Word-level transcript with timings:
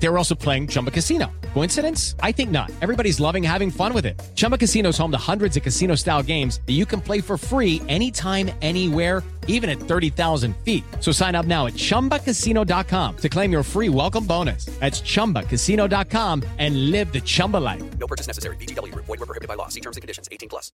They 0.00 0.08
were 0.08 0.18
also 0.18 0.34
playing 0.34 0.68
Chumba 0.68 0.90
Casino. 0.90 1.26
Coincidence? 1.54 2.14
I 2.22 2.32
think 2.32 2.50
not. 2.50 2.70
Everybody's 2.80 3.18
loving 3.18 3.42
having 3.42 3.70
fun 3.70 3.92
with 3.92 4.06
it. 4.06 4.20
Chumba 4.34 4.56
Casino 4.56 4.90
is 4.90 4.98
home 4.98 5.10
to 5.10 5.18
hundreds 5.18 5.56
of 5.56 5.62
casino 5.62 5.96
style 5.96 6.22
games 6.22 6.60
that 6.66 6.74
you 6.74 6.86
can 6.86 7.00
play 7.00 7.20
for 7.20 7.36
free 7.36 7.82
anytime, 7.88 8.50
anywhere, 8.62 9.24
even 9.48 9.68
at 9.68 9.80
30,000 9.80 10.54
feet. 10.64 10.84
So 11.00 11.10
sign 11.10 11.34
up 11.34 11.46
now 11.46 11.66
at 11.66 11.72
chumbacasino.com 11.74 13.16
to 13.16 13.28
claim 13.28 13.50
your 13.50 13.64
free 13.64 13.88
welcome 13.88 14.24
bonus. 14.24 14.66
That's 14.78 15.00
chumbacasino.com 15.00 16.44
and 16.58 16.90
live 16.92 17.12
the 17.12 17.20
Chumba 17.20 17.56
life. 17.56 17.82
No 17.98 18.06
purchase 18.06 18.28
necessary. 18.28 18.56
VGW 18.56 18.92
Group. 18.92 19.06
Void 19.06 19.18
were 19.18 19.26
prohibited 19.26 19.48
by 19.48 19.54
law. 19.54 19.68
See 19.68 19.80
terms 19.80 19.96
and 19.96 20.02
conditions. 20.02 20.28
18 20.30 20.48
plus. 20.48 20.70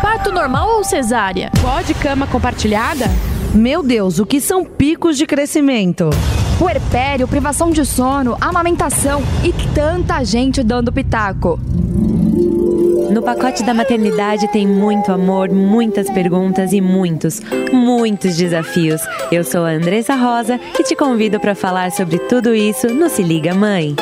Parto 0.00 0.32
normal 0.32 0.78
ou 0.78 0.84
cesárea? 0.84 1.50
Pode 1.60 1.94
cama 1.94 2.26
compartilhada? 2.26 3.06
Meu 3.54 3.82
Deus, 3.82 4.18
o 4.18 4.24
que 4.24 4.40
são 4.40 4.64
picos 4.64 5.18
de 5.18 5.26
crescimento? 5.26 6.08
Puerpério, 6.62 7.26
privação 7.26 7.72
de 7.72 7.84
sono, 7.84 8.38
amamentação 8.40 9.20
e 9.42 9.52
tanta 9.74 10.22
gente 10.22 10.62
dando 10.62 10.92
pitaco. 10.92 11.58
No 13.10 13.20
pacote 13.20 13.64
da 13.64 13.74
maternidade 13.74 14.46
tem 14.46 14.64
muito 14.64 15.10
amor, 15.10 15.50
muitas 15.50 16.08
perguntas 16.08 16.72
e 16.72 16.80
muitos, 16.80 17.40
muitos 17.72 18.36
desafios. 18.36 19.00
Eu 19.32 19.42
sou 19.42 19.64
a 19.64 19.70
Andressa 19.70 20.14
Rosa 20.14 20.60
e 20.78 20.84
te 20.84 20.94
convido 20.94 21.40
para 21.40 21.56
falar 21.56 21.90
sobre 21.90 22.20
tudo 22.20 22.54
isso 22.54 22.86
no 22.86 23.08
Se 23.08 23.24
Liga 23.24 23.52
Mãe. 23.52 23.96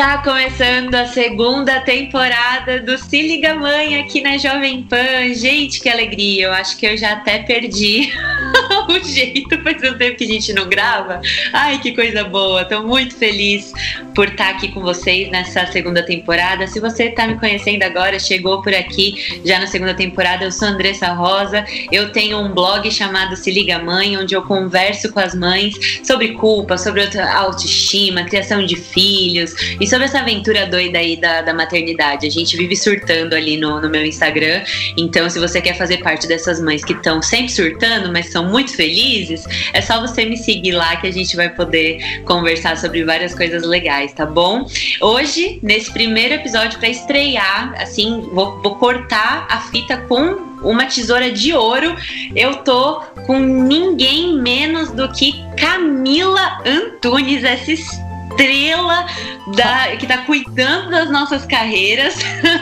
Está 0.00 0.16
começando 0.22 0.94
a 0.94 1.06
segunda 1.08 1.78
temporada 1.80 2.80
do 2.80 2.96
Se 2.96 3.20
Liga 3.20 3.54
Mãe 3.54 4.00
aqui 4.00 4.22
na 4.22 4.38
Jovem 4.38 4.82
Pan. 4.84 5.34
Gente, 5.34 5.78
que 5.78 5.90
alegria! 5.90 6.46
Eu 6.46 6.52
acho 6.54 6.78
que 6.78 6.86
eu 6.86 6.96
já 6.96 7.12
até 7.12 7.40
perdi 7.40 8.10
o 8.88 9.04
jeito, 9.04 9.60
faz 9.62 9.82
um 9.82 9.96
tempo 9.96 10.16
que 10.16 10.24
a 10.24 10.28
gente 10.28 10.52
não 10.52 10.68
grava. 10.68 11.20
Ai, 11.52 11.78
que 11.78 11.92
coisa 11.92 12.24
boa! 12.24 12.64
Tô 12.64 12.82
muito 12.82 13.14
feliz 13.14 13.72
por 14.14 14.28
estar 14.28 14.50
aqui 14.50 14.68
com 14.68 14.80
vocês 14.80 15.30
nessa 15.30 15.66
segunda 15.66 16.02
temporada. 16.04 16.66
Se 16.66 16.80
você 16.80 17.04
está 17.04 17.26
me 17.26 17.38
conhecendo 17.38 17.82
agora, 17.82 18.18
chegou 18.18 18.62
por 18.62 18.74
aqui 18.74 19.40
já 19.44 19.58
na 19.58 19.66
segunda 19.66 19.94
temporada, 19.94 20.44
eu 20.44 20.52
sou 20.52 20.68
Andressa 20.68 21.12
Rosa. 21.12 21.64
Eu 21.90 22.12
tenho 22.12 22.38
um 22.38 22.52
blog 22.52 22.90
chamado 22.90 23.36
Se 23.36 23.50
Liga 23.50 23.78
Mãe, 23.78 24.16
onde 24.16 24.34
eu 24.34 24.42
converso 24.42 25.12
com 25.12 25.20
as 25.20 25.34
mães 25.34 25.74
sobre 26.04 26.32
culpa, 26.32 26.76
sobre 26.76 27.02
autoestima, 27.34 28.24
criação 28.24 28.64
de 28.64 28.76
filhos 28.76 29.54
e 29.80 29.86
sobre 29.86 30.06
essa 30.06 30.20
aventura 30.20 30.66
doida 30.66 30.98
aí 30.98 31.16
da, 31.16 31.42
da 31.42 31.54
maternidade. 31.54 32.26
A 32.26 32.30
gente 32.30 32.56
vive 32.56 32.76
surtando 32.76 33.34
ali 33.34 33.56
no, 33.56 33.80
no 33.80 33.88
meu 33.88 34.04
Instagram. 34.04 34.62
Então, 34.96 35.28
se 35.28 35.38
você 35.38 35.60
quer 35.60 35.76
fazer 35.76 35.98
parte 35.98 36.26
dessas 36.26 36.60
mães 36.60 36.84
que 36.84 36.92
estão 36.92 37.22
sempre 37.22 37.50
surtando, 37.50 38.12
mas 38.12 38.26
são 38.30 38.39
muito 38.42 38.74
felizes, 38.74 39.44
é 39.72 39.80
só 39.80 40.00
você 40.00 40.24
me 40.24 40.36
seguir 40.36 40.72
lá 40.72 40.96
que 40.96 41.06
a 41.06 41.12
gente 41.12 41.36
vai 41.36 41.48
poder 41.48 42.22
conversar 42.24 42.76
sobre 42.76 43.04
várias 43.04 43.34
coisas 43.34 43.62
legais, 43.64 44.12
tá 44.12 44.26
bom? 44.26 44.66
Hoje, 45.00 45.58
nesse 45.62 45.92
primeiro 45.92 46.34
episódio, 46.34 46.78
para 46.78 46.88
estrear, 46.88 47.74
assim, 47.80 48.28
vou, 48.32 48.60
vou 48.62 48.76
cortar 48.76 49.46
a 49.48 49.60
fita 49.70 49.96
com 49.96 50.50
uma 50.62 50.86
tesoura 50.86 51.30
de 51.30 51.52
ouro. 51.54 51.94
Eu 52.34 52.56
tô 52.56 53.00
com 53.26 53.38
ninguém 53.38 54.36
menos 54.36 54.90
do 54.90 55.10
que 55.12 55.42
Camila 55.56 56.62
Antunes, 56.64 57.44
essa 57.44 58.09
estrela 58.30 59.06
da, 59.56 59.96
que 59.96 60.04
está 60.04 60.18
cuidando 60.18 60.90
das 60.90 61.10
nossas 61.10 61.44
carreiras 61.44 62.14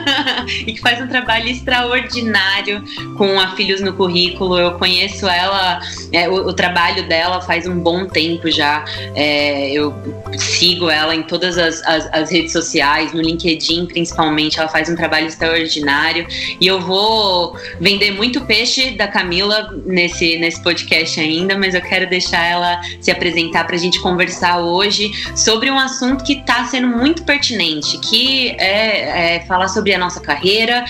e 0.67 0.73
que 0.73 0.81
faz 0.81 1.01
um 1.01 1.07
trabalho 1.07 1.49
extraordinário 1.49 2.83
com 3.17 3.39
a 3.39 3.55
Filhos 3.55 3.81
no 3.81 3.93
Currículo. 3.93 4.59
Eu 4.59 4.73
conheço 4.79 5.27
ela, 5.27 5.81
é, 6.13 6.29
o, 6.29 6.49
o, 6.49 6.53
trabalho 6.53 7.07
dela 7.09 7.41
faz 7.41 7.67
um 7.67 7.79
bom 7.79 8.07
tempo 8.07 8.51
já. 8.51 8.85
É, 9.15 9.71
eu 9.71 9.95
sigo 10.39 10.89
ela 10.89 11.15
em 11.15 11.23
todas 11.23 11.59
as, 11.59 11.83
as, 11.83 12.09
as, 12.13 12.31
redes 12.31 12.53
sociais, 12.53 13.13
no 13.13 13.21
LinkedIn 13.21 13.87
principalmente. 13.87 14.59
Ela 14.59 14.69
faz 14.69 14.89
um 14.89 14.97
trabalho 14.97 15.27
extraordinário 15.27 16.27
e 16.61 16.67
eu 16.67 16.81
vou 16.81 17.57
vender 17.81 18.13
muito 18.13 18.41
peixe 18.43 18.93
da 18.93 19.09
Camila 19.09 19.75
nesse, 19.85 20.39
nesse 20.39 20.63
podcast 20.63 21.21
ainda, 21.21 21.59
mas 21.59 21.75
eu 21.75 21.83
quero 21.83 22.09
deixar 22.09 22.45
ela 22.45 22.81
se 23.01 23.11
apresentar 23.11 23.65
para 23.65 23.77
a 23.77 23.79
gente 23.79 24.01
conversar 24.01 24.61
hoje 24.61 25.11
sobre 25.37 25.58
um 25.71 25.79
assunto 25.79 26.25
que 26.25 26.35
está 26.35 26.65
sendo 26.65 26.89
muito 26.89 27.25
pertinente, 27.25 27.99
que 27.99 28.51
é, 28.59 29.37
é, 29.37 29.41
falar 29.47 29.69
sobre 29.69 29.93
a 29.93 29.99
nossa 29.99 30.21
carreira, 30.21 30.85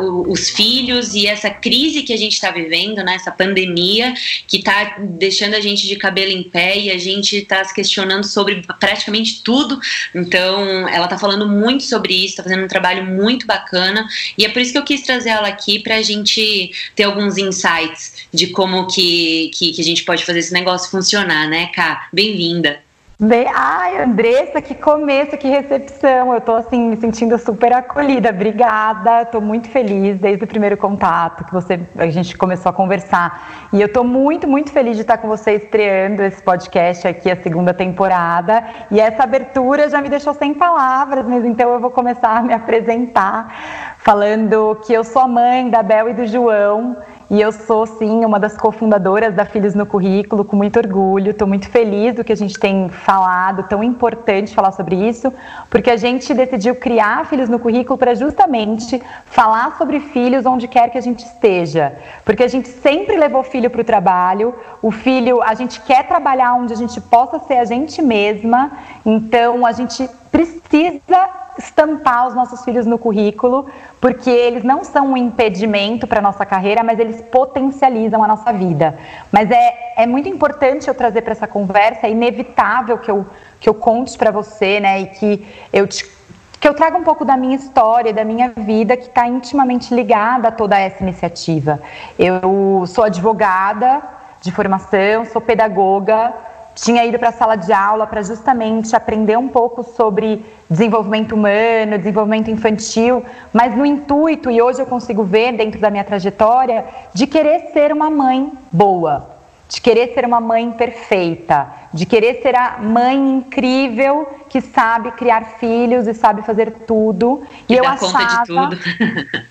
uh, 0.00 0.30
os 0.30 0.50
filhos 0.50 1.14
e 1.14 1.26
essa 1.26 1.50
crise 1.50 2.02
que 2.02 2.12
a 2.12 2.16
gente 2.16 2.34
está 2.34 2.50
vivendo, 2.50 3.02
né, 3.02 3.14
essa 3.14 3.30
pandemia 3.30 4.14
que 4.46 4.58
está 4.58 4.96
deixando 4.98 5.54
a 5.54 5.60
gente 5.60 5.86
de 5.86 5.96
cabelo 5.96 6.30
em 6.30 6.42
pé 6.42 6.78
e 6.78 6.90
a 6.90 6.98
gente 6.98 7.36
está 7.36 7.64
se 7.64 7.74
questionando 7.74 8.24
sobre 8.24 8.62
praticamente 8.78 9.42
tudo. 9.42 9.78
Então, 10.14 10.88
ela 10.88 11.04
está 11.04 11.18
falando 11.18 11.48
muito 11.48 11.82
sobre 11.84 12.14
isso, 12.14 12.26
está 12.26 12.42
fazendo 12.42 12.64
um 12.64 12.68
trabalho 12.68 13.04
muito 13.04 13.46
bacana 13.46 14.06
e 14.38 14.44
é 14.44 14.48
por 14.48 14.60
isso 14.60 14.72
que 14.72 14.78
eu 14.78 14.84
quis 14.84 15.02
trazer 15.02 15.30
ela 15.30 15.48
aqui 15.48 15.78
para 15.78 15.96
a 15.96 16.02
gente 16.02 16.70
ter 16.94 17.04
alguns 17.04 17.36
insights 17.38 18.28
de 18.32 18.48
como 18.48 18.86
que, 18.86 19.50
que, 19.54 19.72
que 19.72 19.80
a 19.80 19.84
gente 19.84 20.04
pode 20.04 20.24
fazer 20.24 20.38
esse 20.38 20.52
negócio 20.52 20.90
funcionar, 20.90 21.48
né, 21.48 21.70
Ká? 21.74 22.08
Bem-vinda! 22.12 22.83
Bem, 23.20 23.46
ai, 23.54 24.02
Andressa, 24.02 24.60
que 24.60 24.74
começo, 24.74 25.36
que 25.36 25.46
recepção. 25.46 26.34
Eu 26.34 26.40
tô 26.40 26.56
assim 26.56 26.90
me 26.90 26.96
sentindo 26.96 27.38
super 27.38 27.72
acolhida. 27.72 28.30
Obrigada. 28.30 29.24
Tô 29.26 29.40
muito 29.40 29.68
feliz 29.68 30.18
desde 30.18 30.42
o 30.42 30.48
primeiro 30.48 30.76
contato 30.76 31.44
que 31.44 31.52
você 31.52 31.78
a 31.96 32.08
gente 32.08 32.36
começou 32.36 32.70
a 32.70 32.72
conversar. 32.72 33.68
E 33.72 33.80
eu 33.80 33.88
tô 33.88 34.02
muito, 34.02 34.48
muito 34.48 34.72
feliz 34.72 34.96
de 34.96 35.02
estar 35.02 35.18
com 35.18 35.28
você 35.28 35.52
estreando 35.52 36.24
esse 36.24 36.42
podcast 36.42 37.06
aqui 37.06 37.30
a 37.30 37.40
segunda 37.40 37.72
temporada. 37.72 38.64
E 38.90 38.98
essa 38.98 39.22
abertura 39.22 39.88
já 39.88 40.02
me 40.02 40.08
deixou 40.08 40.34
sem 40.34 40.52
palavras, 40.52 41.24
mas 41.24 41.44
então 41.44 41.72
eu 41.72 41.78
vou 41.78 41.92
começar 41.92 42.38
a 42.38 42.42
me 42.42 42.52
apresentar 42.52 43.94
falando 43.98 44.76
que 44.84 44.92
eu 44.92 45.04
sou 45.04 45.22
a 45.22 45.28
mãe 45.28 45.70
da 45.70 45.84
Bel 45.84 46.10
e 46.10 46.14
do 46.14 46.26
João. 46.26 46.96
E 47.34 47.40
eu 47.40 47.50
sou, 47.50 47.84
sim, 47.84 48.24
uma 48.24 48.38
das 48.38 48.56
cofundadoras 48.56 49.34
da 49.34 49.44
Filhos 49.44 49.74
no 49.74 49.84
Currículo, 49.84 50.44
com 50.44 50.54
muito 50.54 50.78
orgulho. 50.78 51.32
Estou 51.32 51.48
muito 51.48 51.68
feliz 51.68 52.14
do 52.14 52.22
que 52.22 52.32
a 52.32 52.36
gente 52.36 52.56
tem 52.56 52.88
falado, 52.88 53.64
tão 53.64 53.82
importante 53.82 54.54
falar 54.54 54.70
sobre 54.70 54.94
isso, 54.94 55.34
porque 55.68 55.90
a 55.90 55.96
gente 55.96 56.32
decidiu 56.32 56.76
criar 56.76 57.26
Filhos 57.26 57.48
no 57.48 57.58
Currículo 57.58 57.98
para 57.98 58.14
justamente 58.14 59.02
falar 59.26 59.76
sobre 59.76 59.98
filhos 59.98 60.46
onde 60.46 60.68
quer 60.68 60.90
que 60.90 60.96
a 60.96 61.00
gente 61.00 61.24
esteja. 61.24 61.96
Porque 62.24 62.44
a 62.44 62.48
gente 62.48 62.68
sempre 62.68 63.16
levou 63.16 63.42
filho 63.42 63.68
para 63.68 63.80
o 63.80 63.84
trabalho, 63.84 64.54
o 64.80 64.92
filho, 64.92 65.42
a 65.42 65.54
gente 65.54 65.80
quer 65.80 66.06
trabalhar 66.06 66.54
onde 66.54 66.72
a 66.72 66.76
gente 66.76 67.00
possa 67.00 67.40
ser 67.40 67.58
a 67.58 67.64
gente 67.64 68.00
mesma, 68.00 68.70
então 69.04 69.66
a 69.66 69.72
gente 69.72 70.08
precisa 70.30 71.43
estampar 71.58 72.26
os 72.28 72.34
nossos 72.34 72.64
filhos 72.64 72.86
no 72.86 72.98
currículo, 72.98 73.66
porque 74.00 74.30
eles 74.30 74.62
não 74.62 74.84
são 74.84 75.12
um 75.12 75.16
impedimento 75.16 76.06
para 76.06 76.18
a 76.18 76.22
nossa 76.22 76.44
carreira, 76.44 76.82
mas 76.82 76.98
eles 76.98 77.20
potencializam 77.20 78.22
a 78.22 78.28
nossa 78.28 78.52
vida. 78.52 78.98
Mas 79.30 79.50
é, 79.50 79.94
é 79.96 80.06
muito 80.06 80.28
importante 80.28 80.88
eu 80.88 80.94
trazer 80.94 81.22
para 81.22 81.32
essa 81.32 81.46
conversa, 81.46 82.06
é 82.06 82.10
inevitável 82.10 82.98
que 82.98 83.10
eu, 83.10 83.26
que 83.60 83.68
eu 83.68 83.74
conte 83.74 84.16
para 84.18 84.30
você, 84.30 84.80
né, 84.80 85.00
e 85.00 85.06
que 85.06 85.46
eu 85.72 85.86
te 85.86 86.14
que 86.60 86.68
eu 86.68 86.72
traga 86.72 86.96
um 86.96 87.04
pouco 87.04 87.26
da 87.26 87.36
minha 87.36 87.56
história, 87.56 88.10
da 88.10 88.24
minha 88.24 88.48
vida, 88.56 88.96
que 88.96 89.08
está 89.08 89.28
intimamente 89.28 89.94
ligada 89.94 90.48
a 90.48 90.50
toda 90.50 90.78
essa 90.78 91.02
iniciativa. 91.02 91.78
Eu 92.18 92.84
sou 92.86 93.04
advogada 93.04 94.02
de 94.40 94.50
formação, 94.50 95.26
sou 95.26 95.42
pedagoga, 95.42 96.32
tinha 96.74 97.04
ido 97.04 97.18
para 97.18 97.28
a 97.28 97.32
sala 97.32 97.56
de 97.56 97.72
aula 97.72 98.06
para 98.06 98.22
justamente 98.22 98.94
aprender 98.96 99.38
um 99.38 99.48
pouco 99.48 99.82
sobre 99.82 100.44
desenvolvimento 100.68 101.34
humano, 101.34 101.98
desenvolvimento 101.98 102.50
infantil, 102.50 103.24
mas 103.52 103.76
no 103.76 103.86
intuito, 103.86 104.50
e 104.50 104.60
hoje 104.60 104.80
eu 104.80 104.86
consigo 104.86 105.22
ver 105.22 105.52
dentro 105.52 105.80
da 105.80 105.90
minha 105.90 106.04
trajetória, 106.04 106.84
de 107.12 107.26
querer 107.26 107.70
ser 107.72 107.92
uma 107.92 108.10
mãe 108.10 108.52
boa, 108.72 109.30
de 109.68 109.80
querer 109.80 110.12
ser 110.14 110.24
uma 110.24 110.40
mãe 110.40 110.70
perfeita, 110.72 111.66
de 111.92 112.04
querer 112.04 112.42
ser 112.42 112.56
a 112.56 112.78
mãe 112.78 113.16
incrível 113.16 114.26
que 114.48 114.60
sabe 114.60 115.12
criar 115.12 115.44
filhos 115.58 116.06
e 116.06 116.14
sabe 116.14 116.42
fazer 116.42 116.72
tudo. 116.86 117.42
E, 117.68 117.74
e 117.74 117.76
eu 117.76 117.84
achava, 117.84 118.46
conta 118.46 118.76
de 118.76 118.78
tudo. 118.78 118.78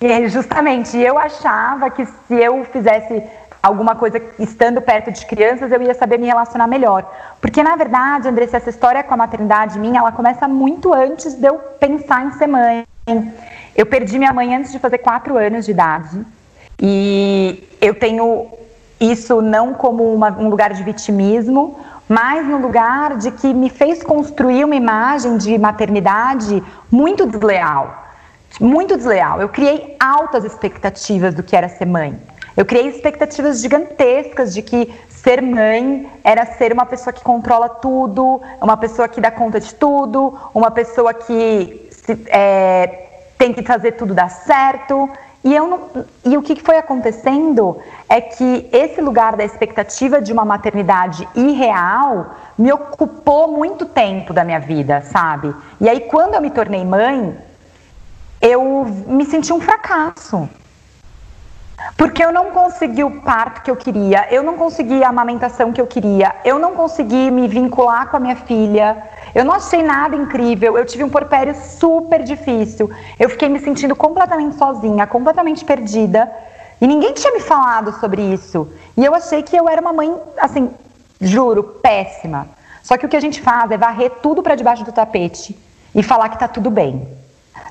é, 0.00 0.28
justamente, 0.28 0.96
eu 0.98 1.18
achava 1.18 1.90
que 1.90 2.04
se 2.04 2.34
eu 2.34 2.64
fizesse 2.66 3.22
alguma 3.64 3.94
coisa 3.94 4.20
estando 4.38 4.80
perto 4.82 5.10
de 5.10 5.24
crianças, 5.24 5.72
eu 5.72 5.80
ia 5.80 5.94
saber 5.94 6.18
me 6.18 6.26
relacionar 6.26 6.66
melhor. 6.66 7.10
Porque, 7.40 7.62
na 7.62 7.74
verdade, 7.76 8.28
Andressa, 8.28 8.58
essa 8.58 8.68
história 8.68 9.02
com 9.02 9.14
a 9.14 9.16
maternidade 9.16 9.78
minha, 9.78 10.00
ela 10.00 10.12
começa 10.12 10.46
muito 10.46 10.92
antes 10.92 11.32
de 11.32 11.48
eu 11.48 11.54
pensar 11.80 12.26
em 12.26 12.30
ser 12.32 12.46
mãe. 12.46 12.86
Eu 13.74 13.86
perdi 13.86 14.18
minha 14.18 14.34
mãe 14.34 14.54
antes 14.54 14.70
de 14.70 14.78
fazer 14.78 14.98
quatro 14.98 15.38
anos 15.38 15.64
de 15.64 15.70
idade. 15.70 16.26
E 16.78 17.66
eu 17.80 17.94
tenho 17.94 18.48
isso 19.00 19.40
não 19.40 19.72
como 19.72 20.14
uma, 20.14 20.30
um 20.32 20.50
lugar 20.50 20.74
de 20.74 20.82
vitimismo, 20.82 21.78
mas 22.06 22.46
no 22.46 22.58
lugar 22.58 23.16
de 23.16 23.30
que 23.30 23.54
me 23.54 23.70
fez 23.70 24.02
construir 24.02 24.64
uma 24.64 24.76
imagem 24.76 25.38
de 25.38 25.56
maternidade 25.56 26.62
muito 26.90 27.26
desleal. 27.26 28.04
Muito 28.60 28.94
desleal. 28.94 29.40
Eu 29.40 29.48
criei 29.48 29.96
altas 29.98 30.44
expectativas 30.44 31.34
do 31.34 31.42
que 31.42 31.56
era 31.56 31.68
ser 31.68 31.86
mãe. 31.86 32.14
Eu 32.56 32.64
criei 32.64 32.88
expectativas 32.88 33.60
gigantescas 33.60 34.54
de 34.54 34.62
que 34.62 34.92
ser 35.08 35.42
mãe 35.42 36.10
era 36.22 36.46
ser 36.46 36.72
uma 36.72 36.86
pessoa 36.86 37.12
que 37.12 37.22
controla 37.22 37.68
tudo, 37.68 38.40
uma 38.60 38.76
pessoa 38.76 39.08
que 39.08 39.20
dá 39.20 39.30
conta 39.30 39.58
de 39.58 39.74
tudo, 39.74 40.38
uma 40.54 40.70
pessoa 40.70 41.12
que 41.12 41.88
se, 41.90 42.16
é, 42.28 43.08
tem 43.36 43.52
que 43.52 43.62
fazer 43.62 43.92
tudo 43.92 44.14
dar 44.14 44.28
certo. 44.28 45.08
E, 45.42 45.54
eu 45.54 45.66
não, 45.66 46.06
e 46.24 46.36
o 46.36 46.42
que 46.42 46.60
foi 46.62 46.76
acontecendo 46.76 47.78
é 48.08 48.20
que 48.20 48.68
esse 48.72 49.00
lugar 49.00 49.36
da 49.36 49.44
expectativa 49.44 50.20
de 50.20 50.32
uma 50.32 50.44
maternidade 50.44 51.28
irreal 51.34 52.34
me 52.56 52.72
ocupou 52.72 53.48
muito 53.48 53.84
tempo 53.84 54.32
da 54.32 54.44
minha 54.44 54.60
vida, 54.60 55.02
sabe? 55.02 55.54
E 55.80 55.88
aí, 55.88 56.00
quando 56.00 56.34
eu 56.34 56.40
me 56.40 56.50
tornei 56.50 56.84
mãe, 56.84 57.36
eu 58.40 58.84
me 59.06 59.24
senti 59.26 59.52
um 59.52 59.60
fracasso. 59.60 60.48
Porque 61.96 62.24
eu 62.24 62.32
não 62.32 62.50
consegui 62.50 63.04
o 63.04 63.20
parto 63.22 63.62
que 63.62 63.70
eu 63.70 63.76
queria, 63.76 64.26
eu 64.30 64.42
não 64.42 64.56
consegui 64.56 65.02
a 65.02 65.08
amamentação 65.08 65.72
que 65.72 65.80
eu 65.80 65.86
queria, 65.86 66.34
eu 66.44 66.58
não 66.58 66.74
consegui 66.74 67.30
me 67.30 67.46
vincular 67.48 68.08
com 68.08 68.16
a 68.16 68.20
minha 68.20 68.36
filha, 68.36 69.02
eu 69.34 69.44
não 69.44 69.54
achei 69.54 69.82
nada 69.82 70.14
incrível, 70.14 70.76
eu 70.78 70.84
tive 70.84 71.04
um 71.04 71.08
porpério 71.08 71.54
super 71.54 72.22
difícil, 72.22 72.90
eu 73.18 73.28
fiquei 73.28 73.48
me 73.48 73.58
sentindo 73.58 73.94
completamente 73.94 74.56
sozinha, 74.56 75.06
completamente 75.06 75.64
perdida, 75.64 76.30
e 76.80 76.86
ninguém 76.86 77.12
tinha 77.12 77.32
me 77.32 77.40
falado 77.40 77.92
sobre 78.00 78.22
isso. 78.22 78.70
E 78.96 79.04
eu 79.04 79.14
achei 79.14 79.42
que 79.42 79.56
eu 79.56 79.68
era 79.68 79.80
uma 79.80 79.92
mãe, 79.92 80.14
assim, 80.38 80.70
juro, 81.20 81.62
péssima. 81.62 82.48
Só 82.82 82.96
que 82.96 83.06
o 83.06 83.08
que 83.08 83.16
a 83.16 83.20
gente 83.20 83.40
faz 83.40 83.70
é 83.70 83.78
varrer 83.78 84.10
tudo 84.22 84.42
para 84.42 84.54
debaixo 84.54 84.84
do 84.84 84.92
tapete 84.92 85.56
e 85.94 86.02
falar 86.02 86.28
que 86.28 86.38
tá 86.38 86.46
tudo 86.46 86.70
bem 86.70 87.23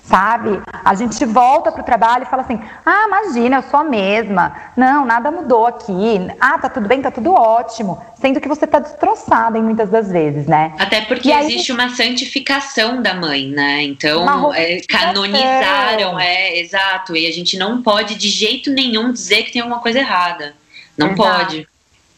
sabe? 0.03 0.61
A 0.83 0.93
gente 0.95 1.25
volta 1.25 1.71
para 1.71 1.81
o 1.81 1.85
trabalho 1.85 2.23
e 2.23 2.29
fala 2.29 2.43
assim: 2.43 2.59
ah, 2.85 3.05
imagina, 3.07 3.57
eu 3.57 3.63
sou 3.63 3.79
a 3.79 3.83
mesma. 3.83 4.55
Não, 4.75 5.05
nada 5.05 5.31
mudou 5.31 5.65
aqui. 5.65 6.27
Ah, 6.39 6.57
tá 6.57 6.69
tudo 6.69 6.87
bem, 6.87 7.01
tá 7.01 7.09
tudo 7.09 7.33
ótimo. 7.33 8.03
Sendo 8.15 8.39
que 8.39 8.47
você 8.47 8.67
tá 8.67 8.79
destroçada 8.79 9.57
em 9.57 9.63
muitas 9.63 9.89
das 9.89 10.11
vezes, 10.11 10.45
né? 10.45 10.73
Até 10.77 11.01
porque 11.01 11.31
aí, 11.31 11.45
existe 11.47 11.71
uma 11.71 11.89
santificação 11.89 13.01
da 13.01 13.13
mãe, 13.13 13.47
né? 13.47 13.83
Então, 13.83 14.53
é, 14.53 14.81
canonizaram, 14.87 16.19
é, 16.19 16.59
exato. 16.59 17.15
E 17.15 17.27
a 17.27 17.31
gente 17.31 17.57
não 17.57 17.81
pode 17.81 18.15
de 18.15 18.29
jeito 18.29 18.71
nenhum 18.71 19.11
dizer 19.11 19.43
que 19.43 19.53
tem 19.53 19.61
alguma 19.61 19.81
coisa 19.81 19.99
errada. 19.99 20.53
Não 20.97 21.11
exato. 21.11 21.23
pode. 21.23 21.67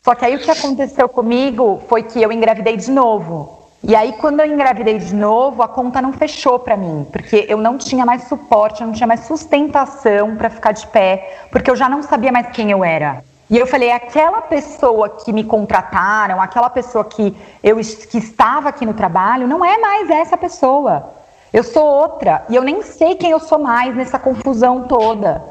Só 0.03 0.13
que 0.13 0.25
aí 0.25 0.35
o 0.35 0.39
que 0.39 0.51
aconteceu 0.51 1.09
comigo 1.09 1.83
foi 1.89 2.03
que 2.03 2.21
eu 2.21 2.31
engravidei 2.31 2.77
de 2.77 2.91
novo. 2.91 3.64
E 3.88 3.96
aí, 3.96 4.14
quando 4.14 4.40
eu 4.40 4.48
engravidei 4.48 4.98
de 4.98 5.14
novo, 5.14 5.62
a 5.62 5.68
conta 5.68 6.02
não 6.02 6.12
fechou 6.12 6.58
para 6.58 6.76
mim, 6.76 7.06
porque 7.12 7.46
eu 7.48 7.56
não 7.56 7.78
tinha 7.78 8.04
mais 8.04 8.24
suporte, 8.24 8.82
eu 8.82 8.88
não 8.88 8.94
tinha 8.96 9.06
mais 9.06 9.28
sustentação 9.28 10.36
para 10.36 10.50
ficar 10.50 10.72
de 10.72 10.88
pé, 10.88 11.46
porque 11.52 11.70
eu 11.70 11.76
já 11.76 11.88
não 11.88 12.02
sabia 12.02 12.32
mais 12.32 12.48
quem 12.48 12.72
eu 12.72 12.84
era. 12.84 13.24
E 13.48 13.56
eu 13.56 13.68
falei, 13.68 13.92
aquela 13.92 14.42
pessoa 14.42 15.08
que 15.10 15.32
me 15.32 15.44
contrataram, 15.44 16.42
aquela 16.42 16.68
pessoa 16.68 17.06
que 17.06 17.38
eu 17.64 17.78
que 17.78 18.18
estava 18.18 18.70
aqui 18.70 18.88
no 18.88 18.96
trabalho, 18.96 19.48
não 19.48 19.64
é 19.64 19.78
mais 19.78 20.10
essa 20.10 20.36
pessoa. 20.36 21.14
Eu 21.54 21.64
sou 21.64 21.86
outra 21.86 22.44
e 22.50 22.56
eu 22.56 22.64
nem 22.64 22.82
sei 22.82 23.14
quem 23.14 23.30
eu 23.30 23.40
sou 23.40 23.60
mais 23.60 23.96
nessa 23.96 24.18
confusão 24.18 24.88
toda. 24.88 25.44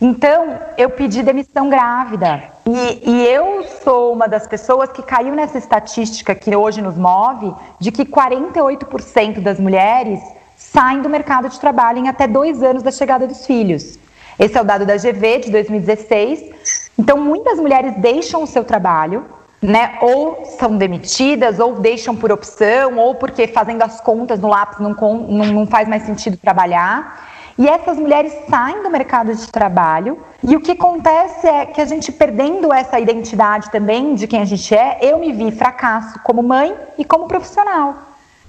Então, 0.00 0.58
eu 0.76 0.90
pedi 0.90 1.22
demissão 1.22 1.68
grávida. 1.68 2.42
E, 2.66 3.10
e, 3.10 3.26
eu 3.26 3.64
sou 3.82 4.12
uma 4.12 4.28
das 4.28 4.46
pessoas 4.46 4.90
que 4.90 5.02
caiu 5.02 5.34
nessa 5.34 5.56
estatística 5.56 6.34
que 6.34 6.54
hoje 6.54 6.82
nos 6.82 6.96
move, 6.96 7.54
de 7.78 7.90
que 7.90 8.04
48% 8.04 9.40
das 9.40 9.58
mulheres 9.58 10.20
saem 10.56 11.00
do 11.00 11.08
mercado 11.08 11.48
de 11.48 11.58
trabalho 11.58 11.98
em 11.98 12.08
até 12.08 12.26
dois 12.26 12.62
anos 12.62 12.82
da 12.82 12.90
chegada 12.90 13.26
dos 13.26 13.46
filhos. 13.46 13.98
Esse 14.38 14.58
é 14.58 14.60
o 14.60 14.64
dado 14.64 14.84
da 14.84 14.96
GV 14.96 15.38
de 15.38 15.50
2016. 15.50 16.90
Então, 16.98 17.18
muitas 17.18 17.58
mulheres 17.58 17.94
deixam 17.96 18.42
o 18.42 18.46
seu 18.46 18.64
trabalho, 18.64 19.24
né? 19.62 19.96
Ou 20.02 20.44
são 20.58 20.76
demitidas, 20.76 21.58
ou 21.58 21.76
deixam 21.76 22.14
por 22.14 22.30
opção, 22.30 22.98
ou 22.98 23.14
porque 23.14 23.46
fazendo 23.46 23.82
as 23.82 24.00
contas 24.00 24.38
no 24.40 24.48
lápis 24.48 24.78
não, 24.78 24.90
não, 24.92 25.46
não 25.46 25.66
faz 25.66 25.88
mais 25.88 26.02
sentido 26.02 26.36
trabalhar. 26.36 27.35
E 27.58 27.66
essas 27.66 27.96
mulheres 27.96 28.34
saem 28.50 28.82
do 28.82 28.90
mercado 28.90 29.34
de 29.34 29.50
trabalho, 29.50 30.18
e 30.42 30.54
o 30.54 30.60
que 30.60 30.72
acontece 30.72 31.46
é 31.48 31.64
que 31.64 31.80
a 31.80 31.86
gente 31.86 32.12
perdendo 32.12 32.70
essa 32.70 33.00
identidade 33.00 33.70
também 33.70 34.14
de 34.14 34.26
quem 34.26 34.42
a 34.42 34.44
gente 34.44 34.74
é, 34.74 34.98
eu 35.00 35.18
me 35.18 35.32
vi 35.32 35.50
fracasso 35.50 36.20
como 36.22 36.42
mãe 36.42 36.74
e 36.98 37.04
como 37.04 37.26
profissional. 37.26 37.94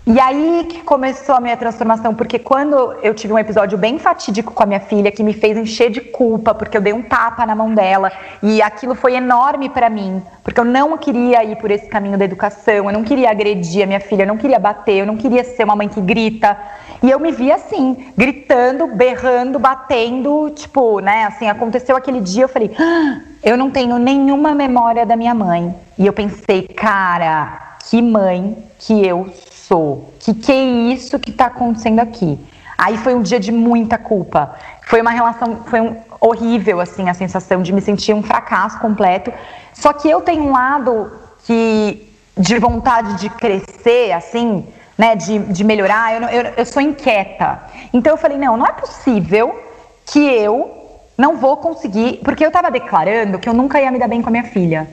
E 0.09 0.21
aí 0.21 0.65
que 0.69 0.83
começou 0.83 1.35
a 1.35 1.41
minha 1.41 1.57
transformação, 1.57 2.15
porque 2.15 2.39
quando 2.39 2.93
eu 3.03 3.13
tive 3.13 3.33
um 3.33 3.37
episódio 3.37 3.77
bem 3.77 3.99
fatídico 3.99 4.53
com 4.53 4.63
a 4.63 4.65
minha 4.65 4.79
filha, 4.79 5.11
que 5.11 5.21
me 5.21 5.33
fez 5.33 5.57
encher 5.57 5.89
de 5.89 5.99
culpa, 5.99 6.55
porque 6.55 6.77
eu 6.77 6.81
dei 6.81 6.93
um 6.93 7.01
tapa 7.01 7.45
na 7.45 7.53
mão 7.53 7.73
dela, 7.73 8.09
e 8.41 8.61
aquilo 8.61 8.95
foi 8.95 9.15
enorme 9.15 9.67
para 9.69 9.89
mim, 9.89 10.23
porque 10.45 10.61
eu 10.61 10.63
não 10.63 10.97
queria 10.97 11.43
ir 11.43 11.57
por 11.57 11.71
esse 11.71 11.87
caminho 11.87 12.17
da 12.17 12.23
educação, 12.23 12.85
eu 12.85 12.91
não 12.91 13.03
queria 13.03 13.29
agredir 13.29 13.83
a 13.83 13.85
minha 13.85 13.99
filha, 13.99 14.23
eu 14.23 14.27
não 14.27 14.37
queria 14.37 14.59
bater, 14.59 14.95
eu 14.95 15.05
não 15.05 15.17
queria 15.17 15.43
ser 15.43 15.65
uma 15.65 15.75
mãe 15.75 15.89
que 15.89 15.99
grita. 15.99 16.57
E 17.01 17.09
eu 17.09 17.19
me 17.19 17.31
vi 17.31 17.51
assim, 17.51 18.11
gritando, 18.17 18.87
berrando, 18.87 19.59
batendo, 19.59 20.49
tipo, 20.51 20.99
né, 20.99 21.25
assim, 21.25 21.47
aconteceu 21.47 21.95
aquele 21.95 22.21
dia, 22.21 22.43
eu 22.43 22.49
falei, 22.49 22.71
ah, 22.79 23.19
eu 23.43 23.55
não 23.55 23.69
tenho 23.69 23.97
nenhuma 23.97 24.53
memória 24.53 25.05
da 25.05 25.15
minha 25.15 25.33
mãe. 25.33 25.75
E 25.97 26.05
eu 26.05 26.13
pensei, 26.13 26.63
cara, 26.63 27.77
que 27.89 28.01
mãe 28.01 28.57
que 28.79 29.05
eu 29.05 29.31
sou? 29.51 30.13
Que 30.19 30.33
que 30.33 30.51
é 30.51 30.63
isso 30.93 31.19
que 31.19 31.29
está 31.29 31.45
acontecendo 31.45 31.99
aqui? 31.99 32.39
Aí 32.77 32.97
foi 32.97 33.15
um 33.15 33.21
dia 33.21 33.39
de 33.39 33.51
muita 33.51 33.97
culpa. 33.97 34.55
Foi 34.87 35.01
uma 35.01 35.11
relação, 35.11 35.63
foi 35.65 35.81
um, 35.81 35.97
horrível 36.19 36.79
assim 36.79 37.09
a 37.09 37.13
sensação 37.13 37.61
de 37.61 37.73
me 37.73 37.81
sentir 37.81 38.13
um 38.13 38.23
fracasso 38.23 38.79
completo. 38.79 39.31
Só 39.73 39.93
que 39.93 40.09
eu 40.09 40.21
tenho 40.21 40.43
um 40.43 40.51
lado 40.51 41.11
que 41.45 42.07
de 42.37 42.59
vontade 42.59 43.15
de 43.15 43.29
crescer, 43.29 44.11
assim, 44.11 44.65
né, 44.97 45.15
de, 45.15 45.39
de 45.39 45.63
melhorar. 45.63 46.21
Eu, 46.21 46.27
eu, 46.29 46.53
eu 46.57 46.65
sou 46.65 46.81
inquieta. 46.81 47.61
Então 47.93 48.13
eu 48.13 48.17
falei 48.17 48.37
não, 48.37 48.57
não 48.57 48.65
é 48.65 48.71
possível 48.71 49.63
que 50.05 50.19
eu 50.19 50.77
não 51.17 51.37
vou 51.37 51.57
conseguir, 51.57 52.19
porque 52.23 52.43
eu 52.43 52.49
estava 52.49 52.69
declarando 52.71 53.39
que 53.39 53.49
eu 53.49 53.53
nunca 53.53 53.81
ia 53.81 53.91
me 53.91 53.99
dar 53.99 54.07
bem 54.07 54.21
com 54.21 54.29
a 54.29 54.31
minha 54.31 54.43
filha. 54.43 54.87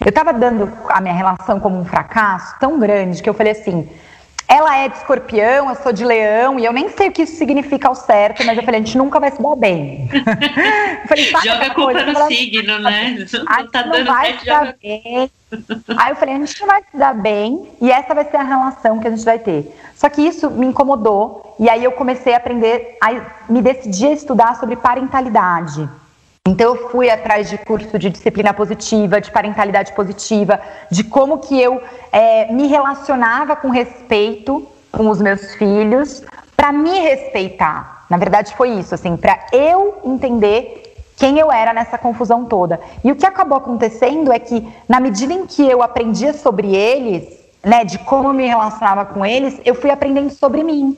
Eu 0.00 0.08
estava 0.08 0.32
dando 0.32 0.72
a 0.88 1.00
minha 1.00 1.14
relação 1.14 1.60
como 1.60 1.78
um 1.78 1.84
fracasso 1.84 2.58
tão 2.58 2.78
grande 2.78 3.22
que 3.22 3.28
eu 3.28 3.34
falei 3.34 3.52
assim: 3.52 3.88
ela 4.50 4.76
é 4.78 4.88
de 4.88 4.96
escorpião, 4.96 5.68
eu 5.68 5.76
sou 5.76 5.92
de 5.92 6.04
leão, 6.04 6.58
e 6.58 6.64
eu 6.64 6.72
nem 6.72 6.88
sei 6.88 7.06
o 7.06 7.12
que 7.12 7.22
isso 7.22 7.36
significa 7.36 7.86
ao 7.86 7.94
certo, 7.94 8.44
mas 8.44 8.58
eu 8.58 8.64
falei, 8.64 8.80
a 8.80 8.84
gente 8.84 8.98
nunca 8.98 9.20
vai 9.20 9.30
se 9.30 9.40
dar 9.40 9.54
bem. 9.54 10.08
falei, 11.06 11.24
joga 11.24 11.66
a 11.66 11.70
culpa 11.74 12.04
no 12.04 12.26
signo, 12.26 12.80
né? 12.80 13.26
Não 13.32 13.70
tá 13.70 13.82
dando 13.82 14.06
vai 14.06 14.36
se 14.40 14.44
dar 14.44 14.74
bem. 14.82 15.30
Aí 15.96 16.10
eu 16.10 16.16
falei, 16.16 16.34
a 16.34 16.38
gente 16.38 16.60
não 16.60 16.66
vai 16.66 16.82
se 16.82 16.96
dar 16.96 17.14
bem, 17.14 17.68
e 17.80 17.92
essa 17.92 18.12
vai 18.12 18.24
ser 18.24 18.38
a 18.38 18.42
relação 18.42 18.98
que 18.98 19.06
a 19.06 19.10
gente 19.10 19.24
vai 19.24 19.38
ter. 19.38 19.72
Só 19.94 20.08
que 20.08 20.20
isso 20.20 20.50
me 20.50 20.66
incomodou, 20.66 21.54
e 21.60 21.70
aí 21.70 21.84
eu 21.84 21.92
comecei 21.92 22.34
a 22.34 22.38
aprender, 22.38 22.98
a 23.00 23.12
me 23.48 23.62
decidir 23.62 24.08
a 24.08 24.12
estudar 24.12 24.56
sobre 24.56 24.74
parentalidade. 24.74 25.88
Então 26.48 26.74
eu 26.74 26.88
fui 26.88 27.10
atrás 27.10 27.50
de 27.50 27.58
curso 27.58 27.98
de 27.98 28.08
disciplina 28.08 28.54
positiva, 28.54 29.20
de 29.20 29.30
parentalidade 29.30 29.92
positiva, 29.92 30.58
de 30.90 31.04
como 31.04 31.38
que 31.38 31.60
eu 31.60 31.82
é, 32.10 32.50
me 32.50 32.66
relacionava 32.66 33.54
com 33.54 33.68
respeito 33.68 34.66
com 34.90 35.10
os 35.10 35.20
meus 35.20 35.54
filhos 35.56 36.22
para 36.56 36.72
me 36.72 36.98
respeitar. 36.98 38.06
Na 38.08 38.16
verdade 38.16 38.54
foi 38.56 38.70
isso, 38.70 38.94
assim, 38.94 39.18
para 39.18 39.38
eu 39.52 40.00
entender 40.02 40.94
quem 41.14 41.38
eu 41.38 41.52
era 41.52 41.74
nessa 41.74 41.98
confusão 41.98 42.46
toda. 42.46 42.80
E 43.04 43.12
o 43.12 43.16
que 43.16 43.26
acabou 43.26 43.58
acontecendo 43.58 44.32
é 44.32 44.38
que 44.38 44.66
na 44.88 44.98
medida 44.98 45.34
em 45.34 45.46
que 45.46 45.68
eu 45.68 45.82
aprendia 45.82 46.32
sobre 46.32 46.74
eles, 46.74 47.38
né, 47.62 47.84
de 47.84 47.98
como 47.98 48.30
eu 48.30 48.32
me 48.32 48.46
relacionava 48.46 49.04
com 49.04 49.26
eles, 49.26 49.60
eu 49.62 49.74
fui 49.74 49.90
aprendendo 49.90 50.30
sobre 50.30 50.64
mim. 50.64 50.96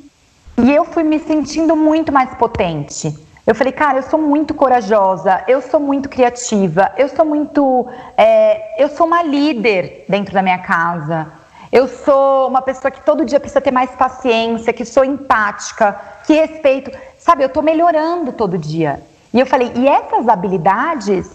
E 0.57 0.73
eu 0.73 0.85
fui 0.85 1.03
me 1.03 1.19
sentindo 1.19 1.75
muito 1.75 2.13
mais 2.13 2.33
potente. 2.37 3.13
Eu 3.45 3.57
falei, 3.57 3.73
cara, 3.73 3.99
eu 3.99 4.03
sou 4.05 4.21
muito 4.21 4.55
corajosa, 4.55 5.43
eu 5.49 5.61
sou 5.61 5.81
muito 5.81 6.09
criativa, 6.09 6.93
eu 6.97 7.09
sou 7.09 7.25
muito. 7.25 7.89
É, 8.17 8.81
eu 8.83 8.89
sou 8.89 9.05
uma 9.07 9.23
líder 9.23 10.05
dentro 10.09 10.33
da 10.33 10.43
minha 10.43 10.59
casa. 10.59 11.27
Eu 11.73 11.89
sou 11.89 12.49
uma 12.49 12.63
pessoa 12.63 12.91
que 12.91 13.01
todo 13.01 13.25
dia 13.25 13.41
precisa 13.41 13.61
ter 13.61 13.73
mais 13.73 13.91
paciência, 13.93 14.73
que 14.73 14.85
sou 14.85 15.05
empática, 15.05 15.99
que 16.25 16.35
respeito. 16.35 16.93
Sabe, 17.19 17.43
eu 17.43 17.49
tô 17.49 17.63
melhorando 17.63 18.33
todo 18.33 18.57
dia. 18.57 19.03
E 19.35 19.41
eu 19.41 19.47
falei, 19.47 19.73
e 19.75 19.89
essas 19.89 20.29
habilidades, 20.29 21.35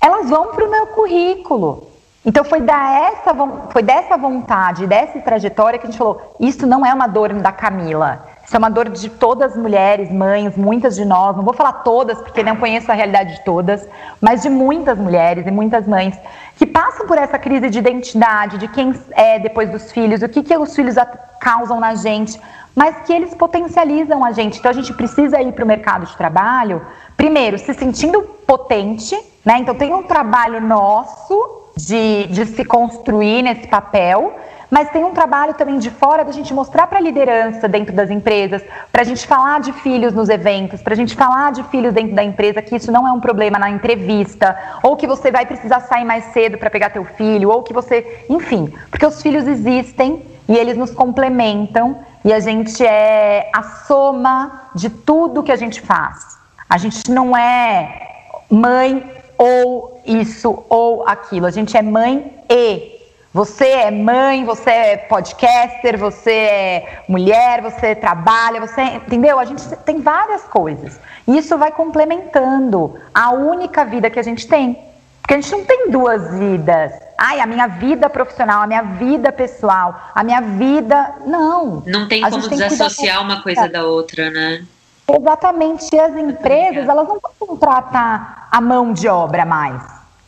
elas 0.00 0.28
vão 0.28 0.48
para 0.48 0.64
o 0.64 0.70
meu 0.70 0.86
currículo. 0.88 1.90
Então 2.24 2.44
foi, 2.44 2.60
da 2.60 2.92
essa, 2.92 3.34
foi 3.70 3.82
dessa 3.82 4.16
vontade, 4.16 4.86
dessa 4.86 5.18
trajetória 5.20 5.78
que 5.78 5.86
a 5.86 5.90
gente 5.90 5.98
falou: 5.98 6.36
isso 6.38 6.66
não 6.66 6.84
é 6.84 6.92
uma 6.92 7.06
dor 7.06 7.32
da 7.32 7.50
Camila. 7.50 8.26
Isso 8.50 8.56
é 8.56 8.58
uma 8.58 8.68
dor 8.68 8.88
de 8.88 9.08
todas 9.08 9.52
as 9.52 9.56
mulheres, 9.56 10.10
mães, 10.10 10.56
muitas 10.56 10.96
de 10.96 11.04
nós, 11.04 11.36
não 11.36 11.44
vou 11.44 11.54
falar 11.54 11.84
todas, 11.84 12.18
porque 12.18 12.42
não 12.42 12.56
conheço 12.56 12.90
a 12.90 12.94
realidade 12.96 13.36
de 13.36 13.44
todas, 13.44 13.86
mas 14.20 14.42
de 14.42 14.50
muitas 14.50 14.98
mulheres 14.98 15.46
e 15.46 15.52
muitas 15.52 15.86
mães 15.86 16.18
que 16.56 16.66
passam 16.66 17.06
por 17.06 17.16
essa 17.16 17.38
crise 17.38 17.70
de 17.70 17.78
identidade, 17.78 18.58
de 18.58 18.66
quem 18.66 18.92
é 19.12 19.38
depois 19.38 19.70
dos 19.70 19.92
filhos, 19.92 20.20
o 20.20 20.28
que, 20.28 20.42
que 20.42 20.56
os 20.58 20.74
filhos 20.74 20.96
causam 21.40 21.78
na 21.78 21.94
gente, 21.94 22.40
mas 22.74 22.96
que 23.06 23.12
eles 23.12 23.32
potencializam 23.36 24.24
a 24.24 24.32
gente. 24.32 24.58
Então 24.58 24.72
a 24.72 24.74
gente 24.74 24.92
precisa 24.94 25.40
ir 25.40 25.52
para 25.52 25.64
o 25.64 25.68
mercado 25.68 26.06
de 26.06 26.16
trabalho, 26.16 26.84
primeiro, 27.16 27.56
se 27.56 27.72
sentindo 27.72 28.20
potente, 28.48 29.16
né? 29.44 29.58
Então 29.58 29.76
tem 29.76 29.94
um 29.94 30.02
trabalho 30.02 30.60
nosso 30.60 31.68
de, 31.76 32.26
de 32.26 32.46
se 32.46 32.64
construir 32.64 33.42
nesse 33.42 33.68
papel, 33.68 34.34
mas 34.70 34.90
tem 34.90 35.04
um 35.04 35.12
trabalho 35.12 35.54
também 35.54 35.78
de 35.78 35.90
fora 35.90 36.24
da 36.24 36.30
gente 36.30 36.54
mostrar 36.54 36.86
para 36.86 36.98
a 36.98 37.02
liderança 37.02 37.66
dentro 37.66 37.92
das 37.92 38.08
empresas, 38.08 38.62
para 38.92 39.02
a 39.02 39.04
gente 39.04 39.26
falar 39.26 39.60
de 39.60 39.72
filhos 39.72 40.14
nos 40.14 40.28
eventos, 40.28 40.80
para 40.80 40.94
a 40.94 40.96
gente 40.96 41.16
falar 41.16 41.50
de 41.50 41.62
filhos 41.64 41.92
dentro 41.92 42.14
da 42.14 42.22
empresa, 42.22 42.62
que 42.62 42.76
isso 42.76 42.92
não 42.92 43.06
é 43.06 43.10
um 43.10 43.20
problema 43.20 43.58
na 43.58 43.68
entrevista, 43.68 44.56
ou 44.82 44.96
que 44.96 45.06
você 45.06 45.30
vai 45.30 45.44
precisar 45.44 45.80
sair 45.80 46.04
mais 46.04 46.24
cedo 46.26 46.56
para 46.56 46.70
pegar 46.70 46.90
teu 46.90 47.04
filho, 47.04 47.50
ou 47.50 47.62
que 47.62 47.72
você, 47.72 48.24
enfim, 48.30 48.72
porque 48.90 49.04
os 49.04 49.20
filhos 49.20 49.46
existem 49.48 50.22
e 50.48 50.56
eles 50.56 50.76
nos 50.76 50.92
complementam 50.92 51.98
e 52.24 52.32
a 52.32 52.38
gente 52.38 52.84
é 52.84 53.50
a 53.52 53.62
soma 53.62 54.70
de 54.74 54.88
tudo 54.88 55.42
que 55.42 55.52
a 55.52 55.56
gente 55.56 55.80
faz. 55.80 56.38
A 56.68 56.78
gente 56.78 57.10
não 57.10 57.36
é 57.36 58.08
mãe 58.50 59.04
ou 59.36 60.00
isso 60.06 60.64
ou 60.68 61.08
aquilo, 61.08 61.46
a 61.46 61.50
gente 61.50 61.76
é 61.76 61.82
mãe 61.82 62.32
e 62.48 62.99
você 63.32 63.64
é 63.64 63.90
mãe, 63.92 64.44
você 64.44 64.70
é 64.70 64.96
podcaster, 64.96 65.96
você 65.96 66.32
é 66.32 67.02
mulher, 67.08 67.62
você 67.62 67.94
trabalha, 67.94 68.60
você. 68.60 68.82
Entendeu? 68.82 69.38
A 69.38 69.44
gente 69.44 69.64
tem 69.84 70.00
várias 70.00 70.42
coisas. 70.42 70.98
E 71.28 71.38
isso 71.38 71.56
vai 71.56 71.70
complementando 71.70 72.98
a 73.14 73.30
única 73.30 73.84
vida 73.84 74.10
que 74.10 74.18
a 74.18 74.22
gente 74.22 74.48
tem. 74.48 74.76
Porque 75.22 75.34
a 75.34 75.40
gente 75.40 75.52
não 75.52 75.64
tem 75.64 75.90
duas 75.90 76.34
vidas. 76.34 76.92
Ai, 77.16 77.38
a 77.38 77.46
minha 77.46 77.68
vida 77.68 78.10
profissional, 78.10 78.62
a 78.62 78.66
minha 78.66 78.82
vida 78.82 79.30
pessoal, 79.30 80.10
a 80.12 80.24
minha 80.24 80.40
vida. 80.40 81.14
Não. 81.24 81.84
Não 81.86 82.08
tem 82.08 82.24
a 82.24 82.30
como 82.30 82.48
desassociar 82.48 83.22
uma 83.22 83.42
coisa 83.42 83.68
da 83.68 83.84
outra, 83.84 84.28
né? 84.28 84.64
Exatamente. 85.08 85.94
E 85.94 86.00
as 86.00 86.16
empresas, 86.16 86.88
elas 86.88 87.06
não 87.06 87.20
vão 87.20 87.32
contratar 87.38 88.48
a 88.50 88.60
mão 88.60 88.92
de 88.92 89.06
obra 89.06 89.44
mais. 89.44 89.80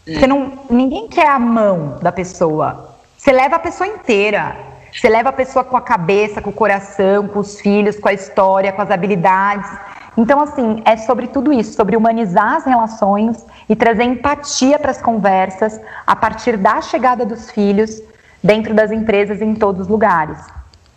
É. 0.06 0.20
Você 0.20 0.26
não, 0.28 0.52
ninguém 0.70 1.08
quer 1.08 1.28
a 1.28 1.38
mão 1.38 1.98
da 2.00 2.12
pessoa. 2.12 2.91
Você 3.22 3.30
leva 3.30 3.54
a 3.54 3.58
pessoa 3.60 3.86
inteira. 3.86 4.56
Você 4.92 5.08
leva 5.08 5.28
a 5.28 5.32
pessoa 5.32 5.64
com 5.64 5.76
a 5.76 5.80
cabeça, 5.80 6.42
com 6.42 6.50
o 6.50 6.52
coração, 6.52 7.28
com 7.28 7.38
os 7.38 7.60
filhos, 7.60 7.96
com 7.96 8.08
a 8.08 8.12
história, 8.12 8.72
com 8.72 8.82
as 8.82 8.90
habilidades. 8.90 9.70
Então, 10.16 10.40
assim, 10.40 10.82
é 10.84 10.96
sobre 10.96 11.28
tudo 11.28 11.52
isso, 11.52 11.72
sobre 11.74 11.96
humanizar 11.96 12.54
as 12.54 12.64
relações 12.64 13.46
e 13.68 13.76
trazer 13.76 14.02
empatia 14.02 14.76
para 14.76 14.90
as 14.90 15.00
conversas 15.00 15.80
a 16.04 16.16
partir 16.16 16.56
da 16.56 16.80
chegada 16.80 17.24
dos 17.24 17.48
filhos 17.48 18.02
dentro 18.42 18.74
das 18.74 18.90
empresas 18.90 19.40
em 19.40 19.54
todos 19.54 19.82
os 19.82 19.86
lugares. 19.86 20.38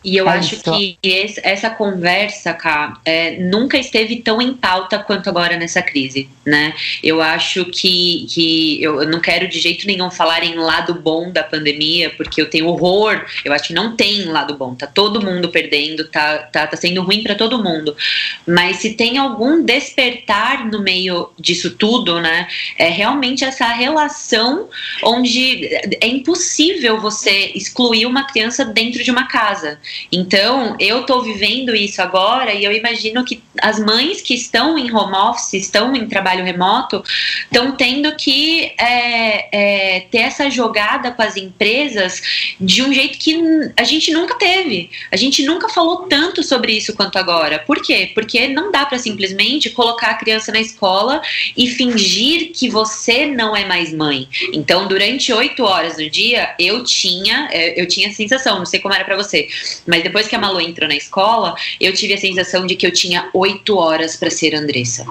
E 0.05 0.15
eu 0.15 0.29
é 0.29 0.37
acho 0.37 0.53
isso. 0.53 0.71
que 0.71 0.97
esse, 1.01 1.41
essa 1.43 1.67
conversa, 1.71 2.53
Cá, 2.53 2.99
é, 3.03 3.37
nunca 3.39 3.75
esteve 3.75 4.17
tão 4.17 4.39
em 4.39 4.53
pauta 4.53 4.99
quanto 4.99 5.27
agora 5.27 5.57
nessa 5.57 5.81
crise, 5.81 6.29
né? 6.45 6.75
Eu 7.01 7.23
acho 7.23 7.65
que, 7.65 8.27
que 8.29 8.81
eu, 8.83 9.01
eu 9.01 9.09
não 9.09 9.19
quero 9.19 9.47
de 9.47 9.59
jeito 9.59 9.87
nenhum 9.87 10.11
falar 10.11 10.43
em 10.43 10.53
lado 10.53 10.93
bom 10.93 11.31
da 11.31 11.43
pandemia, 11.43 12.11
porque 12.11 12.39
eu 12.39 12.47
tenho 12.47 12.67
horror. 12.67 13.25
Eu 13.43 13.51
acho 13.51 13.69
que 13.69 13.73
não 13.73 13.95
tem 13.95 14.25
lado 14.25 14.55
bom. 14.55 14.75
Tá 14.75 14.85
todo 14.85 15.19
mundo 15.19 15.49
perdendo, 15.49 16.07
tá, 16.07 16.37
tá, 16.37 16.67
tá 16.67 16.77
sendo 16.77 17.01
ruim 17.01 17.23
para 17.23 17.33
todo 17.33 17.63
mundo. 17.63 17.97
Mas 18.45 18.77
se 18.77 18.93
tem 18.93 19.17
algum 19.17 19.63
despertar 19.63 20.67
no 20.69 20.83
meio 20.83 21.31
disso 21.39 21.71
tudo, 21.71 22.21
né? 22.21 22.47
É 22.77 22.89
realmente 22.89 23.43
essa 23.43 23.65
relação 23.69 24.69
onde 25.03 25.65
é 25.99 26.07
impossível 26.07 27.01
você 27.01 27.51
excluir 27.55 28.05
uma 28.05 28.25
criança 28.27 28.63
dentro 28.63 29.03
de 29.03 29.09
uma 29.09 29.27
casa. 29.27 29.79
Então, 30.11 30.75
eu 30.79 31.01
estou 31.01 31.23
vivendo 31.23 31.75
isso 31.75 32.01
agora 32.01 32.53
e 32.53 32.63
eu 32.63 32.71
imagino 32.71 33.23
que 33.23 33.41
as 33.61 33.79
mães 33.79 34.21
que 34.21 34.33
estão 34.33 34.77
em 34.77 34.91
home 34.91 35.15
office, 35.15 35.53
estão 35.53 35.95
em 35.95 36.07
trabalho 36.07 36.43
remoto, 36.43 37.03
estão 37.43 37.71
tendo 37.75 38.15
que 38.15 38.73
é, 38.79 39.95
é, 39.95 39.99
ter 40.11 40.19
essa 40.19 40.49
jogada 40.49 41.11
com 41.11 41.21
as 41.21 41.37
empresas 41.37 42.55
de 42.59 42.81
um 42.81 42.93
jeito 42.93 43.17
que 43.17 43.35
a 43.77 43.83
gente 43.83 44.11
nunca 44.11 44.35
teve. 44.35 44.89
A 45.11 45.15
gente 45.15 45.43
nunca 45.43 45.69
falou 45.69 46.03
tanto 46.07 46.43
sobre 46.43 46.73
isso 46.73 46.93
quanto 46.93 47.17
agora. 47.17 47.59
Por 47.59 47.81
quê? 47.81 48.11
Porque 48.13 48.47
não 48.47 48.71
dá 48.71 48.85
para 48.85 48.97
simplesmente 48.97 49.69
colocar 49.69 50.11
a 50.11 50.15
criança 50.15 50.51
na 50.51 50.59
escola 50.59 51.21
e 51.55 51.67
fingir 51.67 52.51
que 52.51 52.69
você 52.69 53.25
não 53.25 53.55
é 53.55 53.65
mais 53.65 53.93
mãe. 53.93 54.27
Então, 54.53 54.87
durante 54.87 55.31
oito 55.33 55.63
horas 55.63 55.97
do 55.97 56.09
dia, 56.09 56.53
eu 56.59 56.83
tinha, 56.83 57.49
é, 57.51 57.79
eu 57.79 57.87
tinha 57.87 58.09
a 58.09 58.13
sensação, 58.13 58.59
não 58.59 58.65
sei 58.65 58.79
como 58.79 58.93
era 58.93 59.03
para 59.03 59.15
você, 59.15 59.47
mas 59.85 60.03
depois 60.03 60.27
que 60.27 60.35
a 60.35 60.39
Malu 60.39 60.61
entrou 60.61 60.87
na 60.87 60.95
escola, 60.95 61.55
eu 61.79 61.93
tive 61.93 62.13
a 62.13 62.17
sensação 62.17 62.65
de 62.65 62.75
que 62.75 62.85
eu 62.85 62.91
tinha 62.91 63.29
oito 63.33 63.77
horas 63.77 64.15
para 64.15 64.29
ser 64.29 64.55
Andressa. 64.55 65.05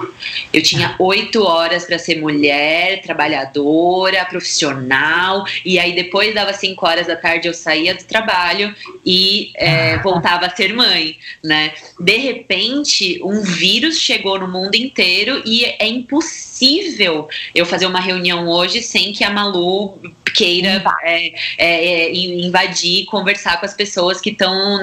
Eu 0.53 0.61
tinha 0.61 0.95
oito 0.99 1.43
horas 1.43 1.85
para 1.85 1.97
ser 1.97 2.19
mulher, 2.19 3.01
trabalhadora, 3.01 4.25
profissional. 4.25 5.45
E 5.63 5.79
aí 5.79 5.93
depois 5.93 6.33
dava 6.33 6.53
cinco 6.53 6.85
horas 6.85 7.07
da 7.07 7.15
tarde 7.15 7.47
eu 7.47 7.53
saía 7.53 7.93
do 7.95 8.03
trabalho 8.03 8.75
e 9.05 9.51
é, 9.55 9.97
voltava 9.99 10.47
a 10.47 10.55
ser 10.55 10.73
mãe, 10.73 11.17
né? 11.43 11.73
De 11.99 12.17
repente, 12.17 13.21
um 13.23 13.41
vírus 13.41 13.99
chegou 13.99 14.39
no 14.39 14.47
mundo 14.47 14.75
inteiro 14.75 15.41
e 15.45 15.65
é 15.65 15.87
impossível 15.87 16.54
eu 17.53 17.65
fazer 17.65 17.85
uma 17.85 17.99
reunião 17.99 18.47
hoje 18.47 18.81
sem 18.81 19.11
que 19.11 19.23
a 19.23 19.29
Malu 19.29 19.99
queira 20.35 20.83
é, 21.03 21.33
é, 21.57 21.85
é 22.07 22.13
invadir, 22.13 23.05
conversar 23.05 23.59
com 23.59 23.65
as 23.65 23.73
pessoas 23.73 24.19
que 24.19 24.31
estão 24.31 24.81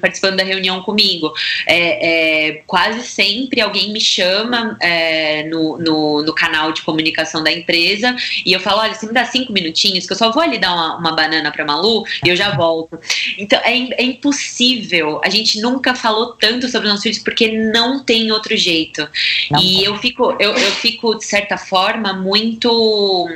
participando 0.00 0.36
da 0.36 0.44
reunião 0.44 0.82
comigo. 0.82 1.32
É, 1.66 2.48
é, 2.48 2.62
quase 2.66 3.06
sempre 3.06 3.60
alguém 3.60 3.92
me 3.92 4.00
chama 4.00 4.76
é, 4.80 5.44
no, 5.44 5.78
no, 5.78 6.22
no, 6.22 6.34
canal 6.34 6.72
de 6.72 6.82
comunicação 6.82 7.42
da 7.44 7.52
empresa 7.52 8.16
e 8.44 8.52
eu 8.52 8.60
falo: 8.60 8.80
olha, 8.80 8.94
você 8.94 9.06
me 9.06 9.12
dá 9.12 9.24
cinco 9.26 9.52
minutinhos, 9.52 10.06
que 10.06 10.12
eu 10.12 10.16
só 10.16 10.32
vou 10.32 10.42
ali 10.42 10.58
dar 10.58 10.72
uma, 10.72 10.96
uma 10.96 11.12
banana 11.12 11.52
para 11.52 11.64
Malu 11.64 12.04
e 12.24 12.28
eu 12.28 12.36
já 12.36 12.50
volto. 12.56 12.98
Então 13.38 13.58
é, 13.62 13.72
é 13.72 14.02
impossível. 14.02 15.20
A 15.22 15.28
gente 15.28 15.60
nunca 15.60 15.94
falou 15.94 16.32
tanto 16.32 16.68
sobre 16.68 16.86
os 16.86 16.92
nossos 16.92 17.02
filhos 17.02 17.18
porque 17.18 17.48
não 17.48 18.02
tem 18.02 18.32
outro 18.32 18.56
jeito. 18.56 19.06
Não 19.50 19.60
e 19.60 19.84
eu 19.84 19.98
fico, 19.98 20.34
eu, 20.40 20.52
eu 20.52 20.72
fico, 20.72 21.13
de 21.18 21.24
certa 21.24 21.56
forma, 21.56 22.12
muito, 22.12 23.28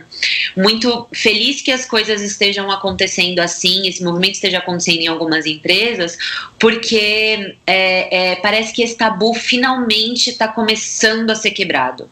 muito 0.57 1.09
feliz 1.13 1.63
que 1.63 1.71
as 1.71 1.85
coisas 1.85 2.23
estejam 2.23 2.71
acontecendo 2.71 3.41
assim, 3.41 3.87
esse 3.87 4.03
movimento 4.03 4.35
esteja 4.35 4.59
acontecendo 4.59 5.01
em 5.01 5.07
algumas 5.07 5.47
empresas, 5.47 6.17
porque 6.59 7.57
é, 7.67 8.33
é, 8.33 8.37
parece 8.37 8.73
que 8.73 8.83
esse 8.83 8.97
tabu 8.97 9.35
finalmente 9.35 10.31
está 10.31 10.49
começando 10.49 11.31
a 11.31 11.35
ser 11.35 11.51
quebrado, 11.51 12.09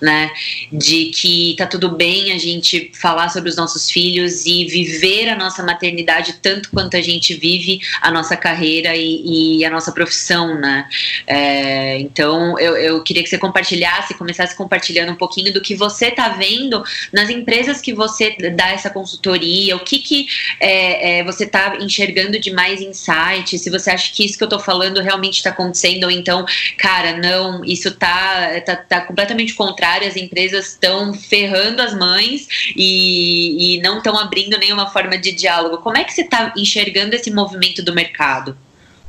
né? 0.00 0.30
De 0.72 1.06
que 1.06 1.54
tá 1.56 1.66
tudo 1.66 1.90
bem 1.90 2.32
a 2.32 2.38
gente 2.38 2.90
falar 2.94 3.28
sobre 3.28 3.48
os 3.48 3.56
nossos 3.56 3.90
filhos 3.90 4.44
e 4.46 4.66
viver 4.66 5.28
a 5.28 5.36
nossa 5.36 5.62
maternidade 5.62 6.34
tanto 6.42 6.70
quanto 6.70 6.96
a 6.96 7.02
gente 7.02 7.34
vive 7.34 7.80
a 8.00 8.10
nossa 8.10 8.36
carreira 8.36 8.94
e, 8.94 9.58
e 9.60 9.64
a 9.64 9.70
nossa 9.70 9.92
profissão, 9.92 10.58
né? 10.58 10.88
É, 11.26 11.98
então 11.98 12.58
eu, 12.58 12.76
eu 12.76 13.02
queria 13.02 13.22
que 13.22 13.28
você 13.28 13.38
compartilhasse, 13.38 14.14
começasse 14.14 14.56
compartilhando 14.56 15.05
um 15.10 15.16
pouquinho 15.16 15.52
do 15.52 15.60
que 15.60 15.74
você 15.74 16.10
tá 16.10 16.30
vendo 16.30 16.82
nas 17.12 17.30
empresas 17.30 17.80
que 17.80 17.92
você 17.92 18.36
dá 18.54 18.70
essa 18.70 18.90
consultoria, 18.90 19.76
o 19.76 19.80
que 19.80 19.98
que 19.98 20.26
é, 20.60 21.18
é, 21.18 21.24
você 21.24 21.44
está 21.44 21.76
enxergando 21.80 22.38
de 22.38 22.50
mais 22.50 22.80
insight, 22.80 23.58
se 23.58 23.70
você 23.70 23.90
acha 23.90 24.12
que 24.12 24.24
isso 24.24 24.36
que 24.36 24.44
eu 24.44 24.46
estou 24.46 24.60
falando 24.60 25.00
realmente 25.00 25.36
está 25.36 25.50
acontecendo, 25.50 26.04
ou 26.04 26.10
então, 26.10 26.44
cara, 26.78 27.16
não, 27.16 27.64
isso 27.64 27.90
tá, 27.92 28.60
tá, 28.60 28.76
tá 28.76 29.00
completamente 29.02 29.54
contrário, 29.54 30.06
as 30.06 30.16
empresas 30.16 30.72
estão 30.72 31.14
ferrando 31.14 31.82
as 31.82 31.94
mães 31.94 32.48
e, 32.76 33.76
e 33.76 33.82
não 33.82 33.98
estão 33.98 34.18
abrindo 34.18 34.58
nenhuma 34.58 34.90
forma 34.90 35.18
de 35.18 35.32
diálogo. 35.32 35.78
Como 35.78 35.96
é 35.96 36.04
que 36.04 36.12
você 36.12 36.22
está 36.22 36.52
enxergando 36.56 37.14
esse 37.14 37.30
movimento 37.30 37.82
do 37.82 37.94
mercado? 37.94 38.56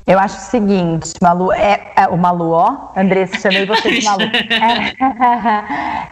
Eu 0.07 0.17
acho 0.17 0.37
o 0.37 0.41
seguinte, 0.41 1.11
Malu, 1.21 1.51
é, 1.51 1.91
é 1.97 2.07
o 2.07 2.17
Malu, 2.17 2.51
ó, 2.51 2.93
Andressa, 2.95 3.41
chamei 3.41 3.65
você 3.65 3.99
de 3.99 4.05
Malu. 4.07 4.23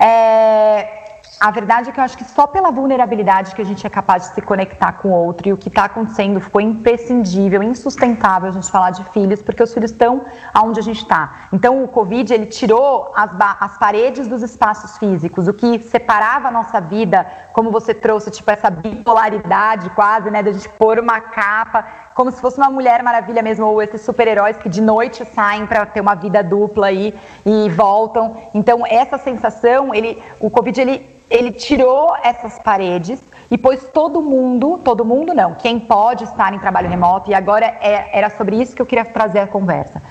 É, 0.01 0.05
é, 0.05 1.04
a 1.39 1.51
verdade 1.51 1.89
é 1.89 1.91
que 1.91 1.99
eu 1.99 2.03
acho 2.03 2.17
que 2.17 2.23
só 2.23 2.47
pela 2.47 2.71
vulnerabilidade 2.71 3.53
que 3.53 3.61
a 3.61 3.65
gente 3.65 3.85
é 3.85 3.89
capaz 3.89 4.23
de 4.23 4.35
se 4.35 4.41
conectar 4.41 4.93
com 4.93 5.09
o 5.09 5.11
outro 5.11 5.47
e 5.49 5.53
o 5.53 5.57
que 5.57 5.67
está 5.67 5.85
acontecendo 5.85 6.39
ficou 6.39 6.61
imprescindível, 6.61 7.61
insustentável 7.61 8.49
a 8.49 8.51
gente 8.51 8.71
falar 8.71 8.91
de 8.91 9.03
filhos, 9.05 9.41
porque 9.41 9.61
os 9.61 9.73
filhos 9.73 9.91
estão 9.91 10.23
aonde 10.53 10.79
a 10.79 10.83
gente 10.83 11.01
está. 11.01 11.47
Então 11.51 11.83
o 11.83 11.87
Covid 11.87 12.33
ele 12.33 12.45
tirou 12.45 13.11
as, 13.15 13.31
as 13.59 13.77
paredes 13.77 14.27
dos 14.27 14.41
espaços 14.41 14.97
físicos, 14.97 15.47
o 15.47 15.53
que 15.53 15.79
separava 15.79 16.47
a 16.47 16.51
nossa 16.51 16.79
vida, 16.79 17.25
como 17.51 17.69
você 17.69 17.93
trouxe, 17.93 18.31
tipo 18.31 18.49
essa 18.49 18.69
bipolaridade 18.69 19.89
quase, 19.89 20.29
né, 20.31 20.41
da 20.41 20.51
gente 20.51 20.69
pôr 20.69 20.99
uma 20.99 21.19
capa, 21.19 21.85
como 22.13 22.31
se 22.31 22.39
fosse 22.39 22.57
uma 22.57 22.69
mulher 22.69 23.03
maravilha 23.03 23.43
mesmo, 23.43 23.65
ou 23.65 23.81
esses 23.81 24.01
super-heróis 24.01 24.55
que 24.57 24.69
de 24.69 24.79
noite 24.79 25.25
saem 25.25 25.65
para 25.65 25.85
ter 25.85 25.99
uma 25.99 26.15
vida 26.15 26.41
dupla 26.41 26.87
aí 26.87 27.13
e 27.45 27.69
voltam. 27.71 28.37
Então 28.53 28.85
essa 28.87 29.17
sensação, 29.17 29.93
ele, 29.93 30.23
o 30.39 30.49
Covid 30.49 30.79
ele 30.79 31.15
ele 31.29 31.51
tirou 31.51 32.15
essas 32.23 32.59
paredes 32.59 33.19
e 33.49 33.57
pôs 33.57 33.83
todo 33.93 34.21
mundo, 34.21 34.79
todo 34.83 35.05
mundo 35.05 35.33
não, 35.33 35.53
quem 35.55 35.79
pode 35.79 36.23
estar 36.23 36.53
em 36.53 36.59
trabalho 36.59 36.89
remoto, 36.89 37.29
e 37.29 37.33
agora 37.33 37.65
é, 37.65 38.09
era 38.17 38.29
sobre 38.29 38.61
isso 38.61 38.75
que 38.75 38.81
eu 38.81 38.85
queria 38.85 39.05
trazer 39.05 39.39
a 39.39 39.47
conversa. 39.47 40.01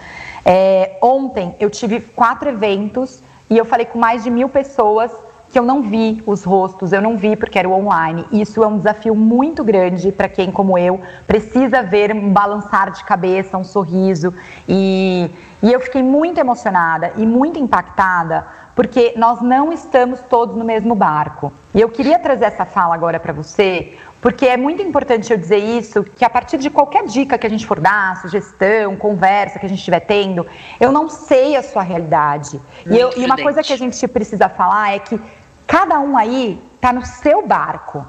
É, 0.44 0.99
ontem 1.02 1.54
eu 1.59 1.71
tive 1.71 2.00
quatro 2.00 2.49
eventos 2.49 3.23
e 3.49 3.56
eu 3.56 3.64
falei 3.64 3.87
com 3.87 3.99
mais 3.99 4.23
de 4.23 4.30
mil 4.30 4.49
pessoas 4.49 5.11
que 5.54 5.59
eu 5.59 5.62
não 5.62 5.83
vi 5.83 6.21
os 6.26 6.42
rostos, 6.42 6.92
eu 6.92 7.00
não 7.00 7.16
vi 7.16 7.37
porque 7.37 7.56
era 7.56 7.68
online. 7.68 8.26
Isso 8.33 8.64
é 8.64 8.66
um 8.66 8.76
desafio 8.76 9.14
muito 9.14 9.62
grande 9.62 10.11
para 10.11 10.28
quem, 10.28 10.50
como 10.50 10.76
eu, 10.76 11.00
precisa 11.28 11.80
ver 11.80 12.12
um 12.12 12.33
balançar 12.33 12.90
de 12.90 13.04
cabeça, 13.04 13.56
um 13.56 13.62
sorriso. 13.62 14.35
E, 14.68 15.30
e 15.62 15.73
eu 15.73 15.78
fiquei 15.78 16.02
muito 16.02 16.40
emocionada 16.40 17.12
e 17.16 17.25
muito 17.25 17.56
impactada 17.56 18.44
porque 18.75 19.14
nós 19.16 19.40
não 19.40 19.73
estamos 19.73 20.21
todos 20.28 20.57
no 20.57 20.64
mesmo 20.64 20.95
barco. 20.95 21.52
E 21.75 21.81
eu 21.81 21.88
queria 21.88 22.19
trazer 22.19 22.47
essa 22.47 22.64
fala 22.64 22.95
agora 22.95 23.21
para 23.21 23.33
você, 23.33 23.97
porque 24.21 24.47
é 24.47 24.57
muito 24.57 24.83
importante 24.83 25.31
eu 25.31 25.37
dizer 25.38 25.59
isso, 25.59 26.02
que 26.02 26.25
a 26.25 26.31
partir 26.31 26.59
de 26.59 26.71
qualquer 26.71 27.04
dica 27.07 27.37
que 27.37 27.47
a 27.47 27.50
gente 27.50 27.66
for 27.66 27.78
dar, 27.78 28.21
sugestão, 28.23 28.97
conversa 28.97 29.59
que 29.59 29.66
a 29.66 29.69
gente 29.69 29.78
estiver 29.78 30.00
tendo, 30.00 30.47
eu 30.81 30.90
não 30.90 31.09
sei 31.09 31.57
a 31.57 31.62
sua 31.62 31.83
realidade. 31.83 32.61
E, 32.87 32.99
eu, 32.99 33.12
e 33.16 33.25
uma 33.25 33.37
coisa 33.37 33.62
que 33.62 33.73
a 33.73 33.76
gente 33.76 34.09
precisa 34.09 34.49
falar 34.49 34.95
é 34.95 34.99
que 34.99 35.21
cada 35.66 36.00
um 36.00 36.16
aí 36.16 36.59
está 36.75 36.93
no 36.93 37.04
seu 37.04 37.47
barco. 37.47 38.07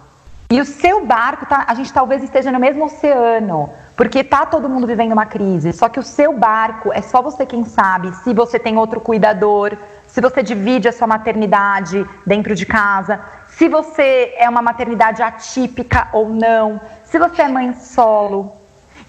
E 0.52 0.62
o 0.62 0.66
seu 0.66 1.06
barco, 1.06 1.46
tá, 1.48 1.66
a 1.68 1.74
gente 1.74 1.92
talvez 1.92 2.24
esteja 2.24 2.52
no 2.52 2.60
mesmo 2.60 2.86
oceano, 2.86 3.70
porque 3.98 4.24
tá 4.24 4.46
todo 4.46 4.70
mundo 4.70 4.86
vivendo 4.86 5.12
uma 5.12 5.26
crise. 5.26 5.74
Só 5.74 5.90
que 5.90 6.00
o 6.00 6.04
seu 6.04 6.32
barco 6.38 6.94
é 6.94 7.02
só 7.02 7.22
você 7.22 7.46
quem 7.46 7.66
sabe 7.66 8.14
se 8.18 8.34
você 8.34 8.60
tem 8.60 8.78
outro 8.78 9.02
cuidador, 9.02 9.76
se 10.16 10.22
você 10.22 10.42
divide 10.42 10.88
a 10.88 10.94
sua 10.94 11.08
maternidade 11.08 12.08
dentro 12.26 12.56
de 12.56 12.66
casa, 12.66 13.20
se 13.50 13.68
você 13.68 14.34
é 14.38 14.48
uma 14.48 14.62
maternidade 14.62 15.22
atípica 15.22 16.08
ou 16.14 16.30
não, 16.30 16.80
se 17.04 17.20
você 17.20 17.42
é 17.42 17.50
mãe 17.50 17.74
solo. 17.74 18.54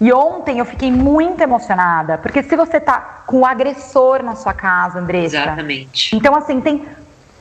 E 0.01 0.11
ontem 0.11 0.59
eu 0.59 0.65
fiquei 0.65 0.91
muito 0.91 1.39
emocionada, 1.41 2.17
porque 2.17 2.43
se 2.43 2.57
você 2.57 2.77
tá 2.77 3.23
com 3.25 3.39
o 3.39 3.45
agressor 3.45 4.21
na 4.21 4.35
sua 4.35 4.53
casa, 4.53 4.99
Andressa. 4.99 5.37
Exatamente. 5.37 6.13
Então, 6.13 6.35
assim, 6.35 6.59
tem. 6.59 6.85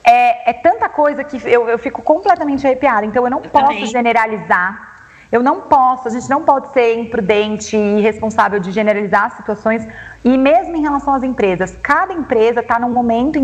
É, 0.05 0.51
é 0.51 0.53
tanta 0.53 0.89
coisa 0.89 1.25
que 1.25 1.37
eu, 1.45 1.69
eu 1.69 1.77
fico 1.77 2.03
completamente 2.03 2.65
arrepiada. 2.65 3.05
Então, 3.05 3.25
eu 3.25 3.31
não 3.31 3.43
eu 3.43 3.51
posso 3.51 3.67
também. 3.67 3.87
generalizar 3.87 4.96
eu 5.31 5.43
não 5.43 5.63
posso, 5.63 6.09
a 6.09 6.11
gente 6.11 6.29
não 6.31 6.43
pode 6.43 6.73
ser 6.73 6.99
imprudente 6.99 7.77
e 7.77 7.99
irresponsável 7.99 8.61
de 8.61 8.71
generalizar 8.71 9.37
situações. 9.37 9.87
E 10.25 10.37
mesmo 10.37 10.77
em 10.77 10.83
relação 10.83 11.15
às 11.15 11.23
empresas, 11.23 11.77
cada 11.83 12.13
empresa 12.13 12.61
está 12.61 12.79
num 12.79 12.91
momento 12.91 13.39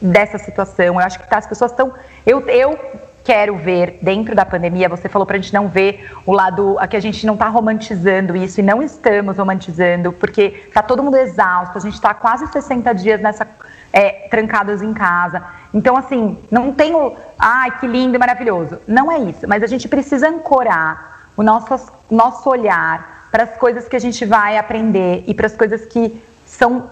dessa 0.00 0.38
situação. 0.38 0.86
Eu 0.86 0.98
acho 1.00 1.18
que 1.18 1.28
tá, 1.28 1.38
as 1.38 1.46
pessoas 1.46 1.70
estão. 1.72 1.92
Eu, 2.24 2.40
eu 2.48 2.78
quero 3.24 3.56
ver 3.56 3.98
dentro 4.02 4.34
da 4.34 4.44
pandemia, 4.44 4.88
você 4.88 5.08
falou 5.08 5.24
para 5.24 5.36
a 5.36 5.40
gente 5.40 5.52
não 5.52 5.66
ver 5.66 6.10
o 6.26 6.32
lado, 6.32 6.76
que 6.90 6.96
a 6.96 7.00
gente 7.00 7.26
não 7.26 7.34
está 7.34 7.48
romantizando 7.48 8.36
isso 8.36 8.60
e 8.60 8.62
não 8.62 8.82
estamos 8.82 9.38
romantizando, 9.38 10.12
porque 10.12 10.64
está 10.68 10.82
todo 10.82 11.02
mundo 11.02 11.16
exausto, 11.16 11.78
a 11.78 11.80
gente 11.80 11.94
está 11.94 12.12
quase 12.12 12.46
60 12.46 12.92
dias 12.94 13.20
nessa 13.22 13.48
é, 13.92 14.28
trancados 14.28 14.82
em 14.82 14.92
casa. 14.92 15.42
Então, 15.72 15.96
assim, 15.96 16.38
não 16.50 16.72
tem 16.72 16.94
o, 16.94 17.16
ai, 17.38 17.78
que 17.78 17.86
lindo 17.86 18.14
e 18.14 18.18
maravilhoso. 18.18 18.78
Não 18.86 19.10
é 19.10 19.18
isso, 19.18 19.48
mas 19.48 19.62
a 19.62 19.66
gente 19.66 19.88
precisa 19.88 20.28
ancorar 20.28 21.13
o 21.36 21.42
nosso, 21.42 21.92
nosso 22.10 22.48
olhar 22.48 23.28
para 23.30 23.44
as 23.44 23.56
coisas 23.56 23.88
que 23.88 23.96
a 23.96 24.00
gente 24.00 24.24
vai 24.24 24.56
aprender 24.56 25.24
e 25.26 25.34
para 25.34 25.46
as 25.46 25.56
coisas 25.56 25.84
que 25.84 26.22
são 26.46 26.90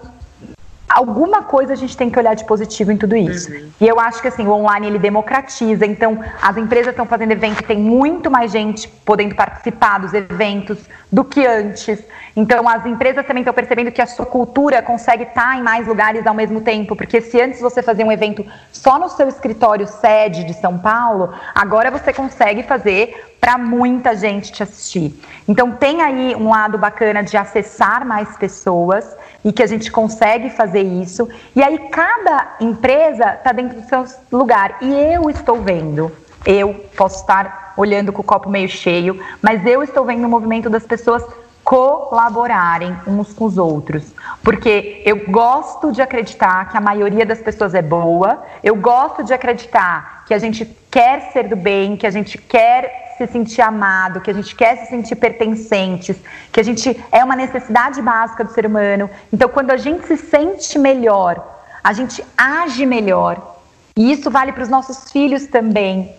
alguma 0.89 1.41
coisa 1.41 1.73
a 1.73 1.75
gente 1.75 1.97
tem 1.97 2.09
que 2.09 2.19
olhar 2.19 2.35
de 2.35 2.45
positivo 2.45 2.91
em 2.91 2.97
tudo 2.97 3.15
isso. 3.15 3.51
Uhum. 3.51 3.69
E 3.81 3.87
eu 3.87 3.99
acho 3.99 4.21
que 4.21 4.27
assim, 4.27 4.45
o 4.45 4.51
online 4.51 4.87
ele 4.87 4.99
democratiza, 4.99 5.85
então 5.85 6.23
as 6.41 6.55
empresas 6.55 6.91
estão 6.91 7.05
fazendo 7.05 7.31
eventos, 7.31 7.65
tem 7.65 7.79
muito 7.79 8.29
mais 8.29 8.51
gente 8.51 8.87
podendo 8.87 9.33
participar 9.35 9.99
dos 9.99 10.13
eventos 10.13 10.77
do 11.11 11.23
que 11.23 11.45
antes. 11.45 12.03
Então 12.35 12.67
as 12.67 12.85
empresas 12.85 13.25
também 13.25 13.41
estão 13.41 13.53
percebendo 13.53 13.91
que 13.91 14.01
a 14.01 14.07
sua 14.07 14.25
cultura 14.25 14.81
consegue 14.81 15.23
estar 15.23 15.57
em 15.57 15.61
mais 15.61 15.87
lugares 15.87 16.25
ao 16.25 16.33
mesmo 16.33 16.61
tempo, 16.61 16.95
porque 16.95 17.21
se 17.21 17.39
antes 17.39 17.61
você 17.61 17.81
fazia 17.83 18.05
um 18.05 18.11
evento 18.11 18.45
só 18.71 18.97
no 18.97 19.09
seu 19.09 19.27
escritório 19.27 19.87
sede 19.87 20.43
de 20.43 20.53
São 20.53 20.77
Paulo, 20.77 21.33
agora 21.53 21.91
você 21.91 22.11
consegue 22.11 22.63
fazer 22.63 23.35
para 23.39 23.57
muita 23.57 24.15
gente 24.15 24.51
te 24.51 24.63
assistir. 24.63 25.13
Então 25.47 25.71
tem 25.73 26.01
aí 26.01 26.35
um 26.35 26.49
lado 26.49 26.77
bacana 26.77 27.21
de 27.21 27.37
acessar 27.37 28.05
mais 28.05 28.35
pessoas 28.37 29.15
e 29.43 29.51
que 29.51 29.61
a 29.61 29.67
gente 29.67 29.91
consegue 29.91 30.49
fazer 30.49 30.81
isso. 30.81 31.27
E 31.55 31.61
aí 31.61 31.77
cada 31.89 32.55
empresa 32.59 33.33
está 33.33 33.51
dentro 33.51 33.79
do 33.79 33.87
seu 33.87 34.05
lugar. 34.31 34.77
E 34.81 34.91
eu 34.91 35.29
estou 35.29 35.61
vendo, 35.61 36.11
eu 36.45 36.73
posso 36.95 37.21
estar 37.21 37.73
olhando 37.75 38.13
com 38.13 38.21
o 38.21 38.23
copo 38.25 38.49
meio 38.49 38.69
cheio, 38.69 39.19
mas 39.41 39.65
eu 39.65 39.83
estou 39.83 40.05
vendo 40.05 40.25
o 40.25 40.29
movimento 40.29 40.69
das 40.69 40.85
pessoas 40.85 41.23
colaborarem 41.73 42.95
uns 43.07 43.33
com 43.33 43.45
os 43.45 43.57
outros. 43.57 44.03
Porque 44.43 45.01
eu 45.03 45.25
gosto 45.31 45.91
de 45.91 46.03
acreditar 46.03 46.69
que 46.69 46.77
a 46.77 46.81
maioria 46.81 47.25
das 47.25 47.39
pessoas 47.39 47.73
é 47.73 47.81
boa, 47.81 48.43
eu 48.63 48.75
gosto 48.75 49.23
de 49.23 49.33
acreditar 49.33 50.23
que 50.27 50.35
a 50.35 50.37
gente 50.37 50.65
quer 50.91 51.31
ser 51.31 51.47
do 51.47 51.55
bem, 51.55 51.97
que 51.97 52.05
a 52.05 52.11
gente 52.11 52.37
quer 52.37 53.15
se 53.17 53.25
sentir 53.25 53.61
amado, 53.61 54.21
que 54.21 54.29
a 54.29 54.33
gente 54.35 54.55
quer 54.55 54.77
se 54.77 54.85
sentir 54.85 55.15
pertencentes, 55.15 56.15
que 56.51 56.59
a 56.59 56.63
gente 56.63 56.95
é 57.11 57.23
uma 57.23 57.35
necessidade 57.35 57.99
básica 58.03 58.43
do 58.43 58.51
ser 58.51 58.67
humano. 58.67 59.09
Então, 59.31 59.49
quando 59.49 59.71
a 59.71 59.77
gente 59.77 60.05
se 60.05 60.15
sente 60.15 60.77
melhor, 60.77 61.43
a 61.83 61.91
gente 61.91 62.23
age 62.37 62.85
melhor. 62.85 63.55
E 63.97 64.11
isso 64.11 64.29
vale 64.29 64.51
para 64.51 64.61
os 64.61 64.69
nossos 64.69 65.11
filhos 65.11 65.47
também. 65.47 66.13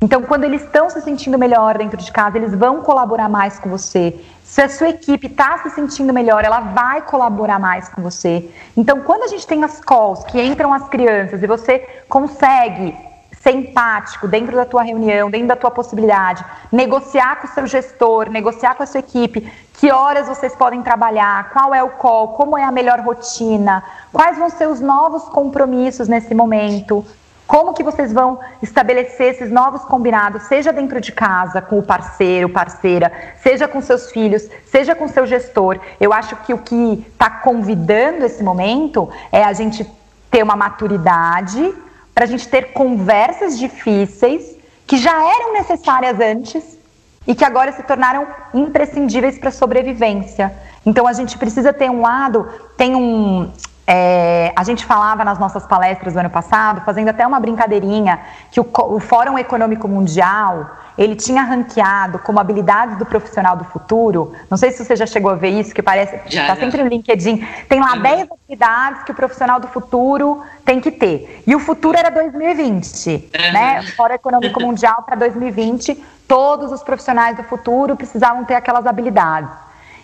Então, 0.00 0.22
quando 0.22 0.44
eles 0.44 0.62
estão 0.62 0.88
se 0.88 1.00
sentindo 1.00 1.36
melhor 1.36 1.76
dentro 1.76 1.96
de 1.96 2.12
casa, 2.12 2.38
eles 2.38 2.54
vão 2.54 2.82
colaborar 2.82 3.28
mais 3.28 3.58
com 3.58 3.68
você. 3.68 4.14
Se 4.44 4.62
a 4.62 4.68
sua 4.68 4.90
equipe 4.90 5.26
está 5.26 5.58
se 5.58 5.70
sentindo 5.70 6.12
melhor, 6.12 6.44
ela 6.44 6.60
vai 6.60 7.02
colaborar 7.02 7.58
mais 7.58 7.88
com 7.88 8.00
você. 8.00 8.48
Então, 8.76 9.00
quando 9.00 9.24
a 9.24 9.26
gente 9.26 9.44
tem 9.44 9.64
as 9.64 9.80
calls 9.80 10.22
que 10.24 10.40
entram 10.40 10.72
as 10.72 10.88
crianças 10.88 11.42
e 11.42 11.46
você 11.48 11.80
consegue 12.08 12.94
ser 13.40 13.50
empático 13.50 14.28
dentro 14.28 14.54
da 14.56 14.64
tua 14.64 14.82
reunião, 14.82 15.30
dentro 15.30 15.48
da 15.48 15.56
tua 15.56 15.70
possibilidade, 15.70 16.44
negociar 16.70 17.40
com 17.40 17.46
o 17.46 17.50
seu 17.50 17.66
gestor, 17.66 18.30
negociar 18.30 18.74
com 18.74 18.82
a 18.82 18.86
sua 18.86 19.00
equipe, 19.00 19.52
que 19.74 19.92
horas 19.92 20.28
vocês 20.28 20.54
podem 20.56 20.82
trabalhar, 20.82 21.50
qual 21.50 21.74
é 21.74 21.82
o 21.82 21.90
call, 21.90 22.28
como 22.28 22.58
é 22.58 22.64
a 22.64 22.72
melhor 22.72 23.00
rotina, 23.00 23.82
quais 24.12 24.38
vão 24.38 24.50
ser 24.50 24.68
os 24.68 24.80
novos 24.80 25.24
compromissos 25.24 26.08
nesse 26.08 26.34
momento, 26.34 27.04
como 27.48 27.72
que 27.72 27.82
vocês 27.82 28.12
vão 28.12 28.38
estabelecer 28.62 29.34
esses 29.34 29.50
novos 29.50 29.82
combinados, 29.86 30.42
seja 30.42 30.70
dentro 30.70 31.00
de 31.00 31.10
casa, 31.10 31.62
com 31.62 31.78
o 31.78 31.82
parceiro, 31.82 32.50
parceira, 32.50 33.10
seja 33.42 33.66
com 33.66 33.80
seus 33.80 34.12
filhos, 34.12 34.46
seja 34.66 34.94
com 34.94 35.08
seu 35.08 35.26
gestor. 35.26 35.80
Eu 35.98 36.12
acho 36.12 36.36
que 36.36 36.52
o 36.52 36.58
que 36.58 37.06
está 37.10 37.30
convidando 37.30 38.26
esse 38.26 38.44
momento 38.44 39.08
é 39.32 39.42
a 39.42 39.54
gente 39.54 39.90
ter 40.30 40.42
uma 40.42 40.56
maturidade 40.56 41.74
para 42.14 42.24
a 42.24 42.28
gente 42.28 42.46
ter 42.46 42.74
conversas 42.74 43.58
difíceis 43.58 44.54
que 44.86 44.98
já 44.98 45.12
eram 45.12 45.54
necessárias 45.54 46.20
antes 46.20 46.78
e 47.26 47.34
que 47.34 47.44
agora 47.44 47.72
se 47.72 47.82
tornaram 47.82 48.26
imprescindíveis 48.52 49.38
para 49.38 49.48
a 49.48 49.52
sobrevivência. 49.52 50.54
Então 50.84 51.06
a 51.06 51.14
gente 51.14 51.38
precisa 51.38 51.72
ter 51.72 51.90
um 51.90 52.02
lado, 52.02 52.46
tem 52.76 52.94
um. 52.94 53.50
É, 53.90 54.52
a 54.54 54.62
gente 54.64 54.84
falava 54.84 55.24
nas 55.24 55.38
nossas 55.38 55.66
palestras 55.66 56.12
do 56.12 56.18
ano 56.18 56.28
passado, 56.28 56.82
fazendo 56.82 57.08
até 57.08 57.26
uma 57.26 57.40
brincadeirinha, 57.40 58.20
que 58.50 58.60
o, 58.60 58.68
o 58.70 59.00
Fórum 59.00 59.38
Econômico 59.38 59.88
Mundial 59.88 60.76
ele 60.98 61.16
tinha 61.16 61.42
ranqueado 61.42 62.18
como 62.18 62.38
habilidades 62.38 62.98
do 62.98 63.06
profissional 63.06 63.56
do 63.56 63.64
futuro. 63.64 64.34
Não 64.50 64.58
sei 64.58 64.72
se 64.72 64.84
você 64.84 64.94
já 64.94 65.06
chegou 65.06 65.30
a 65.30 65.36
ver 65.36 65.50
isso, 65.50 65.72
que 65.72 65.80
parece. 65.80 66.16
Está 66.26 66.54
sempre 66.56 66.82
no 66.82 66.88
LinkedIn. 66.90 67.46
Tem 67.66 67.80
lá 67.80 67.96
10 67.96 68.22
uhum. 68.22 68.28
habilidades 68.34 69.04
que 69.04 69.12
o 69.12 69.14
profissional 69.14 69.58
do 69.58 69.68
futuro 69.68 70.42
tem 70.66 70.80
que 70.80 70.90
ter. 70.90 71.42
E 71.46 71.54
o 71.54 71.58
futuro 71.58 71.96
era 71.96 72.10
2020, 72.10 73.08
uhum. 73.08 73.52
né? 73.52 73.80
O 73.80 73.96
Fórum 73.96 74.14
Econômico 74.14 74.60
Mundial 74.60 75.02
para 75.04 75.16
2020, 75.16 75.94
todos 76.26 76.72
os 76.72 76.82
profissionais 76.82 77.38
do 77.38 77.44
futuro 77.44 77.96
precisavam 77.96 78.44
ter 78.44 78.56
aquelas 78.56 78.84
habilidades. 78.84 79.50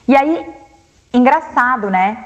E 0.08 0.16
aí, 0.16 0.46
engraçado, 1.12 1.90
né? 1.90 2.24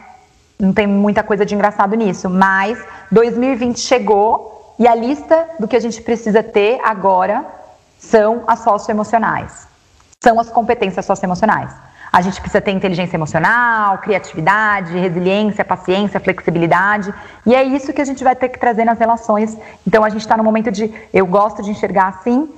Não 0.59 0.73
tem 0.73 0.87
muita 0.87 1.23
coisa 1.23 1.47
de 1.47 1.55
engraçado 1.55 1.95
nisso, 1.95 2.29
mas 2.29 2.79
2020 3.13 3.79
chegou 3.79 4.75
E 4.81 4.87
a 4.87 4.95
lista 4.95 5.49
do 5.59 5.67
que 5.67 5.75
a 5.75 5.81
gente 5.81 6.01
precisa 6.01 6.41
ter 6.41 6.79
agora 6.85 7.45
são 7.99 8.45
as 8.47 8.61
socioemocionais. 8.61 9.67
São 10.23 10.39
as 10.39 10.49
competências 10.51 11.05
socioemocionais. 11.05 11.73
A 12.13 12.21
gente 12.21 12.41
precisa 12.41 12.61
ter 12.61 12.71
inteligência 12.71 13.17
emocional, 13.17 13.99
criatividade, 13.99 14.97
resiliência, 14.97 15.65
paciência, 15.65 16.21
flexibilidade. 16.21 17.13
E 17.45 17.55
é 17.55 17.63
isso 17.63 17.93
que 17.93 18.01
a 18.01 18.05
gente 18.05 18.25
vai 18.25 18.35
ter 18.35 18.49
que 18.49 18.59
trazer 18.59 18.85
nas 18.85 18.99
relações. 18.99 19.57
Então 19.87 20.05
a 20.05 20.09
gente 20.09 20.23
está 20.23 20.37
no 20.37 20.45
momento 20.45 20.71
de, 20.71 20.93
eu 21.13 21.27
gosto 21.27 21.63
de 21.63 21.71
enxergar 21.71 22.09
assim, 22.09 22.49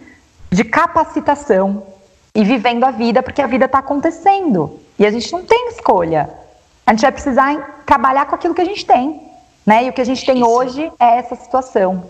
de 0.51 0.63
capacitação 0.63 1.83
e 2.35 2.45
vivendo 2.45 2.85
a 2.85 2.91
vida, 2.91 3.23
porque 3.23 3.43
a 3.43 3.47
vida 3.47 3.65
está 3.65 3.79
acontecendo. 3.79 4.79
E 4.99 5.07
a 5.07 5.11
gente 5.11 5.33
não 5.33 5.43
tem 5.45 5.69
escolha. 5.69 6.31
A 6.91 6.93
gente 6.93 7.03
vai 7.03 7.13
precisar 7.13 7.85
trabalhar 7.87 8.27
com 8.27 8.35
aquilo 8.35 8.53
que 8.53 8.61
a 8.61 8.65
gente 8.65 8.85
tem. 8.85 9.23
Né? 9.65 9.85
E 9.85 9.91
o 9.91 9.93
que 9.93 10.01
a 10.01 10.05
gente 10.05 10.27
tem 10.27 10.43
hoje 10.43 10.91
é 10.99 11.19
essa 11.19 11.37
situação. 11.37 12.05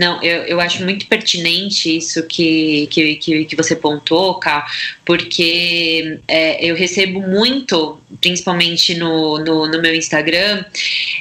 Não, 0.00 0.22
eu, 0.22 0.44
eu 0.44 0.60
acho 0.62 0.82
muito 0.82 1.06
pertinente 1.06 1.94
isso 1.94 2.26
que, 2.26 2.86
que, 2.86 3.16
que, 3.16 3.44
que 3.44 3.54
você 3.54 3.76
pontou, 3.76 4.36
Ká, 4.36 4.66
porque 5.04 6.18
é, 6.26 6.64
eu 6.64 6.74
recebo 6.74 7.20
muito, 7.20 8.00
principalmente 8.18 8.94
no, 8.94 9.38
no, 9.40 9.66
no, 9.66 9.78
meu 9.78 9.94
Instagram, 9.94 10.64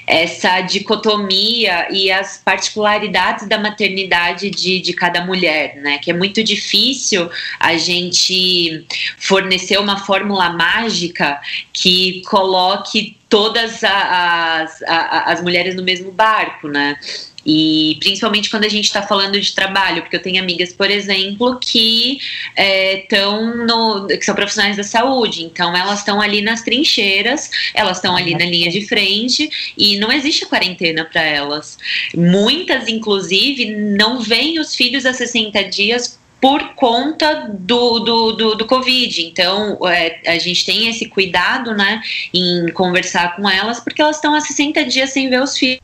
essa 0.08 0.62
dicotomia 0.62 1.90
e 1.92 2.10
as 2.10 2.38
particularidades 2.38 3.50
da 3.50 3.58
maternidade 3.58 4.50
de, 4.50 4.80
de 4.80 4.94
cada 4.94 5.26
mulher, 5.26 5.76
né? 5.76 5.98
Que 5.98 6.12
é 6.12 6.14
muito 6.14 6.42
difícil 6.42 7.30
a 7.60 7.76
gente 7.76 8.86
fornecer 9.18 9.78
uma 9.78 10.06
fórmula 10.06 10.52
mágica 10.52 11.38
que 11.74 12.22
coloque 12.30 13.18
todas 13.28 13.84
as, 13.84 14.82
as, 14.84 14.84
as 15.28 15.42
mulheres 15.42 15.76
no 15.76 15.84
mesmo 15.84 16.14
barco, 16.14 16.70
né? 16.70 16.98
E 17.46 17.98
principalmente 18.00 18.50
quando 18.50 18.66
a 18.66 18.70
gente 18.70 18.86
está 18.86 19.02
falando 19.02 19.40
de 19.40 19.54
trabalho, 19.54 20.02
porque 20.02 20.16
eu 20.16 20.22
tenho 20.22 20.42
amigas, 20.42 20.74
por 20.74 20.90
exemplo, 20.90 21.58
que 21.60 22.20
é, 22.56 22.98
que 23.08 24.26
são 24.26 24.36
profissionais 24.36 24.78
da 24.78 24.84
saúde, 24.84 25.44
então 25.44 25.76
elas 25.76 26.00
estão 26.00 26.22
ali 26.22 26.42
nas 26.42 26.62
trincheiras, 26.62 27.50
elas 27.74 27.98
estão 27.98 28.16
ali 28.16 28.34
na 28.34 28.46
linha 28.46 28.70
de 28.70 28.86
frente 28.86 29.50
e 29.78 29.98
não 29.98 30.12
existe 30.12 30.46
quarentena 30.46 31.06
para 31.06 31.22
elas. 31.22 31.78
Muitas, 32.16 32.88
inclusive, 32.88 33.72
não 33.72 34.22
veem 34.22 34.60
os 34.60 34.76
filhos 34.76 35.06
a 35.06 35.14
60 35.14 35.64
dias 35.66 36.20
por 36.42 36.74
conta 36.76 37.50
do, 37.54 38.00
do, 38.00 38.32
do, 38.32 38.56
do 38.56 38.66
Covid. 38.66 39.26
Então, 39.26 39.78
é, 39.88 40.22
a 40.26 40.38
gente 40.38 40.66
tem 40.66 40.88
esse 40.88 41.08
cuidado, 41.08 41.76
né, 41.76 42.02
em 42.34 42.72
conversar 42.72 43.36
com 43.36 43.50
elas, 43.50 43.80
porque 43.80 44.02
elas 44.02 44.16
estão 44.16 44.34
há 44.34 44.42
60 44.42 44.86
dias 44.86 45.12
sem 45.12 45.30
ver 45.30 45.42
os 45.42 45.58
filhos, 45.58 45.80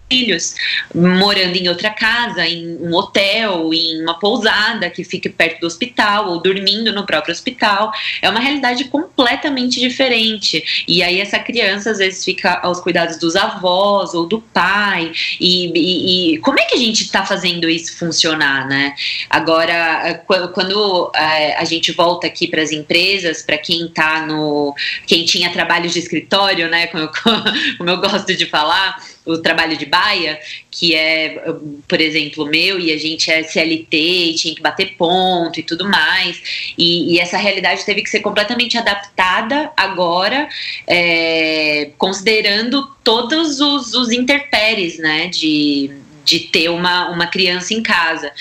morando 0.94 1.56
em 1.56 1.68
outra 1.68 1.90
casa, 1.90 2.48
em 2.48 2.78
um 2.78 2.94
hotel, 2.94 3.74
em 3.74 4.02
uma 4.02 4.20
pousada 4.20 4.90
que 4.90 5.04
fique 5.04 5.30
perto 5.30 5.62
do 5.62 5.68
hospital, 5.68 6.30
ou 6.30 6.42
dormindo 6.42 6.94
no 6.94 7.06
próprio 7.06 7.34
hospital. 7.34 7.92
É 8.22 8.30
uma 8.30 8.40
realidade 8.40 8.86
completamente 8.86 9.80
diferente. 9.80 10.86
E 10.88 11.04
aí, 11.04 11.20
essa 11.20 11.40
criança, 11.40 11.92
às 11.92 11.98
vezes, 11.98 12.24
fica 12.24 12.60
aos 12.62 12.80
cuidados 12.80 13.18
dos 13.18 13.36
avós 13.36 14.14
ou 14.14 14.26
do 14.26 14.42
pai. 14.42 15.12
E, 15.40 15.72
e, 15.76 16.36
e 16.36 16.38
como 16.40 16.60
é 16.60 16.66
que 16.66 16.76
a 16.76 16.80
gente 16.80 17.04
está 17.04 17.26
fazendo 17.26 17.70
isso 17.70 17.98
funcionar, 17.98 18.68
né? 18.68 18.94
Agora, 19.30 20.24
quando 20.54 21.12
é, 21.16 21.58
a 21.58 21.66
gente 21.66 21.92
volta 21.92 22.28
aqui 22.28 22.48
para 22.48 22.62
as 22.62 22.72
empresas, 22.72 23.42
para 23.42 23.58
quem 23.58 23.86
está 23.86 24.26
no. 24.26 24.74
quem 25.06 25.26
tinha 25.26 25.52
trabalhos 25.52 25.94
de 25.94 26.00
escritório, 26.00 26.70
né? 26.70 26.88
Como 26.88 27.04
eu, 27.04 27.12
como 27.78 27.90
eu 27.90 27.98
gosto 27.98 28.36
de 28.36 28.46
falar, 28.46 28.98
o 29.26 29.38
trabalho 29.38 29.78
de 29.78 29.86
baia, 29.86 30.40
que 30.70 30.94
é, 30.94 31.44
por 31.88 32.00
exemplo, 32.00 32.46
meu, 32.46 32.80
e 32.80 32.92
a 32.92 32.98
gente 32.98 33.32
é 33.32 33.44
CLT 33.44 33.98
e 33.98 34.36
tinha 34.36 34.56
que 34.56 34.62
bater 34.62 34.96
ponto 34.96 35.60
e 35.60 35.64
tudo 35.64 35.88
mais. 35.90 36.74
E, 36.78 37.14
e 37.14 37.20
essa 37.20 37.38
realidade 37.38 37.84
teve 37.86 38.02
que 38.02 38.10
ser 38.10 38.20
completamente 38.20 38.78
adaptada 38.78 39.72
agora, 39.76 40.48
é, 40.88 41.92
considerando 41.98 42.88
todos 43.04 43.60
os, 43.60 43.94
os 43.94 44.12
interpéries, 44.12 44.98
né? 45.00 45.28
De, 45.28 45.92
de 46.24 46.40
ter 46.40 46.70
uma, 46.70 47.10
uma 47.10 47.28
criança 47.28 47.74
em 47.74 47.82
casa. 47.82 48.32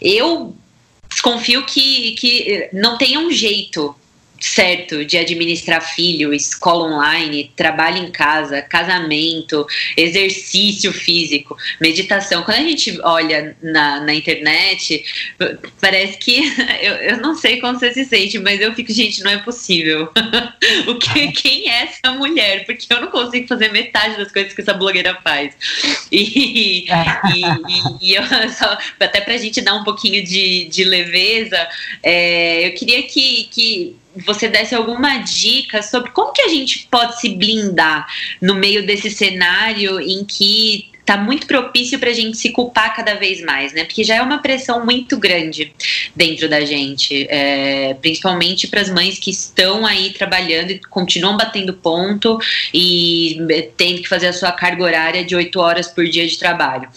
Eu 0.00 0.54
desconfio 1.08 1.64
que, 1.64 2.12
que 2.12 2.68
não 2.72 2.98
tenha 2.98 3.20
um 3.20 3.30
jeito 3.30 3.94
certo 4.44 5.04
de 5.04 5.16
administrar 5.16 5.80
filho, 5.80 6.34
escola 6.34 6.84
online, 6.84 7.50
trabalho 7.56 7.98
em 7.98 8.10
casa, 8.10 8.60
casamento, 8.60 9.66
exercício 9.96 10.92
físico, 10.92 11.56
meditação. 11.80 12.42
Quando 12.42 12.58
a 12.58 12.62
gente 12.62 12.98
olha 13.02 13.56
na, 13.62 14.00
na 14.00 14.14
internet, 14.14 15.04
parece 15.80 16.18
que 16.18 16.42
eu, 16.82 16.94
eu 16.94 17.16
não 17.18 17.34
sei 17.34 17.60
como 17.60 17.78
você 17.78 17.92
se 17.92 18.04
sente, 18.04 18.38
mas 18.38 18.60
eu 18.60 18.74
fico, 18.74 18.92
gente, 18.92 19.22
não 19.22 19.30
é 19.30 19.38
possível. 19.38 20.10
o 20.86 20.98
que, 20.98 21.32
quem 21.32 21.70
é 21.70 21.84
essa 21.84 22.12
mulher? 22.12 22.66
Porque 22.66 22.92
eu 22.92 23.00
não 23.00 23.08
consigo 23.08 23.48
fazer 23.48 23.72
metade 23.72 24.16
das 24.16 24.30
coisas 24.30 24.52
que 24.52 24.60
essa 24.60 24.74
blogueira 24.74 25.18
faz. 25.22 25.54
E, 26.12 26.86
e, 27.34 27.44
e, 28.00 28.14
eu 28.14 28.22
só, 28.50 28.76
até 29.00 29.20
pra 29.20 29.36
gente 29.38 29.60
dar 29.60 29.74
um 29.74 29.84
pouquinho 29.84 30.22
de, 30.22 30.66
de 30.66 30.84
leveza, 30.84 31.68
é, 32.02 32.66
eu 32.66 32.74
queria 32.74 33.02
que, 33.04 33.44
que 33.50 33.96
você 34.16 34.48
desse 34.48 34.74
alguma 34.74 35.18
dica 35.18 35.82
sobre 35.82 36.10
como 36.10 36.32
que 36.32 36.42
a 36.42 36.48
gente 36.48 36.86
pode 36.90 37.20
se 37.20 37.30
blindar 37.30 38.06
no 38.40 38.54
meio 38.54 38.86
desse 38.86 39.10
cenário 39.10 40.00
em 40.00 40.24
que 40.24 40.93
tá 41.04 41.16
muito 41.16 41.46
propício 41.46 41.98
para 41.98 42.10
a 42.10 42.14
gente 42.14 42.36
se 42.36 42.50
culpar 42.50 42.94
cada 42.96 43.14
vez 43.14 43.42
mais, 43.42 43.72
né? 43.72 43.84
Porque 43.84 44.02
já 44.02 44.16
é 44.16 44.22
uma 44.22 44.38
pressão 44.38 44.84
muito 44.84 45.18
grande 45.18 45.72
dentro 46.16 46.48
da 46.48 46.64
gente, 46.64 47.26
é, 47.28 47.94
principalmente 47.94 48.66
para 48.66 48.80
as 48.80 48.88
mães 48.88 49.18
que 49.18 49.30
estão 49.30 49.86
aí 49.86 50.12
trabalhando 50.12 50.70
e 50.70 50.78
continuam 50.78 51.36
batendo 51.36 51.74
ponto 51.74 52.38
e 52.72 53.38
é, 53.50 53.68
tendo 53.76 54.00
que 54.00 54.08
fazer 54.08 54.28
a 54.28 54.32
sua 54.32 54.52
carga 54.52 54.82
horária 54.82 55.24
de 55.24 55.36
oito 55.36 55.60
horas 55.60 55.88
por 55.88 56.06
dia 56.06 56.26
de 56.26 56.38
trabalho. 56.38 56.88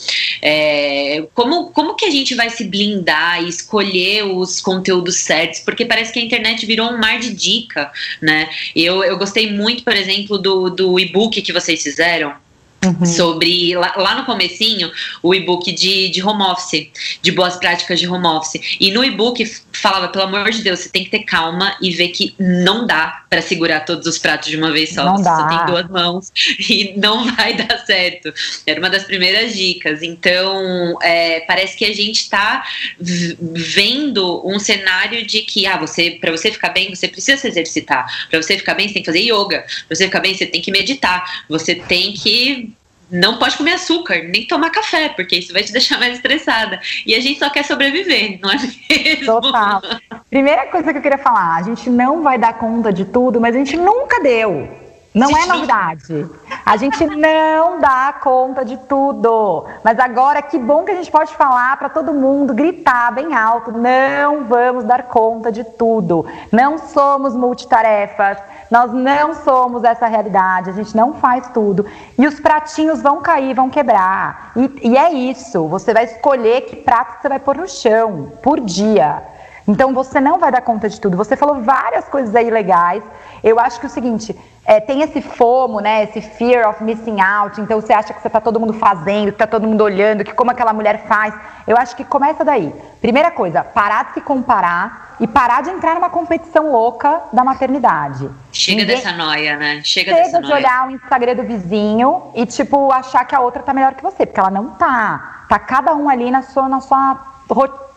É, 0.42 1.26
como, 1.34 1.72
como 1.72 1.96
que 1.96 2.06
a 2.06 2.12
gente 2.12 2.34
vai 2.34 2.50
se 2.50 2.64
blindar 2.64 3.44
e 3.44 3.50
escolher 3.50 4.24
os 4.24 4.62
conteúdos 4.62 5.18
certos? 5.18 5.60
Porque 5.60 5.86
parece 5.86 6.14
que 6.14 6.20
a 6.20 6.24
internet 6.24 6.66
virou 6.66 6.92
um 6.92 6.98
mar 6.98 7.20
de 7.20 7.34
dica, 7.34 7.92
né? 8.22 8.50
Eu, 8.76 9.04
eu 9.04 9.18
gostei 9.18 9.52
muito, 9.52 9.84
por 9.84 9.96
exemplo, 9.96 10.38
do, 10.38 10.70
do 10.70 11.00
e-book 11.00 11.42
que 11.42 11.52
vocês 11.52 11.84
fizeram 11.84 12.47
Uhum. 12.86 13.06
Sobre 13.06 13.76
lá, 13.76 13.94
lá, 13.98 14.16
no 14.16 14.26
comecinho, 14.26 14.92
o 15.24 15.34
e-book 15.34 15.72
de, 15.72 16.10
de 16.10 16.24
home 16.24 16.44
office, 16.44 16.90
de 17.22 17.32
boas 17.32 17.56
práticas 17.56 18.00
de 18.00 18.08
home 18.08 18.28
office. 18.28 18.78
E 18.80 18.92
no 18.92 19.04
e-book 19.04 19.44
falava, 19.74 20.10
pelo 20.10 20.26
amor 20.26 20.52
de 20.52 20.62
Deus, 20.62 20.80
você 20.80 20.90
tem 20.90 21.04
que 21.04 21.10
ter 21.10 21.24
calma 21.24 21.76
e 21.82 21.92
ver 21.92 22.10
que 22.10 22.36
não 22.40 22.86
dá 22.86 23.24
para 23.30 23.42
segurar 23.42 23.82
todos 23.82 24.08
os 24.08 24.18
pratos 24.18 24.50
de 24.50 24.58
uma 24.58 24.72
vez 24.72 24.94
só. 24.94 25.04
Não 25.04 25.18
você 25.18 25.24
dá. 25.24 25.38
só 25.38 25.48
tem 25.48 25.66
duas 25.66 25.90
mãos 25.90 26.32
e 26.70 26.94
não 26.98 27.36
vai 27.36 27.56
dar 27.56 27.80
certo. 27.86 28.34
Era 28.66 28.80
uma 28.80 28.90
das 28.90 29.04
primeiras 29.04 29.56
dicas. 29.56 30.02
Então, 30.02 30.98
é, 31.02 31.42
parece 31.42 31.76
que 31.76 31.86
a 31.86 31.94
gente 31.94 32.22
está 32.22 32.66
vendo 33.00 34.42
um 34.48 34.60
cenário 34.60 35.26
de 35.26 35.42
que, 35.42 35.66
ah, 35.66 35.78
você, 35.78 36.12
para 36.12 36.32
você 36.32 36.52
ficar 36.52 36.70
bem, 36.70 36.94
você 36.94 37.08
precisa 37.08 37.42
se 37.42 37.48
exercitar. 37.48 38.06
Para 38.30 38.42
você 38.42 38.58
ficar 38.58 38.74
bem, 38.76 38.88
você 38.88 38.94
tem 38.94 39.04
que 39.04 39.12
fazer 39.12 39.22
yoga. 39.22 39.66
Para 39.88 39.96
você 39.96 40.06
ficar 40.06 40.20
bem, 40.20 40.34
você 40.34 40.46
tem 40.46 40.62
que 40.62 40.72
meditar. 40.72 41.46
Você 41.50 41.76
tem 41.76 42.14
que 42.14 42.74
não 43.12 43.38
pode 43.38 43.58
comer 43.58 43.74
açúcar, 43.74 44.24
nem 44.24 44.46
tomar 44.46 44.70
café, 44.70 45.10
porque 45.10 45.38
isso 45.38 45.54
vai 45.54 45.64
te 45.64 45.72
deixar 45.72 46.00
mais 46.00 46.16
estressada. 46.16 46.80
E 47.06 47.16
a 47.16 47.20
gente 47.20 47.40
só 47.40 47.50
quer 47.50 47.64
sobreviver, 47.64 48.40
não 48.42 48.52
é 48.52 48.56
mesmo? 48.56 49.26
Total. 49.26 49.82
Primeira 50.30 50.68
coisa 50.68 50.92
que 50.92 50.98
eu 50.98 51.02
queria 51.02 51.18
falar, 51.18 51.56
a 51.56 51.62
gente 51.62 51.90
não 51.90 52.22
vai 52.22 52.38
dar 52.38 52.54
conta 52.54 52.92
de 52.92 53.06
tudo, 53.06 53.40
mas 53.40 53.56
a 53.56 53.60
gente 53.60 53.78
nunca 53.78 54.22
deu. 54.22 54.88
Não 55.18 55.36
é 55.36 55.48
novidade. 55.48 56.30
A 56.64 56.78
gente 56.78 57.04
não 57.08 57.80
dá 57.80 58.14
conta 58.22 58.64
de 58.64 58.78
tudo. 58.78 59.66
Mas 59.84 59.98
agora, 60.00 60.44
que 60.44 60.60
bom 60.60 60.84
que 60.84 60.92
a 60.92 60.96
gente 60.96 61.10
pode 61.10 61.34
falar 61.34 61.76
para 61.78 61.90
todo 61.90 62.14
mundo, 62.14 62.54
gritar 62.54 63.12
bem 63.12 63.34
alto: 63.34 63.72
não 63.72 64.46
vamos 64.46 64.84
dar 64.84 65.04
conta 65.04 65.52
de 65.52 65.64
tudo. 65.64 66.26
Não 66.52 66.78
somos 66.78 67.36
multitarefas. 67.36 68.38
Nós 68.70 68.92
não 68.92 69.34
somos 69.34 69.84
essa 69.84 70.08
realidade. 70.08 70.70
A 70.70 70.74
gente 70.74 70.96
não 70.96 71.14
faz 71.14 71.50
tudo. 71.54 71.86
E 72.18 72.28
os 72.28 72.40
pratinhos 72.40 73.02
vão 73.02 73.22
cair, 73.22 73.54
vão 73.54 73.70
quebrar. 73.70 74.52
E, 74.56 74.90
e 74.90 74.98
é 74.98 75.12
isso. 75.12 75.68
Você 75.68 75.94
vai 75.94 76.06
escolher 76.06 76.62
que 76.62 76.76
prato 76.76 77.22
você 77.22 77.30
vai 77.30 77.40
pôr 77.40 77.58
no 77.58 77.68
chão 77.68 78.32
por 78.42 78.60
dia. 78.60 79.24
Então 79.68 79.94
você 79.94 80.22
não 80.22 80.40
vai 80.40 80.52
dar 80.52 80.62
conta 80.62 80.88
de 80.88 81.00
tudo. 81.00 81.18
Você 81.18 81.36
falou 81.36 81.62
várias 81.62 82.06
coisas 82.08 82.34
aí 82.34 82.50
legais. 82.50 83.04
Eu 83.44 83.60
acho 83.60 83.80
que 83.80 83.86
é 83.86 83.90
o 83.90 83.92
seguinte, 83.92 84.38
é, 84.66 84.80
tem 84.80 85.02
esse 85.02 85.22
FOMO, 85.22 85.82
né? 85.82 86.04
Esse 86.04 86.22
fear 86.22 86.70
of 86.70 86.82
missing 86.84 87.20
out. 87.20 87.60
Então 87.60 87.80
você 87.80 87.92
acha 87.94 88.14
que 88.14 88.22
você 88.22 88.28
está 88.28 88.40
todo 88.40 88.60
mundo 88.60 88.74
fazendo, 88.74 89.32
que 89.32 89.38
tá 89.38 89.48
todo 89.48 89.68
mundo 89.68 89.82
olhando, 89.82 90.24
que 90.24 90.34
como 90.34 90.52
aquela 90.52 90.72
mulher 90.72 91.06
faz. 91.06 91.34
Eu 91.66 91.78
acho 91.78 91.96
que 91.96 92.06
começa 92.06 92.46
daí. 92.46 92.74
Primeira 93.02 93.30
coisa, 93.30 93.62
parar 93.64 94.06
de 94.06 94.14
se 94.16 94.22
comparar 94.22 95.16
e 95.20 95.28
parar 95.28 95.64
de 95.64 95.70
entrar 95.70 95.96
numa 95.96 96.10
competição 96.10 96.72
louca 96.72 97.22
da 97.34 97.44
maternidade. 97.44 98.30
Chega 98.68 98.82
Ninguém- 98.82 98.96
dessa 98.98 99.12
noia, 99.14 99.56
né? 99.56 99.82
Chega, 99.84 100.12
Chega 100.12 100.16
dessa 100.26 100.42
de 100.42 100.48
noia. 100.50 100.56
olhar 100.56 100.88
o 100.88 100.92
Instagram 100.92 101.36
do 101.36 101.44
vizinho 101.44 102.24
e, 102.36 102.46
tipo, 102.46 102.92
achar 102.92 103.24
que 103.26 103.34
a 103.34 103.40
outra 103.40 103.64
tá 103.64 103.74
melhor 103.74 103.94
que 103.94 104.04
você, 104.04 104.26
porque 104.26 104.40
ela 104.40 104.50
não 104.52 104.72
tá. 104.72 105.44
Tá 105.48 105.58
cada 105.58 105.96
um 105.96 106.10
ali 106.10 106.30
na 106.30 106.42
sua, 106.42 106.68
na 106.68 106.82
sua, 106.82 107.18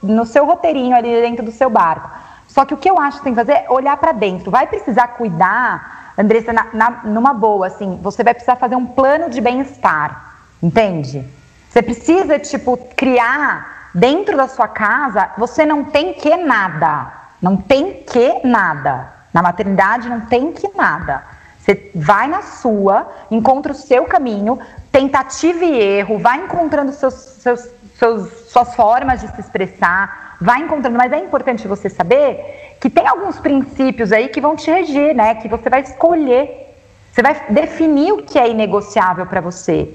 no 0.00 0.24
seu 0.24 0.46
roteirinho 0.46 0.94
ali 0.96 1.09
dentro 1.20 1.44
do 1.44 1.50
seu 1.50 1.68
barco. 1.68 2.09
Só 2.46 2.64
que 2.64 2.72
o 2.72 2.76
que 2.76 2.88
eu 2.88 3.00
acho 3.00 3.18
que 3.18 3.24
tem 3.24 3.33
que 3.35 3.40
fazer 3.40 3.52
é 3.52 3.66
olhar 3.68 3.96
pra 3.96 4.12
dentro. 4.12 4.50
Vai 4.50 4.66
precisar 4.68 5.09
cuidar, 5.09 6.12
Andressa, 6.16 6.52
na, 6.52 6.66
na- 6.72 7.00
numa 7.04 7.35
boa, 7.35 7.66
assim, 7.66 7.98
você 8.02 8.22
vai 8.22 8.33
precisar 8.35 8.54
fazer 8.56 8.76
um 8.76 8.87
plano 8.87 9.28
de 9.28 9.40
bem-estar, 9.40 10.35
entende? 10.62 11.26
Você 11.68 11.83
precisa, 11.83 12.38
tipo, 12.38 12.76
criar 12.96 13.90
dentro 13.94 14.37
da 14.37 14.46
sua 14.46 14.68
casa, 14.68 15.30
você 15.37 15.66
não 15.66 15.83
tem 15.85 16.12
que 16.14 16.37
nada. 16.37 17.12
Não 17.42 17.56
tem 17.56 18.04
que 18.04 18.40
nada. 18.46 19.18
Na 19.32 19.42
maternidade 19.42 20.08
não 20.08 20.20
tem 20.22 20.52
que 20.52 20.68
nada. 20.76 21.22
Você 21.58 21.90
vai 21.94 22.26
na 22.26 22.42
sua, 22.42 23.06
encontra 23.30 23.72
o 23.72 23.74
seu 23.74 24.04
caminho, 24.06 24.58
tentativa 24.90 25.64
e 25.64 25.78
erro, 25.78 26.18
vai 26.18 26.38
encontrando 26.38 26.92
seus, 26.92 27.14
seus, 27.14 27.68
seus- 27.98 28.50
suas 28.50 28.74
formas 28.74 29.20
de 29.20 29.28
se 29.28 29.40
expressar, 29.40 30.36
vai 30.40 30.60
encontrando. 30.60 30.96
Mas 30.96 31.12
é 31.12 31.18
importante 31.18 31.68
você 31.68 31.88
saber 31.88 32.76
que 32.80 32.88
tem 32.88 33.06
alguns 33.06 33.38
princípios 33.38 34.10
aí 34.10 34.28
que 34.28 34.40
vão 34.40 34.56
te 34.56 34.70
reger, 34.70 35.14
né? 35.14 35.34
Que 35.34 35.48
você 35.48 35.68
vai 35.68 35.82
escolher. 35.82 36.74
Você 37.12 37.22
vai 37.22 37.40
definir 37.50 38.12
o 38.12 38.22
que 38.22 38.38
é 38.38 38.48
inegociável 38.48 39.26
para 39.26 39.40
você. 39.40 39.92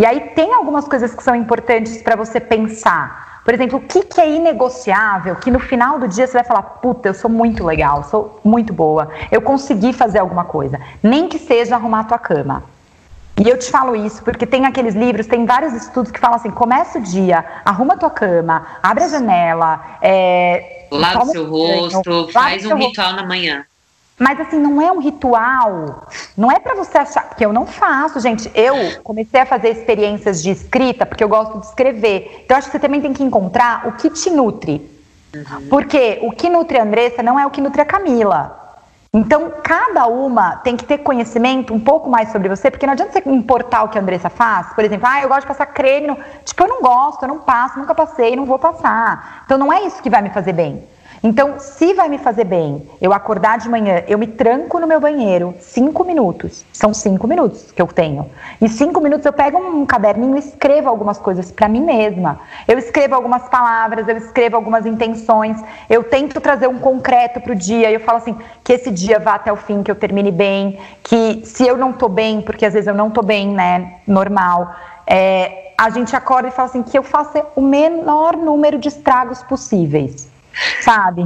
E 0.00 0.06
aí 0.06 0.20
tem 0.34 0.54
algumas 0.54 0.88
coisas 0.88 1.14
que 1.14 1.22
são 1.22 1.34
importantes 1.36 2.00
para 2.00 2.16
você 2.16 2.40
pensar. 2.40 3.31
Por 3.44 3.52
exemplo, 3.52 3.78
o 3.78 3.82
que, 3.82 4.04
que 4.04 4.20
é 4.20 4.30
inegociável 4.30 5.34
que 5.36 5.50
no 5.50 5.58
final 5.58 5.98
do 5.98 6.06
dia 6.06 6.26
você 6.26 6.34
vai 6.34 6.44
falar, 6.44 6.62
puta, 6.62 7.08
eu 7.08 7.14
sou 7.14 7.28
muito 7.28 7.64
legal, 7.64 8.04
sou 8.04 8.40
muito 8.44 8.72
boa, 8.72 9.08
eu 9.32 9.42
consegui 9.42 9.92
fazer 9.92 10.20
alguma 10.20 10.44
coisa. 10.44 10.80
Nem 11.02 11.28
que 11.28 11.38
seja 11.38 11.74
arrumar 11.74 12.00
a 12.00 12.04
tua 12.04 12.18
cama. 12.18 12.62
E 13.44 13.48
eu 13.48 13.58
te 13.58 13.70
falo 13.70 13.96
isso 13.96 14.22
porque 14.22 14.46
tem 14.46 14.66
aqueles 14.66 14.94
livros, 14.94 15.26
tem 15.26 15.44
vários 15.44 15.72
estudos 15.72 16.12
que 16.12 16.20
falam 16.20 16.36
assim: 16.36 16.50
começa 16.50 16.98
o 16.98 17.02
dia, 17.02 17.44
arruma 17.64 17.94
a 17.94 17.96
tua 17.96 18.10
cama, 18.10 18.66
abre 18.82 19.04
a 19.04 19.08
janela, 19.08 19.80
é, 20.00 20.86
Lava 20.92 21.24
o 21.24 21.26
seu 21.26 21.48
rosto, 21.48 22.28
faz 22.30 22.64
um 22.64 22.68
seu 22.68 22.76
rosto. 22.76 22.88
ritual 22.88 23.14
na 23.14 23.24
manhã. 23.24 23.64
Mas 24.22 24.38
assim, 24.38 24.56
não 24.56 24.80
é 24.80 24.92
um 24.92 25.00
ritual. 25.00 26.06
Não 26.36 26.48
é 26.48 26.60
pra 26.60 26.76
você 26.76 26.96
achar. 26.96 27.28
Porque 27.28 27.44
eu 27.44 27.52
não 27.52 27.66
faço, 27.66 28.20
gente. 28.20 28.48
Eu 28.54 29.02
comecei 29.02 29.40
a 29.40 29.46
fazer 29.46 29.70
experiências 29.70 30.40
de 30.40 30.52
escrita 30.52 31.04
porque 31.04 31.24
eu 31.24 31.28
gosto 31.28 31.58
de 31.58 31.66
escrever. 31.66 32.42
Então, 32.44 32.56
acho 32.56 32.68
que 32.68 32.72
você 32.72 32.78
também 32.78 33.00
tem 33.00 33.12
que 33.12 33.24
encontrar 33.24 33.88
o 33.88 33.92
que 33.92 34.08
te 34.08 34.30
nutre. 34.30 34.88
Porque 35.68 36.20
o 36.22 36.30
que 36.30 36.48
nutre 36.48 36.78
a 36.78 36.84
Andressa 36.84 37.20
não 37.20 37.36
é 37.36 37.44
o 37.44 37.50
que 37.50 37.60
nutre 37.60 37.80
a 37.80 37.84
Camila. 37.84 38.60
Então, 39.12 39.52
cada 39.60 40.06
uma 40.06 40.56
tem 40.58 40.76
que 40.76 40.84
ter 40.84 40.98
conhecimento 40.98 41.74
um 41.74 41.80
pouco 41.80 42.08
mais 42.08 42.30
sobre 42.30 42.48
você, 42.48 42.70
porque 42.70 42.86
não 42.86 42.92
adianta 42.92 43.12
você 43.12 43.28
importar 43.28 43.82
o 43.82 43.88
que 43.88 43.98
a 43.98 44.00
Andressa 44.00 44.30
faz. 44.30 44.72
Por 44.72 44.84
exemplo, 44.84 45.08
ah, 45.10 45.20
eu 45.20 45.28
gosto 45.28 45.42
de 45.42 45.48
passar 45.48 45.66
creme. 45.66 46.06
No... 46.06 46.16
Tipo, 46.44 46.62
eu 46.62 46.68
não 46.68 46.80
gosto, 46.80 47.22
eu 47.24 47.28
não 47.28 47.40
passo, 47.40 47.76
nunca 47.76 47.92
passei, 47.92 48.36
não 48.36 48.44
vou 48.44 48.58
passar. 48.58 49.42
Então, 49.44 49.58
não 49.58 49.72
é 49.72 49.82
isso 49.82 50.00
que 50.00 50.08
vai 50.08 50.22
me 50.22 50.30
fazer 50.30 50.52
bem. 50.52 50.91
Então, 51.24 51.60
se 51.60 51.94
vai 51.94 52.08
me 52.08 52.18
fazer 52.18 52.42
bem 52.42 52.82
eu 53.00 53.12
acordar 53.12 53.56
de 53.56 53.68
manhã, 53.68 54.02
eu 54.08 54.18
me 54.18 54.26
tranco 54.26 54.80
no 54.80 54.88
meu 54.88 54.98
banheiro, 54.98 55.54
cinco 55.60 56.02
minutos. 56.02 56.64
São 56.72 56.92
cinco 56.92 57.28
minutos 57.28 57.70
que 57.70 57.80
eu 57.80 57.86
tenho. 57.86 58.28
E 58.60 58.68
cinco 58.68 59.00
minutos 59.00 59.24
eu 59.24 59.32
pego 59.32 59.56
um 59.56 59.86
caderninho 59.86 60.34
e 60.34 60.40
escrevo 60.40 60.88
algumas 60.88 61.18
coisas 61.18 61.52
para 61.52 61.68
mim 61.68 61.80
mesma. 61.80 62.40
Eu 62.66 62.76
escrevo 62.76 63.14
algumas 63.14 63.48
palavras, 63.48 64.08
eu 64.08 64.16
escrevo 64.16 64.56
algumas 64.56 64.84
intenções. 64.84 65.62
Eu 65.88 66.02
tento 66.02 66.40
trazer 66.40 66.66
um 66.66 66.80
concreto 66.80 67.40
pro 67.40 67.54
dia. 67.54 67.88
Eu 67.92 68.00
falo 68.00 68.18
assim, 68.18 68.36
que 68.64 68.72
esse 68.72 68.90
dia 68.90 69.20
vá 69.20 69.34
até 69.34 69.52
o 69.52 69.56
fim, 69.56 69.84
que 69.84 69.92
eu 69.92 69.96
termine 69.96 70.32
bem. 70.32 70.80
Que 71.04 71.42
se 71.44 71.64
eu 71.64 71.76
não 71.76 71.92
tô 71.92 72.08
bem, 72.08 72.40
porque 72.40 72.66
às 72.66 72.72
vezes 72.72 72.88
eu 72.88 72.94
não 72.94 73.10
tô 73.10 73.22
bem, 73.22 73.46
né? 73.48 74.00
Normal. 74.08 74.74
é, 75.06 75.72
a 75.78 75.88
gente 75.90 76.14
acorda 76.14 76.48
e 76.48 76.50
fala 76.50 76.68
assim, 76.68 76.82
que 76.82 76.96
eu 76.96 77.02
faça 77.02 77.44
o 77.56 77.60
menor 77.60 78.36
número 78.36 78.78
de 78.78 78.88
estragos 78.88 79.42
possíveis 79.42 80.31
sabe? 80.82 81.24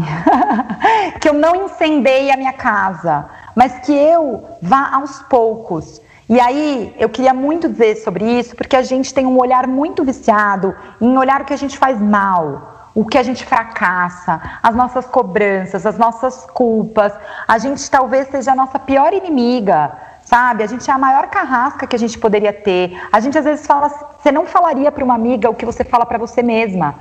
que 1.21 1.29
eu 1.29 1.33
não 1.33 1.67
incendeie 1.67 2.31
a 2.31 2.37
minha 2.37 2.53
casa, 2.53 3.27
mas 3.55 3.79
que 3.81 3.93
eu 3.93 4.45
vá 4.63 4.91
aos 4.95 5.23
poucos. 5.23 6.01
E 6.29 6.41
aí, 6.41 6.95
eu 6.99 7.09
queria 7.09 7.33
muito 7.33 7.69
dizer 7.69 7.97
sobre 7.97 8.25
isso, 8.25 8.57
porque 8.57 8.75
a 8.75 8.83
gente 8.83 9.15
tem 9.15 9.25
um 9.25 9.39
olhar 9.39 9.67
muito 9.67 10.03
viciado 10.03 10.75
em 11.01 11.17
olhar 11.17 11.41
o 11.41 11.45
que 11.45 11.55
a 11.55 11.57
gente 11.57 11.79
faz 11.79 12.01
mal, 12.01 12.91
o 12.95 13.05
que 13.05 13.17
a 13.17 13.23
gente 13.23 13.45
fracassa, 13.45 14.41
as 14.61 14.75
nossas 14.75 15.07
cobranças, 15.07 15.87
as 15.87 15.97
nossas 15.97 16.45
culpas. 16.47 17.13
A 17.47 17.59
gente 17.59 17.89
talvez 17.89 18.29
seja 18.29 18.53
a 18.53 18.55
nossa 18.57 18.79
pior 18.79 19.13
inimiga, 19.13 19.93
sabe? 20.25 20.65
A 20.65 20.67
gente 20.67 20.91
é 20.91 20.93
a 20.93 20.99
maior 20.99 21.29
carrasca 21.29 21.87
que 21.87 21.95
a 21.95 21.99
gente 21.99 22.19
poderia 22.19 22.53
ter. 22.53 23.01
A 23.13 23.21
gente 23.21 23.39
às 23.39 23.45
vezes 23.45 23.65
fala, 23.65 23.89
você 23.89 24.33
não 24.33 24.47
falaria 24.47 24.91
para 24.91 25.05
uma 25.05 25.15
amiga 25.15 25.49
o 25.49 25.55
que 25.55 25.65
você 25.65 25.85
fala 25.85 26.05
para 26.05 26.19
você 26.19 26.43
mesma. 26.43 26.97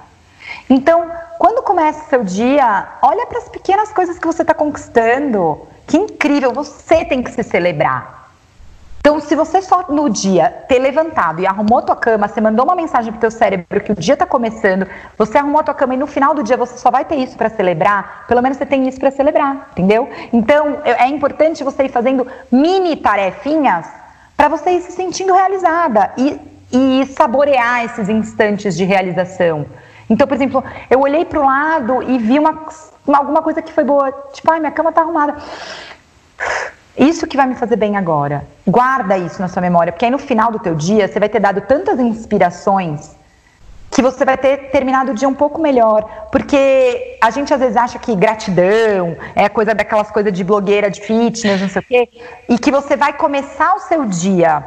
Então, 0.70 1.10
quando 1.38 1.64
começa 1.64 2.06
o 2.06 2.10
seu 2.10 2.24
dia, 2.24 2.88
olha 3.02 3.26
para 3.28 3.40
as 3.40 3.50
pequenas 3.50 3.92
coisas 3.92 4.18
que 4.18 4.26
você 4.26 4.42
está 4.42 4.54
conquistando. 4.54 5.68
Que 5.88 5.98
incrível, 5.98 6.52
você 6.52 7.06
tem 7.06 7.22
que 7.22 7.32
se 7.32 7.44
celebrar. 7.44 8.16
Então, 9.06 9.20
se 9.20 9.36
você 9.36 9.62
só 9.62 9.86
no 9.88 10.10
dia 10.10 10.50
ter 10.68 10.80
levantado 10.80 11.40
e 11.40 11.46
arrumou 11.46 11.80
tua 11.84 11.96
cama, 11.96 12.28
você 12.28 12.42
mandou 12.42 12.66
uma 12.66 12.74
mensagem 12.74 13.12
pro 13.12 13.22
teu 13.22 13.30
cérebro 13.30 13.80
que 13.80 13.92
o 13.92 13.96
dia 13.96 14.18
tá 14.18 14.26
começando, 14.26 14.88
você 15.16 15.38
arrumou 15.38 15.64
tua 15.64 15.76
cama 15.76 15.94
e 15.94 15.98
no 15.98 16.08
final 16.08 16.34
do 16.34 16.42
dia 16.42 16.58
você 16.58 16.76
só 16.80 16.90
vai 16.90 17.06
ter 17.06 17.18
isso 17.18 17.38
para 17.38 17.48
celebrar, 17.48 18.26
pelo 18.28 18.42
menos 18.42 18.58
você 18.58 18.66
tem 18.66 18.88
isso 18.88 19.00
para 19.00 19.12
celebrar, 19.12 19.70
entendeu? 19.74 20.10
Então, 20.34 20.80
é 20.84 21.04
é 21.04 21.08
importante 21.08 21.64
você 21.64 21.84
ir 21.84 21.90
fazendo 21.90 22.26
mini 22.52 22.96
tarefinhas 22.96 23.86
para 24.36 24.48
você 24.48 24.72
ir 24.72 24.82
se 24.82 24.92
sentindo 24.92 25.36
realizada 25.36 26.12
e, 26.18 26.40
e 26.72 27.06
saborear 27.06 27.86
esses 27.86 28.10
instantes 28.10 28.76
de 28.76 28.86
realização. 28.86 29.68
Então, 30.10 30.28
por 30.28 30.36
exemplo, 30.36 30.64
eu 30.90 31.00
olhei 31.00 31.26
pro 31.26 31.46
lado 31.46 32.04
e 32.04 32.18
vi 32.18 32.38
uma- 32.38 32.68
alguma 33.14 33.42
coisa 33.42 33.62
que 33.62 33.74
foi 33.74 33.84
boa, 33.84 34.12
tipo, 34.34 34.52
ai, 34.52 34.60
minha 34.60 34.72
cama 34.72 34.92
tá 34.92 35.02
arrumada. 35.02 35.36
Isso 36.98 37.28
que 37.28 37.36
vai 37.36 37.46
me 37.46 37.56
fazer 37.56 37.76
bem 37.76 37.98
agora. 37.98 38.46
Guarda 38.66 39.18
isso 39.18 39.42
na 39.42 39.48
sua 39.48 39.62
memória, 39.62 39.92
porque 39.92 40.06
aí 40.06 40.12
no 40.12 40.18
final 40.18 40.52
do 40.52 40.60
teu 40.60 40.76
dia 40.76 41.08
você 41.08 41.20
vai 41.20 41.28
ter 41.28 41.40
dado 41.40 41.62
tantas 41.62 42.00
inspirações 42.00 43.16
que 43.92 44.02
você 44.02 44.26
vai 44.26 44.38
ter 44.38 44.72
terminado 44.72 45.12
o 45.12 45.16
dia 45.16 45.28
um 45.28 45.34
pouco 45.34 45.60
melhor, 45.62 46.28
porque 46.32 47.18
a 47.22 47.30
gente 47.30 47.54
às 47.54 47.60
vezes 47.60 47.78
acha 47.78 47.98
que 47.98 48.14
gratidão 48.16 49.16
é 49.34 49.48
coisa 49.48 49.74
daquelas 49.74 50.12
coisas 50.12 50.34
de 50.34 50.44
blogueira 50.44 50.90
de 50.90 51.00
fitness, 51.00 51.62
não 51.62 51.70
sei 51.70 51.82
o 51.82 51.86
quê, 51.86 52.10
e 52.50 52.60
que 52.60 52.72
você 52.72 52.98
vai 52.98 53.14
começar 53.14 53.74
o 53.74 53.80
seu 53.80 54.06
dia 54.06 54.64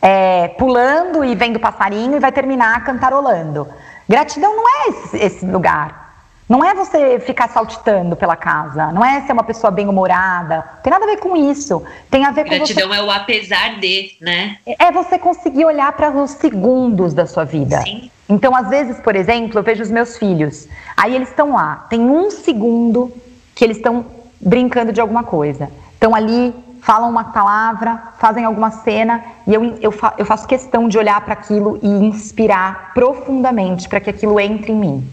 é, 0.00 0.48
pulando 0.56 1.24
e 1.24 1.34
vendo 1.34 1.58
passarinho 1.58 2.16
e 2.16 2.20
vai 2.20 2.30
terminar 2.30 2.84
cantarolando. 2.84 3.66
Gratidão 4.08 4.56
não 4.56 4.64
é 4.68 4.88
esse, 4.88 5.16
esse 5.18 5.46
lugar. 5.46 6.08
Não 6.48 6.64
é 6.64 6.74
você 6.74 7.20
ficar 7.20 7.48
saltitando 7.48 8.16
pela 8.16 8.34
casa. 8.34 8.90
Não 8.90 9.04
é 9.04 9.20
ser 9.20 9.32
uma 9.32 9.44
pessoa 9.44 9.70
bem-humorada. 9.70 10.64
Tem 10.82 10.90
nada 10.90 11.04
a 11.04 11.08
ver 11.08 11.18
com 11.18 11.36
isso. 11.36 11.82
Tem 12.10 12.24
a 12.24 12.30
ver 12.30 12.44
com 12.44 12.50
você 12.50 12.72
Gratidão 12.72 12.94
é 12.94 13.02
o 13.02 13.10
apesar 13.10 13.78
de, 13.78 14.12
né? 14.20 14.56
é 14.66 14.90
você 14.90 15.18
conseguir 15.18 15.66
olhar 15.66 15.92
para 15.92 16.10
os 16.10 16.30
segundos 16.30 17.12
da 17.12 17.26
sua 17.26 17.44
vida. 17.44 17.82
Sim. 17.82 18.10
Então, 18.26 18.56
às 18.56 18.68
vezes, 18.68 18.98
por 19.00 19.14
exemplo, 19.14 19.58
eu 19.58 19.62
vejo 19.62 19.82
os 19.82 19.90
meus 19.90 20.16
filhos. 20.16 20.66
Aí 20.96 21.14
eles 21.14 21.28
estão 21.28 21.52
lá, 21.54 21.86
tem 21.90 22.00
um 22.00 22.30
segundo 22.30 23.12
que 23.54 23.64
eles 23.64 23.76
estão 23.76 24.06
brincando 24.40 24.92
de 24.92 25.00
alguma 25.00 25.24
coisa. 25.24 25.70
Estão 25.92 26.14
ali, 26.14 26.54
falam 26.88 27.10
uma 27.10 27.24
palavra, 27.24 28.02
fazem 28.18 28.46
alguma 28.46 28.70
cena 28.70 29.22
e 29.46 29.52
eu, 29.52 29.76
eu, 29.78 29.92
fa- 29.92 30.14
eu 30.16 30.24
faço 30.24 30.48
questão 30.48 30.88
de 30.88 30.96
olhar 30.96 31.20
para 31.20 31.34
aquilo 31.34 31.78
e 31.82 31.86
inspirar 31.86 32.94
profundamente 32.94 33.86
para 33.86 34.00
que 34.00 34.08
aquilo 34.08 34.40
entre 34.40 34.72
em 34.72 34.76
mim. 34.76 35.08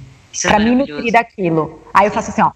É 0.45 0.47
Para 0.47 0.59
me 0.59 0.73
nutrir 0.73 1.11
daquilo. 1.11 1.81
Aí 1.93 2.07
eu 2.07 2.11
faço 2.11 2.29
assim, 2.29 2.41
ó, 2.41 2.51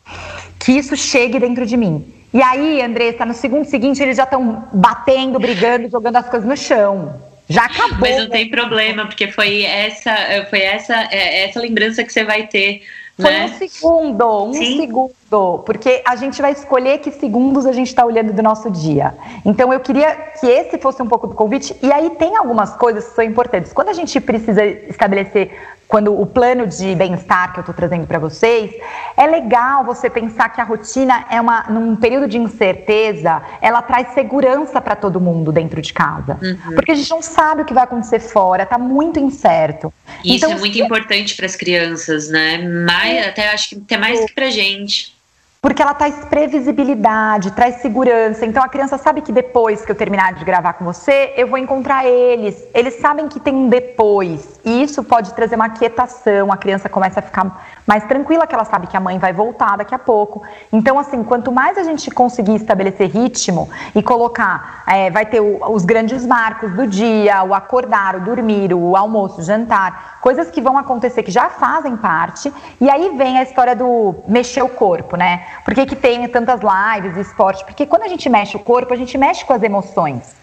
que 0.58 0.72
isso 0.72 0.96
chegue 0.96 1.38
dentro 1.38 1.66
de 1.66 1.76
mim. 1.76 2.06
E 2.34 2.42
aí, 2.42 2.82
Andressa, 2.82 3.26
no 3.26 3.34
segundo 3.34 3.66
seguinte, 3.66 4.02
eles 4.02 4.16
já 4.16 4.24
estão 4.24 4.70
batendo, 4.72 5.38
brigando, 5.38 5.90
jogando 5.90 6.16
as 6.16 6.30
coisas 6.30 6.48
no 6.48 6.56
chão. 6.56 7.20
Já 7.50 7.66
acabou. 7.66 7.98
Mas 8.00 8.16
não 8.16 8.30
tem 8.30 8.50
problema, 8.50 9.06
porque 9.06 9.30
foi 9.34 9.64
essa, 9.64 10.16
foi 10.50 10.62
essa, 10.62 10.94
é, 11.12 11.44
essa 11.44 11.60
lembrança 11.60 12.06
que 12.06 12.14
você 12.14 12.24
vai 12.24 12.48
ter, 12.48 12.84
Foi 13.20 13.32
né? 13.32 13.46
um 13.46 13.68
segundo, 13.68 14.46
um 14.46 14.54
Sim. 14.54 14.78
segundo, 14.78 15.12
porque 15.30 16.02
a 16.08 16.16
gente 16.16 16.42
vai 16.42 16.52
escolher 16.54 16.98
que 17.00 17.12
segundos 17.12 17.66
a 17.66 17.72
gente 17.72 17.88
está 17.88 18.04
olhando 18.06 18.34
do 18.34 18.42
nosso 18.42 18.70
dia. 18.72 19.14
Então 19.46 19.72
eu 19.72 19.80
queria 19.80 20.16
que 20.40 20.48
esse 20.48 20.78
fosse 20.80 21.02
um 21.02 21.08
pouco 21.08 21.28
do 21.28 21.36
convite. 21.36 21.76
E 21.82 21.92
aí 21.92 22.10
tem 22.12 22.36
algumas 22.36 22.76
coisas 22.76 23.06
que 23.10 23.16
são 23.16 23.24
importantes. 23.24 23.72
Quando 23.72 23.90
a 23.90 23.94
gente 23.94 24.20
precisa 24.20 24.66
estabelecer, 24.66 25.52
quando 25.88 26.20
o 26.20 26.26
plano 26.26 26.68
de 26.68 26.94
bem-estar 26.96 27.52
que 27.52 27.60
eu 27.60 27.62
estou 27.62 27.74
trazendo 27.74 28.06
para 28.06 28.20
vocês, 28.20 28.72
é 29.18 29.26
legal 29.26 29.84
você 29.84 30.08
pensar 30.08 30.50
que 30.50 30.62
a 30.62 30.64
rotina 30.64 31.26
é 31.32 31.42
uma, 31.42 31.64
num 31.70 31.96
período 31.96 32.28
de 32.28 32.38
incerteza, 32.38 33.42
ela 33.60 33.82
traz 33.82 34.14
segurança 34.14 34.80
para 34.80 34.96
todo 34.96 35.20
mundo 35.20 35.52
dentro 35.52 35.82
de 35.82 35.92
casa, 35.92 36.38
Uhum. 36.42 36.76
porque 36.76 36.92
a 36.92 36.96
gente 36.96 37.10
não 37.10 37.24
sabe 37.24 37.64
o 37.64 37.66
que 37.66 37.74
vai 37.74 37.84
acontecer 37.86 38.20
fora, 38.20 38.68
tá 38.68 38.78
muito 38.78 39.20
incerto. 39.20 39.92
Isso 40.24 40.46
Então, 40.46 40.52
é 40.52 40.60
muito 40.60 40.74
se- 40.78 40.82
importante 40.84 41.36
para 41.36 41.48
as 41.48 41.56
crianças, 41.56 42.30
né? 42.30 42.58
Mais, 42.86 43.26
até 43.28 43.50
acho 43.52 43.70
que 43.70 43.76
até 43.78 43.98
mais 43.98 44.20
que 44.26 44.34
pra 44.34 44.50
gente. 44.52 45.18
Porque 45.62 45.82
ela 45.82 45.94
traz 45.94 46.16
previsibilidade, 46.26 47.52
traz 47.52 47.82
segurança. 47.82 48.46
Então 48.46 48.64
a 48.64 48.70
criança 48.70 48.98
sabe 48.98 49.20
que 49.20 49.30
depois 49.30 49.84
que 49.84 49.92
eu 49.92 49.96
terminar 49.96 50.34
de 50.34 50.46
gravar 50.46 50.72
com 50.74 50.86
você, 50.86 51.34
eu 51.36 51.48
vou 51.48 51.58
encontrar 51.58 52.06
eles. 52.06 52.64
Eles 52.74 52.94
sabem 53.02 53.28
que 53.28 53.42
tem 53.42 53.54
um 53.54 53.68
depois. 53.68 54.58
E 54.64 54.82
isso 54.82 55.04
pode 55.04 55.34
trazer 55.34 55.56
uma 55.56 55.70
quietação. 55.70 56.50
A 56.50 56.56
criança 56.56 56.88
começa 56.88 57.20
a 57.20 57.24
ficar 57.24 57.62
mais 57.86 58.06
tranquila, 58.06 58.48
que 58.48 58.56
ela 58.56 58.64
sabe 58.64 58.88
que 58.88 58.96
a 58.96 59.02
mãe 59.02 59.20
vai 59.20 59.34
voltar 59.34 59.78
daqui 59.78 59.94
a 59.94 60.00
pouco. 60.00 60.42
Então, 60.72 60.98
assim, 60.98 61.24
quanto 61.26 61.52
mais 61.52 61.78
a 61.78 61.84
gente 61.84 62.10
conseguir 62.10 62.56
estabelecer 62.56 63.10
ritmo 63.10 63.70
e 63.94 64.02
colocar, 64.02 64.84
é, 64.88 65.12
vai 65.12 65.26
ter 65.26 65.42
o, 65.42 65.60
os 65.72 65.84
grandes 65.84 66.26
marcos 66.26 66.72
do 66.72 66.88
dia, 66.88 67.44
o 67.44 67.54
acordar, 67.54 68.16
o 68.16 68.22
dormir, 68.22 68.74
o 68.74 68.96
almoço, 68.96 69.42
o 69.42 69.44
jantar, 69.44 70.20
coisas 70.22 70.50
que 70.50 70.62
vão 70.62 70.78
acontecer 70.78 71.22
que 71.24 71.32
já 71.32 71.50
fazem 71.50 71.98
parte. 71.98 72.54
E 72.80 72.90
aí 72.90 73.10
vem 73.18 73.40
a 73.40 73.44
história 73.44 73.76
do 73.76 74.16
mexer 74.26 74.62
o 74.62 74.70
corpo, 74.70 75.18
né? 75.18 75.49
Por 75.64 75.74
que, 75.74 75.86
que 75.86 75.96
tem 75.96 76.28
tantas 76.28 76.62
lives 76.62 77.18
e 77.18 77.22
esporte? 77.22 77.64
Porque 77.66 77.86
quando 77.86 78.04
a 78.04 78.08
gente 78.08 78.30
mexe 78.30 78.56
o 78.56 78.60
corpo, 78.60 78.94
a 78.94 78.98
gente 78.98 79.18
mexe 79.18 79.46
com 79.46 79.54
as 79.54 79.64
emoções. 79.64 80.36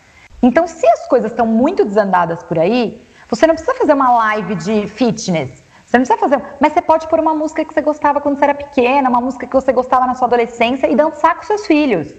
Então, 0.42 0.66
se 0.66 0.86
as 0.86 1.08
coisas 1.08 1.30
estão 1.30 1.46
muito 1.46 1.84
desandadas 1.84 2.42
por 2.42 2.58
aí, 2.58 3.02
você 3.28 3.46
não 3.46 3.54
precisa 3.54 3.76
fazer 3.76 3.92
uma 3.92 4.10
live 4.12 4.54
de 4.54 4.86
fitness. 4.86 5.50
Você 5.86 5.98
não 5.98 6.04
precisa 6.04 6.18
fazer. 6.18 6.42
Mas 6.60 6.72
você 6.72 6.82
pode 6.82 7.06
pôr 7.08 7.20
uma 7.20 7.34
música 7.34 7.64
que 7.64 7.72
você 7.72 7.80
gostava 7.80 8.20
quando 8.20 8.38
você 8.38 8.44
era 8.44 8.54
pequena, 8.54 9.08
uma 9.08 9.20
música 9.20 9.46
que 9.46 9.52
você 9.52 9.72
gostava 9.72 10.06
na 10.06 10.14
sua 10.14 10.26
adolescência 10.26 10.88
e 10.88 10.94
dançar 10.94 11.36
com 11.36 11.44
seus 11.44 11.66
filhos. 11.66 12.12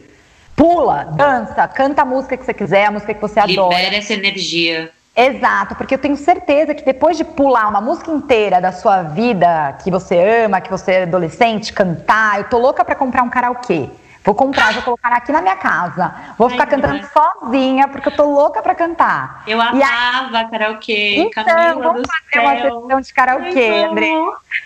Pula, 0.55 1.05
dança, 1.15 1.67
canta 1.67 2.01
a 2.01 2.05
música 2.05 2.35
que 2.35 2.43
você 2.43 2.53
quiser, 2.53 2.85
a 2.85 2.91
música 2.91 3.13
que 3.13 3.21
você 3.21 3.39
adora. 3.39 3.75
Libera 3.75 3.95
essa 3.95 4.13
energia. 4.13 4.89
Exato, 5.19 5.73
porque 5.73 5.95
eu 5.95 5.97
tenho 5.97 6.15
certeza 6.15 6.75
que 6.75 6.85
depois 6.85 7.17
de 7.17 7.23
pular 7.23 7.67
uma 7.67 7.81
música 7.81 8.11
inteira 8.11 8.61
da 8.61 8.71
sua 8.71 9.01
vida 9.01 9.75
que 9.83 9.89
você 9.89 10.43
ama, 10.45 10.61
que 10.61 10.69
você 10.69 10.91
é 10.91 11.03
adolescente, 11.03 11.73
cantar, 11.73 12.37
eu 12.37 12.43
tô 12.43 12.59
louca 12.59 12.85
para 12.85 12.93
comprar 12.93 13.23
um 13.23 13.29
karaokê. 13.29 13.89
Vou 14.27 14.35
comprar, 14.35 14.73
vou 14.73 14.81
colocar 14.83 15.07
aqui 15.13 15.31
na 15.31 15.39
minha 15.41 15.55
casa. 15.55 16.13
Vou 16.37 16.49
ficar 16.49 16.63
Ai, 16.65 16.69
cantando 16.69 16.97
nossa. 16.97 17.09
sozinha, 17.39 17.87
porque 17.87 18.09
eu 18.09 18.13
tô 18.17 18.25
louca 18.25 18.61
pra 18.61 18.75
cantar. 18.75 19.41
Eu 19.47 19.57
E 19.57 19.61
aí- 19.61 19.81
amava 19.81 20.49
karaokê. 20.51 21.15
Então, 21.19 21.45
Camila 21.45 21.81
vamos 21.93 22.01
fazer 22.05 22.45
uma 22.45 22.55
céu. 22.61 22.81
sessão 22.81 22.99
de 22.99 23.13
karaokê, 23.13 23.69
Ai, 23.69 23.83
André. 23.85 24.11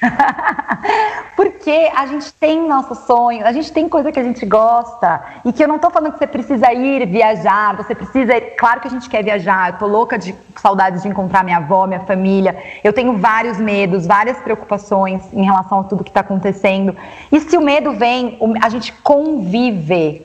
Porque 1.35 1.91
a 1.95 2.07
gente 2.07 2.33
tem 2.33 2.67
nosso 2.67 2.95
sonho, 3.05 3.45
a 3.45 3.51
gente 3.51 3.71
tem 3.71 3.87
coisa 3.87 4.11
que 4.11 4.19
a 4.19 4.23
gente 4.23 4.43
gosta. 4.47 5.21
E 5.45 5.53
que 5.53 5.63
eu 5.63 5.67
não 5.67 5.77
tô 5.77 5.91
falando 5.91 6.13
que 6.13 6.17
você 6.17 6.25
precisa 6.25 6.73
ir 6.73 7.05
viajar, 7.07 7.75
você 7.77 7.93
precisa 7.93 8.35
ir. 8.35 8.55
Claro 8.57 8.79
que 8.79 8.87
a 8.87 8.91
gente 8.91 9.07
quer 9.07 9.23
viajar, 9.23 9.73
eu 9.73 9.77
tô 9.77 9.85
louca 9.85 10.17
de 10.17 10.33
saudades 10.55 11.03
de 11.03 11.07
encontrar 11.07 11.43
minha 11.43 11.57
avó, 11.57 11.85
minha 11.85 11.99
família. 11.99 12.57
Eu 12.83 12.93
tenho 12.93 13.15
vários 13.17 13.59
medos, 13.59 14.07
várias 14.07 14.39
preocupações 14.39 15.21
em 15.31 15.43
relação 15.45 15.81
a 15.81 15.83
tudo 15.83 16.03
que 16.03 16.11
tá 16.11 16.21
acontecendo. 16.21 16.95
E 17.31 17.39
se 17.39 17.55
o 17.55 17.61
medo 17.61 17.91
vem, 17.91 18.39
a 18.59 18.67
gente 18.69 18.91
convive 19.03 19.50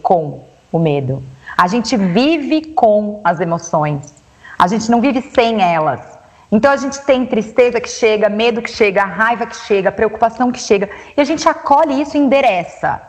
com 0.03 0.45
o 0.73 0.79
medo. 0.79 1.23
A 1.57 1.67
gente 1.69 1.97
vive 1.97 2.67
com 2.75 3.21
as 3.25 3.41
emoções. 3.41 4.13
A 4.59 4.67
gente 4.67 4.91
não 4.91 5.01
vive 5.01 5.23
sem 5.35 5.63
elas. 5.63 6.01
Então 6.51 6.71
a 6.71 6.77
gente 6.77 7.01
tem 7.01 7.27
tristeza 7.27 7.81
que 7.81 7.89
chega, 7.89 8.29
medo 8.29 8.63
que 8.63 8.71
chega, 8.71 9.05
raiva 9.05 9.47
que 9.47 9.57
chega, 9.57 9.91
preocupação 9.91 10.53
que 10.53 10.61
chega, 10.61 10.89
e 11.17 11.21
a 11.21 11.25
gente 11.25 11.49
acolhe 11.49 12.01
isso 12.01 12.17
e 12.17 12.21
endereça. 12.21 13.01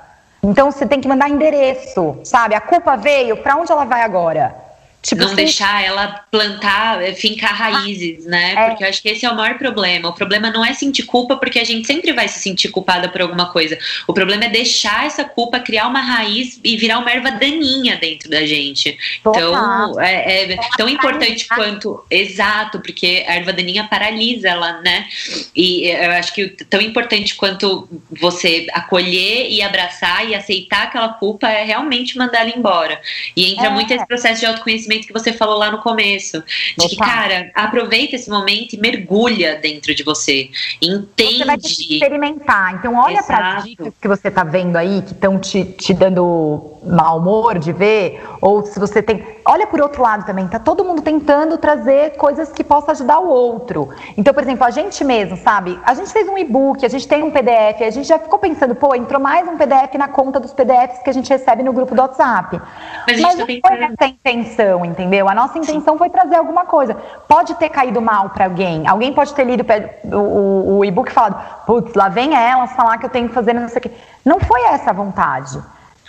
Então 0.42 0.72
você 0.72 0.86
tem 0.86 1.00
que 1.00 1.08
mandar 1.08 1.30
endereço, 1.30 2.20
sabe? 2.24 2.56
A 2.56 2.62
culpa 2.62 2.96
veio, 2.96 3.38
pra 3.38 3.56
onde 3.56 3.72
ela 3.72 3.86
vai 3.86 4.02
agora? 4.02 4.67
Tipo, 5.02 5.22
não 5.22 5.36
deixar 5.36 5.86
ela 5.86 6.26
plantar, 6.30 7.02
eh, 7.02 7.14
fincar 7.14 7.56
raízes, 7.56 8.26
né? 8.26 8.54
É. 8.58 8.70
Porque 8.70 8.84
eu 8.84 8.90
acho 8.90 9.02
que 9.02 9.08
esse 9.08 9.26
é 9.26 9.30
o 9.32 9.36
maior 9.36 9.58
problema. 9.58 10.10
O 10.10 10.14
problema 10.14 10.50
não 10.50 10.66
é 10.66 10.74
sentir 10.74 11.04
culpa, 11.04 11.38
porque 11.38 11.60
a 11.60 11.64
gente 11.64 11.88
sempre 11.88 12.12
vai 12.12 12.28
se 12.28 12.40
sentir 12.40 12.70
culpada 12.70 13.08
por 13.08 13.22
alguma 13.22 13.50
coisa. 13.52 13.78
O 14.06 14.14
problema 14.14 14.46
é 14.46 14.50
deixar 14.50 15.06
essa 15.06 15.24
culpa 15.24 15.60
criar 15.60 15.88
uma 15.88 16.02
raiz 16.02 16.60
e 16.62 16.76
virar 16.76 17.00
uma 17.00 17.10
erva 17.10 17.32
daninha 17.32 17.96
dentro 17.96 18.30
da 18.30 18.46
gente. 18.46 18.98
Então, 19.22 20.00
é, 20.02 20.52
é 20.52 20.58
tão 20.76 20.90
importante 20.90 21.48
quanto. 21.48 22.04
Exato, 22.10 22.80
porque 22.82 23.24
a 23.28 23.36
erva 23.36 23.54
daninha 23.54 23.86
paralisa 23.86 24.50
ela, 24.50 24.82
né? 24.82 25.08
E 25.56 25.88
eu 25.88 26.12
acho 26.12 26.34
que 26.34 26.48
tão 26.70 26.82
importante 26.82 27.36
quanto 27.36 27.88
você 28.20 28.68
acolher 28.74 29.50
e 29.50 29.62
abraçar 29.62 30.28
e 30.28 30.36
aceitar 30.36 30.84
aquela 30.84 31.10
culpa 31.10 31.48
é 31.48 31.64
realmente 31.64 32.18
mandar 32.18 32.42
ela 32.42 32.58
embora. 32.58 33.00
E 33.36 33.54
entra 33.54 33.68
É. 33.68 33.70
muito 33.70 33.94
esse 33.94 34.06
processo 34.06 34.42
de 34.42 34.46
autoconhecimento 34.48 34.87
que 34.88 35.14
você 35.14 35.34
falou 35.34 35.58
lá 35.58 35.72
no 35.72 35.80
começo. 35.80 36.44
De 36.78 36.88
que, 36.88 36.96
Total. 36.96 37.08
cara, 37.08 37.52
aproveita 37.54 38.16
esse 38.16 38.30
momento 38.30 38.74
e 38.74 38.78
mergulha 38.80 39.60
dentro 39.62 39.94
de 39.94 40.04
você. 40.04 40.50
Você 40.82 41.44
vai 41.46 41.58
ter 41.58 41.68
que 41.68 41.74
Entende. 41.74 41.94
experimentar. 41.96 42.76
Então, 42.76 42.96
olha 42.96 43.24
para 43.24 43.58
as 43.58 43.64
dicas 43.64 43.94
que 44.00 44.08
você 44.08 44.32
tá 44.32 44.44
vendo 44.44 44.76
aí, 44.76 45.02
que 45.02 45.14
estão 45.14 45.40
te, 45.40 45.64
te 45.64 45.94
dando 45.94 46.78
mau 46.84 47.18
humor 47.20 47.60
de 47.60 47.72
ver, 47.72 48.22
ou 48.42 48.66
se 48.66 48.80
você 48.80 49.02
tem. 49.02 49.24
Olha 49.46 49.68
por 49.68 49.82
outro 49.82 50.02
lado 50.02 50.26
também, 50.26 50.48
tá 50.48 50.60
todo 50.60 50.84
mundo 50.84 51.02
tentando 51.02 51.58
trazer 51.58 52.16
coisas 52.18 52.52
que 52.52 52.64
possam 52.64 52.92
ajudar 52.92 53.20
o 53.20 53.28
outro. 53.28 53.90
Então, 54.18 54.34
por 54.34 54.44
exemplo, 54.44 54.66
a 54.66 54.72
gente 54.72 55.04
mesmo, 55.04 55.38
sabe? 55.38 55.80
A 55.84 55.94
gente 55.94 56.12
fez 56.12 56.28
um 56.28 56.38
e-book, 56.38 56.86
a 56.86 56.90
gente 56.90 57.08
tem 57.08 57.24
um 57.24 57.32
PDF, 57.32 57.82
a 57.82 57.90
gente 57.90 58.08
já 58.08 58.20
ficou 58.20 58.40
pensando, 58.40 58.76
pô, 58.76 58.94
entrou 58.96 59.22
mais 59.22 59.48
um 59.48 59.58
PDF 59.58 59.94
na 59.98 60.08
conta 60.08 60.40
dos 60.40 60.54
PDFs 60.54 61.02
que 61.04 61.10
a 61.10 61.14
gente 61.14 61.30
recebe 61.30 61.64
no 61.64 61.74
grupo 61.74 61.96
do 61.96 62.02
WhatsApp. 62.02 62.60
Mas 63.08 63.08
a 63.08 63.14
gente 63.14 63.22
Mas 63.22 63.34
tá 63.34 63.40
não 63.40 63.46
foi 63.46 63.86
essa 63.86 63.96
a 64.02 64.08
intenção, 64.08 64.77
entendeu? 64.86 65.28
A 65.30 65.34
nossa 65.36 65.58
intenção 65.58 65.98
foi 65.98 66.10
trazer 66.10 66.36
alguma 66.36 66.66
coisa. 66.66 66.96
Pode 67.28 67.56
ter 67.56 67.70
caído 67.70 68.02
mal 68.02 68.30
pra 68.30 68.46
alguém. 68.46 68.88
Alguém 68.88 69.14
pode 69.14 69.34
ter 69.34 69.44
lido 69.44 69.66
o, 70.06 70.18
o- 70.18 70.78
o 70.80 70.86
e-book 70.86 71.10
e 71.10 71.14
falado, 71.14 71.66
putz, 71.66 71.94
lá 71.94 72.10
vem 72.10 72.36
elas 72.36 72.72
falar 72.74 72.98
que 72.98 73.06
eu 73.06 73.10
tenho 73.10 73.28
que 73.30 73.34
fazer 73.34 73.54
não 73.54 73.68
sei 73.68 73.78
o 73.80 73.82
quê. 73.82 73.92
Não 74.26 74.40
foi 74.40 74.62
essa 74.64 74.90
a 74.90 74.94
vontade. 74.94 75.60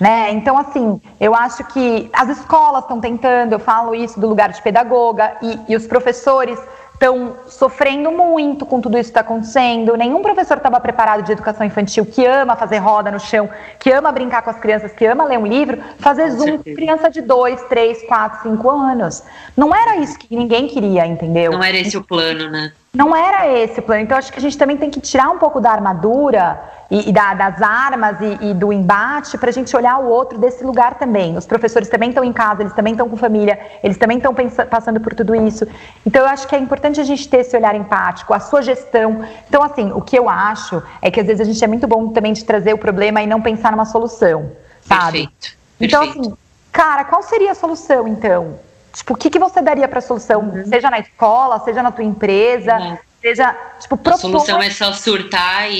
Né? 0.00 0.30
Então, 0.30 0.56
assim, 0.56 1.00
eu 1.18 1.34
acho 1.34 1.64
que 1.64 2.08
as 2.12 2.28
escolas 2.28 2.82
estão 2.84 3.00
tentando, 3.00 3.52
eu 3.54 3.58
falo 3.58 3.96
isso 3.96 4.20
do 4.20 4.28
lugar 4.28 4.50
de 4.52 4.62
pedagoga, 4.62 5.32
e, 5.42 5.58
e 5.68 5.74
os 5.74 5.88
professores 5.88 6.56
estão 6.98 7.36
sofrendo 7.46 8.10
muito 8.10 8.66
com 8.66 8.80
tudo 8.80 8.98
isso 8.98 9.04
que 9.04 9.10
está 9.10 9.20
acontecendo. 9.20 9.96
Nenhum 9.96 10.20
professor 10.20 10.56
estava 10.56 10.80
preparado 10.80 11.22
de 11.22 11.30
educação 11.30 11.64
infantil 11.64 12.04
que 12.04 12.26
ama 12.26 12.56
fazer 12.56 12.78
roda 12.78 13.10
no 13.12 13.20
chão, 13.20 13.48
que 13.78 13.90
ama 13.92 14.10
brincar 14.10 14.42
com 14.42 14.50
as 14.50 14.58
crianças, 14.58 14.92
que 14.92 15.06
ama 15.06 15.24
ler 15.24 15.38
um 15.38 15.46
livro, 15.46 15.78
fazer 16.00 16.30
zoom 16.32 16.38
com 16.38 16.46
certeza. 16.56 16.76
criança 16.76 17.10
de 17.10 17.22
2, 17.22 17.62
3, 17.62 18.02
4, 18.02 18.42
5 18.50 18.70
anos. 18.70 19.22
Não 19.56 19.74
era 19.74 19.96
isso 19.98 20.18
que 20.18 20.34
ninguém 20.34 20.66
queria, 20.66 21.06
entendeu? 21.06 21.52
Não 21.52 21.62
era 21.62 21.78
esse 21.78 21.96
o 21.96 22.02
plano, 22.02 22.50
né? 22.50 22.72
Não 22.92 23.14
era 23.14 23.46
esse 23.46 23.80
o 23.80 23.82
plano. 23.82 24.02
Então, 24.02 24.16
acho 24.16 24.32
que 24.32 24.38
a 24.38 24.42
gente 24.42 24.56
também 24.56 24.76
tem 24.76 24.90
que 24.90 25.00
tirar 25.00 25.28
um 25.30 25.38
pouco 25.38 25.60
da 25.60 25.70
armadura 25.70 26.58
e, 26.90 27.10
e 27.10 27.12
da- 27.12 27.34
das 27.34 27.60
armas 27.60 28.16
e, 28.20 28.46
e 28.46 28.54
do 28.54 28.72
embate 28.72 29.36
para 29.36 29.50
a 29.50 29.52
gente 29.52 29.76
olhar 29.76 29.98
o 29.98 30.08
outro 30.08 30.38
desse 30.38 30.64
lugar 30.64 30.94
também. 30.94 31.36
Os 31.36 31.46
professores 31.46 31.88
também 31.88 32.08
estão 32.08 32.24
em 32.24 32.32
casa, 32.32 32.62
eles 32.62 32.72
também 32.72 32.92
estão 32.94 33.08
com 33.08 33.16
família, 33.16 33.58
eles 33.82 33.98
também 33.98 34.16
estão 34.16 34.34
passando 34.70 35.00
por 35.00 35.14
tudo 35.14 35.34
isso. 35.34 35.66
Então, 36.06 36.22
eu 36.22 36.28
acho 36.28 36.48
que 36.48 36.56
é 36.56 36.58
importante 36.58 36.98
a 36.98 37.04
gente 37.04 37.28
ter 37.28 37.38
esse 37.38 37.54
olhar 37.54 37.74
empático, 37.74 38.32
a 38.32 38.40
sua 38.40 38.62
gestão. 38.62 39.22
Então, 39.48 39.62
assim, 39.62 39.92
o 39.92 40.00
que 40.00 40.18
eu 40.18 40.28
acho 40.28 40.82
é 41.02 41.10
que 41.10 41.20
às 41.20 41.26
vezes 41.26 41.42
a 41.42 41.44
gente 41.44 41.62
é 41.62 41.68
muito 41.68 41.86
bom 41.86 42.08
também 42.08 42.32
de 42.32 42.42
trazer 42.42 42.72
o 42.72 42.78
problema 42.78 43.20
e 43.20 43.26
não 43.26 43.42
pensar 43.42 43.70
numa 43.70 43.84
solução, 43.84 44.50
sabe? 44.80 45.28
Perfeito. 45.28 45.58
Então, 45.78 46.00
perfeito. 46.04 46.26
assim, 46.26 46.36
cara, 46.72 47.04
qual 47.04 47.22
seria 47.22 47.52
a 47.52 47.54
solução, 47.54 48.08
então? 48.08 48.58
Tipo, 48.92 49.14
o 49.14 49.16
que, 49.16 49.30
que 49.30 49.38
você 49.38 49.60
daria 49.62 49.86
para 49.88 50.00
solução? 50.00 50.52
Seja 50.68 50.90
na 50.90 50.98
escola, 50.98 51.58
seja 51.60 51.82
na 51.82 51.90
tua 51.92 52.04
empresa, 52.04 52.76
Uhum. 52.78 52.98
seja, 53.20 53.54
tipo, 53.80 53.94
A 53.94 53.98
propor... 53.98 54.18
solução 54.20 54.62
é 54.62 54.70
só 54.70 54.92
surtar 54.92 55.70
e, 55.70 55.76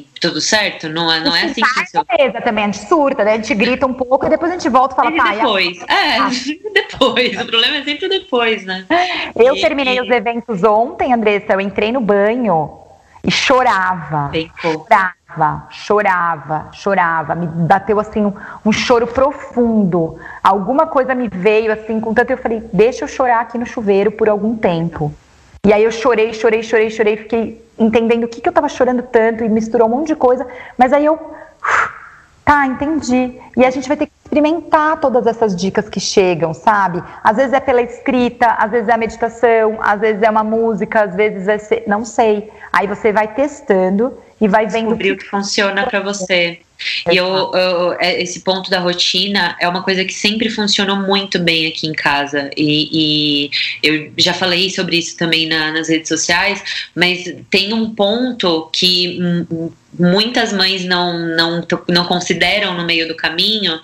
e 0.00 0.06
tudo 0.20 0.40
certo? 0.40 0.88
Não 0.88 1.10
é, 1.10 1.20
não 1.20 1.34
é 1.34 1.44
assim 1.44 1.60
que 1.62 1.66
Surtar 1.66 1.84
funciona. 1.84 2.06
beleza 2.16 2.40
também, 2.42 2.64
a 2.64 2.66
gente 2.68 2.86
surta, 2.88 3.24
né? 3.24 3.32
A 3.32 3.36
gente 3.36 3.54
grita 3.54 3.86
um 3.86 3.94
pouco 3.94 4.26
e 4.26 4.28
depois 4.28 4.50
a 4.52 4.54
gente 4.54 4.68
volta 4.68 4.94
e 4.94 4.96
fala, 4.96 5.10
E 5.10 5.16
tá, 5.16 5.30
depois. 5.34 5.78
É, 5.88 6.18
Ah. 6.18 6.30
depois. 6.74 7.40
O 7.40 7.46
problema 7.46 7.76
é 7.78 7.84
sempre 7.84 8.08
depois, 8.08 8.64
né? 8.64 8.84
Eu 9.34 9.56
E- 9.56 9.60
terminei 9.60 10.00
os 10.00 10.08
eventos 10.10 10.62
ontem, 10.62 11.12
Andressa, 11.12 11.52
eu 11.54 11.60
entrei 11.60 11.90
no 11.90 12.00
banho 12.00 12.78
e 13.24 13.30
chorava. 13.30 14.30
Chorava, 14.60 15.66
chorava, 15.70 16.68
chorava. 16.72 17.34
Me 17.34 17.46
bateu 17.46 17.98
assim 17.98 18.24
um, 18.26 18.34
um 18.64 18.70
choro 18.70 19.06
profundo. 19.06 20.18
Alguma 20.42 20.86
coisa 20.86 21.14
me 21.14 21.28
veio 21.28 21.72
assim, 21.72 21.98
com 22.00 22.12
tanto 22.12 22.30
eu 22.30 22.38
falei, 22.38 22.62
deixa 22.72 23.04
eu 23.04 23.08
chorar 23.08 23.40
aqui 23.40 23.56
no 23.56 23.66
chuveiro 23.66 24.12
por 24.12 24.28
algum 24.28 24.56
tempo. 24.56 25.12
E 25.66 25.72
aí 25.72 25.82
eu 25.82 25.90
chorei, 25.90 26.34
chorei, 26.34 26.62
chorei, 26.62 26.90
chorei, 26.90 27.16
fiquei 27.16 27.66
entendendo 27.78 28.24
o 28.24 28.28
que, 28.28 28.40
que 28.42 28.48
eu 28.48 28.52
tava 28.52 28.68
chorando 28.68 29.02
tanto 29.02 29.42
e 29.42 29.48
misturou 29.48 29.88
um 29.88 29.90
monte 29.90 30.08
de 30.08 30.16
coisa. 30.16 30.46
Mas 30.76 30.92
aí 30.92 31.06
eu. 31.06 31.18
Tá, 32.44 32.66
entendi. 32.66 33.32
E 33.56 33.64
a 33.64 33.70
gente 33.70 33.88
vai 33.88 33.96
ter 33.96 34.06
que 34.06 34.12
experimentar 34.24 35.00
todas 35.00 35.26
essas 35.26 35.56
dicas 35.56 35.88
que 35.88 35.98
chegam, 35.98 36.52
sabe? 36.52 37.02
Às 37.22 37.36
vezes 37.36 37.52
é 37.54 37.60
pela 37.60 37.80
escrita, 37.80 38.48
às 38.48 38.70
vezes 38.70 38.88
é 38.88 38.92
a 38.92 38.98
meditação, 38.98 39.78
às 39.80 39.98
vezes 40.00 40.22
é 40.22 40.28
uma 40.28 40.44
música, 40.44 41.04
às 41.04 41.14
vezes 41.14 41.48
é. 41.48 41.56
ser- 41.58 41.84
Não 41.86 42.04
sei. 42.04 42.50
Aí 42.70 42.86
você 42.86 43.12
vai 43.12 43.32
testando 43.32 44.12
e 44.40 44.46
vai 44.46 44.66
vendo. 44.66 44.88
Descobrir 44.88 45.12
o 45.12 45.16
que 45.16 45.24
funciona 45.24 45.86
para 45.86 46.00
você. 46.00 46.58
E 47.10 47.16
eu, 47.16 47.26
eu- 47.54 47.92
é- 47.98 48.20
esse 48.20 48.40
ponto 48.40 48.68
da 48.68 48.80
rotina 48.80 49.56
é 49.58 49.66
uma 49.66 49.82
coisa 49.82 50.04
que 50.04 50.12
sempre 50.12 50.50
funcionou 50.50 50.96
muito 50.96 51.38
bem 51.38 51.66
aqui 51.68 51.86
em 51.86 51.92
casa. 51.94 52.50
E, 52.56 52.88
e 52.92 53.50
eu 53.82 54.12
já 54.18 54.34
falei 54.34 54.68
sobre 54.68 54.98
isso 54.98 55.16
também 55.16 55.48
na- 55.48 55.72
nas 55.72 55.88
redes 55.88 56.08
sociais, 56.08 56.62
mas 56.94 57.32
tem 57.48 57.72
um 57.72 57.94
ponto 57.94 58.68
que 58.72 59.18
hum, 59.50 59.70
muitas 59.98 60.52
mães 60.52 60.84
não, 60.84 61.18
não, 61.18 61.66
não 61.88 62.04
consideram 62.04 62.74
no 62.74 62.84
meio 62.84 63.06
do 63.08 63.14
caminho, 63.14 63.80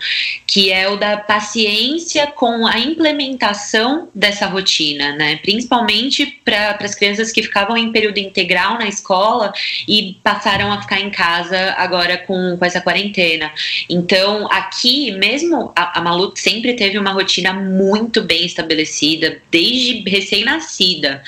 que 0.47 0.73
é 0.73 0.89
o 0.89 0.97
da 0.97 1.17
paciência 1.17 2.27
com 2.27 2.67
a 2.67 2.79
implementação 2.79 4.09
dessa 4.15 4.47
rotina, 4.47 5.13
né? 5.13 5.37
Principalmente 5.37 6.41
para 6.45 6.77
as 6.81 6.95
crianças 6.95 7.33
que 7.33 7.43
ficavam 7.43 7.77
em 7.77 7.93
período 7.93 8.19
integral 8.19 8.79
na 8.79 8.89
escola 8.89 9.53
e 9.87 10.17
passaram 10.23 10.73
a 10.73 10.81
ficar 10.81 11.01
em 11.01 11.11
casa 11.11 11.75
agora 11.77 12.19
com, 12.19 12.57
com 12.57 12.65
essa 12.65 12.81
quarentena. 12.81 13.53
Então, 13.89 14.51
aqui, 14.51 15.13
mesmo 15.13 15.73
a, 15.77 15.99
a 15.99 16.03
Malu 16.03 16.33
sempre 16.37 16.75
teve 16.75 16.99
uma 16.99 17.13
rotina 17.13 17.53
muito 17.53 18.23
bem 18.23 18.45
estabelecida, 18.45 19.41
desde 19.51 20.09
recém-nascida, 20.09 21.23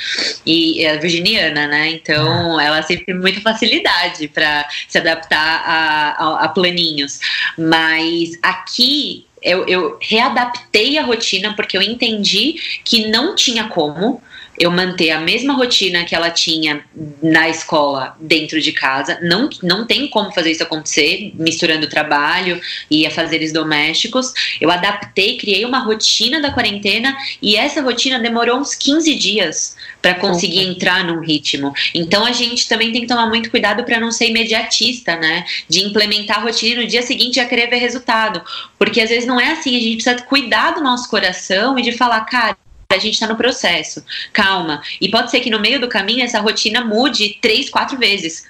e 0.44 0.84
é 0.84 0.96
virginiana, 0.98 1.66
né? 1.66 1.90
Então, 1.90 2.60
ela 2.60 2.82
sempre 2.82 3.06
teve 3.06 3.18
muita 3.18 3.40
facilidade 3.40 4.28
para 4.28 4.68
se 4.88 4.98
adaptar 4.98 5.62
a, 5.66 6.10
a, 6.18 6.44
a 6.44 6.48
planinhos. 6.48 7.20
Mas 7.56 8.38
aqui 8.42 9.26
eu, 9.42 9.66
eu, 9.66 9.98
readaptei 10.00 10.98
a 10.98 11.02
rotina 11.02 11.54
porque 11.54 11.76
eu 11.76 11.82
entendi 11.82 12.54
que 12.84 13.08
não 13.08 13.34
tinha 13.34 13.68
como 13.68 14.22
eu 14.62 14.70
manter 14.70 15.10
a 15.10 15.18
mesma 15.18 15.54
rotina 15.54 16.04
que 16.04 16.14
ela 16.14 16.30
tinha 16.30 16.84
na 17.20 17.48
escola 17.48 18.16
dentro 18.20 18.60
de 18.60 18.70
casa. 18.70 19.18
Não, 19.20 19.50
não 19.60 19.84
tem 19.84 20.06
como 20.06 20.30
fazer 20.30 20.52
isso 20.52 20.62
acontecer, 20.62 21.32
misturando 21.34 21.88
trabalho 21.88 22.60
e 22.88 23.04
afazeres 23.04 23.52
domésticos. 23.52 24.32
Eu 24.60 24.70
adaptei, 24.70 25.36
criei 25.36 25.64
uma 25.64 25.80
rotina 25.80 26.40
da 26.40 26.52
quarentena 26.52 27.16
e 27.42 27.56
essa 27.56 27.82
rotina 27.82 28.20
demorou 28.20 28.60
uns 28.60 28.76
15 28.76 29.12
dias 29.16 29.76
para 30.00 30.14
conseguir 30.14 30.60
entrar 30.60 31.04
num 31.04 31.18
ritmo. 31.18 31.74
Então 31.92 32.24
a 32.24 32.30
gente 32.30 32.68
também 32.68 32.92
tem 32.92 33.00
que 33.00 33.08
tomar 33.08 33.26
muito 33.26 33.50
cuidado 33.50 33.82
para 33.82 33.98
não 33.98 34.12
ser 34.12 34.28
imediatista, 34.28 35.16
né? 35.16 35.44
De 35.68 35.80
implementar 35.80 36.38
a 36.38 36.42
rotina 36.42 36.80
e 36.80 36.84
no 36.84 36.88
dia 36.88 37.02
seguinte 37.02 37.34
já 37.34 37.46
querer 37.46 37.68
ver 37.68 37.78
resultado. 37.78 38.40
Porque 38.78 39.00
às 39.00 39.10
vezes 39.10 39.26
não 39.26 39.40
é 39.40 39.50
assim, 39.50 39.76
a 39.76 39.80
gente 39.80 40.04
precisa 40.04 40.22
cuidar 40.22 40.70
do 40.70 40.80
nosso 40.80 41.10
coração 41.10 41.76
e 41.76 41.82
de 41.82 41.90
falar, 41.90 42.20
cara, 42.20 42.56
a 42.94 42.98
gente 42.98 43.14
está 43.14 43.26
no 43.26 43.36
processo. 43.36 44.04
Calma. 44.32 44.82
E 45.00 45.10
pode 45.10 45.30
ser 45.30 45.40
que 45.40 45.50
no 45.50 45.60
meio 45.60 45.80
do 45.80 45.88
caminho 45.88 46.24
essa 46.24 46.40
rotina 46.40 46.84
mude 46.84 47.38
três, 47.40 47.70
quatro 47.70 47.98
vezes. 47.98 48.44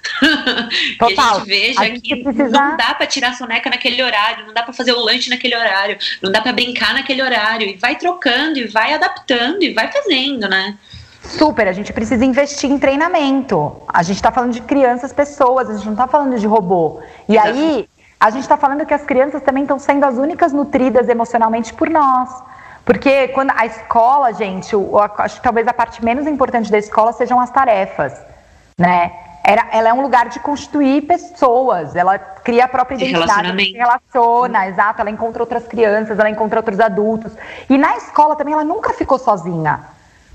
Total. 0.97 1.15
que 1.15 1.19
a 1.19 1.33
gente 1.33 1.47
veja 1.47 1.81
a 1.81 1.85
gente 1.85 2.01
que 2.01 2.15
precisa... 2.17 2.49
não 2.49 2.77
dá 2.77 2.93
para 2.93 3.07
tirar 3.07 3.29
a 3.29 3.33
soneca 3.33 3.69
naquele 3.69 4.01
horário, 4.01 4.45
não 4.45 4.53
dá 4.53 4.63
para 4.63 4.73
fazer 4.73 4.93
o 4.93 4.99
lanche 4.99 5.29
naquele 5.29 5.55
horário, 5.55 5.97
não 6.21 6.31
dá 6.31 6.41
para 6.41 6.53
brincar 6.53 6.93
naquele 6.93 7.21
horário. 7.21 7.67
E 7.67 7.77
vai 7.77 7.95
trocando, 7.97 8.57
e 8.59 8.67
vai 8.67 8.93
adaptando, 8.93 9.63
e 9.63 9.73
vai 9.73 9.91
fazendo, 9.91 10.47
né? 10.47 10.77
Super, 11.23 11.67
a 11.67 11.71
gente 11.71 11.93
precisa 11.93 12.25
investir 12.25 12.69
em 12.69 12.77
treinamento. 12.77 13.81
A 13.87 14.03
gente 14.03 14.17
está 14.17 14.31
falando 14.31 14.51
de 14.51 14.61
crianças, 14.61 15.13
pessoas, 15.13 15.69
a 15.69 15.73
gente 15.73 15.85
não 15.85 15.93
está 15.93 16.07
falando 16.07 16.37
de 16.37 16.45
robô. 16.45 17.01
E 17.29 17.33
Exato. 17.33 17.47
aí, 17.47 17.89
a 18.19 18.29
gente 18.29 18.41
está 18.41 18.57
falando 18.57 18.85
que 18.85 18.93
as 18.93 19.03
crianças 19.03 19.41
também 19.41 19.63
estão 19.63 19.79
sendo 19.79 20.03
as 20.05 20.17
únicas 20.17 20.51
nutridas 20.51 21.07
emocionalmente 21.09 21.73
por 21.73 21.89
nós. 21.89 22.29
Porque 22.85 23.29
quando 23.29 23.51
a 23.55 23.65
escola, 23.65 24.33
gente, 24.33 24.75
acho 25.19 25.37
que 25.37 25.41
talvez 25.41 25.67
a 25.67 25.73
parte 25.73 26.03
menos 26.03 26.27
importante 26.27 26.71
da 26.71 26.77
escola 26.77 27.13
sejam 27.13 27.39
as 27.39 27.49
tarefas, 27.49 28.13
né? 28.77 29.11
Era, 29.45 29.67
ela 29.71 29.89
é 29.89 29.93
um 29.93 30.01
lugar 30.01 30.29
de 30.29 30.39
constituir 30.39 31.01
pessoas, 31.01 31.95
ela 31.97 32.17
cria 32.17 32.63
a 32.63 32.67
própria 32.67 32.95
identidade, 32.95 33.61
se 33.61 33.73
relaciona, 33.73 34.67
exato, 34.67 35.01
ela 35.01 35.09
encontra 35.09 35.43
outras 35.43 35.67
crianças, 35.67 36.17
ela 36.17 36.29
encontra 36.29 36.59
outros 36.59 36.79
adultos. 36.79 37.33
E 37.69 37.77
na 37.77 37.97
escola 37.97 38.37
também 38.37 38.53
ela 38.53 38.63
nunca 38.63 38.93
ficou 38.93 39.19
sozinha. 39.19 39.81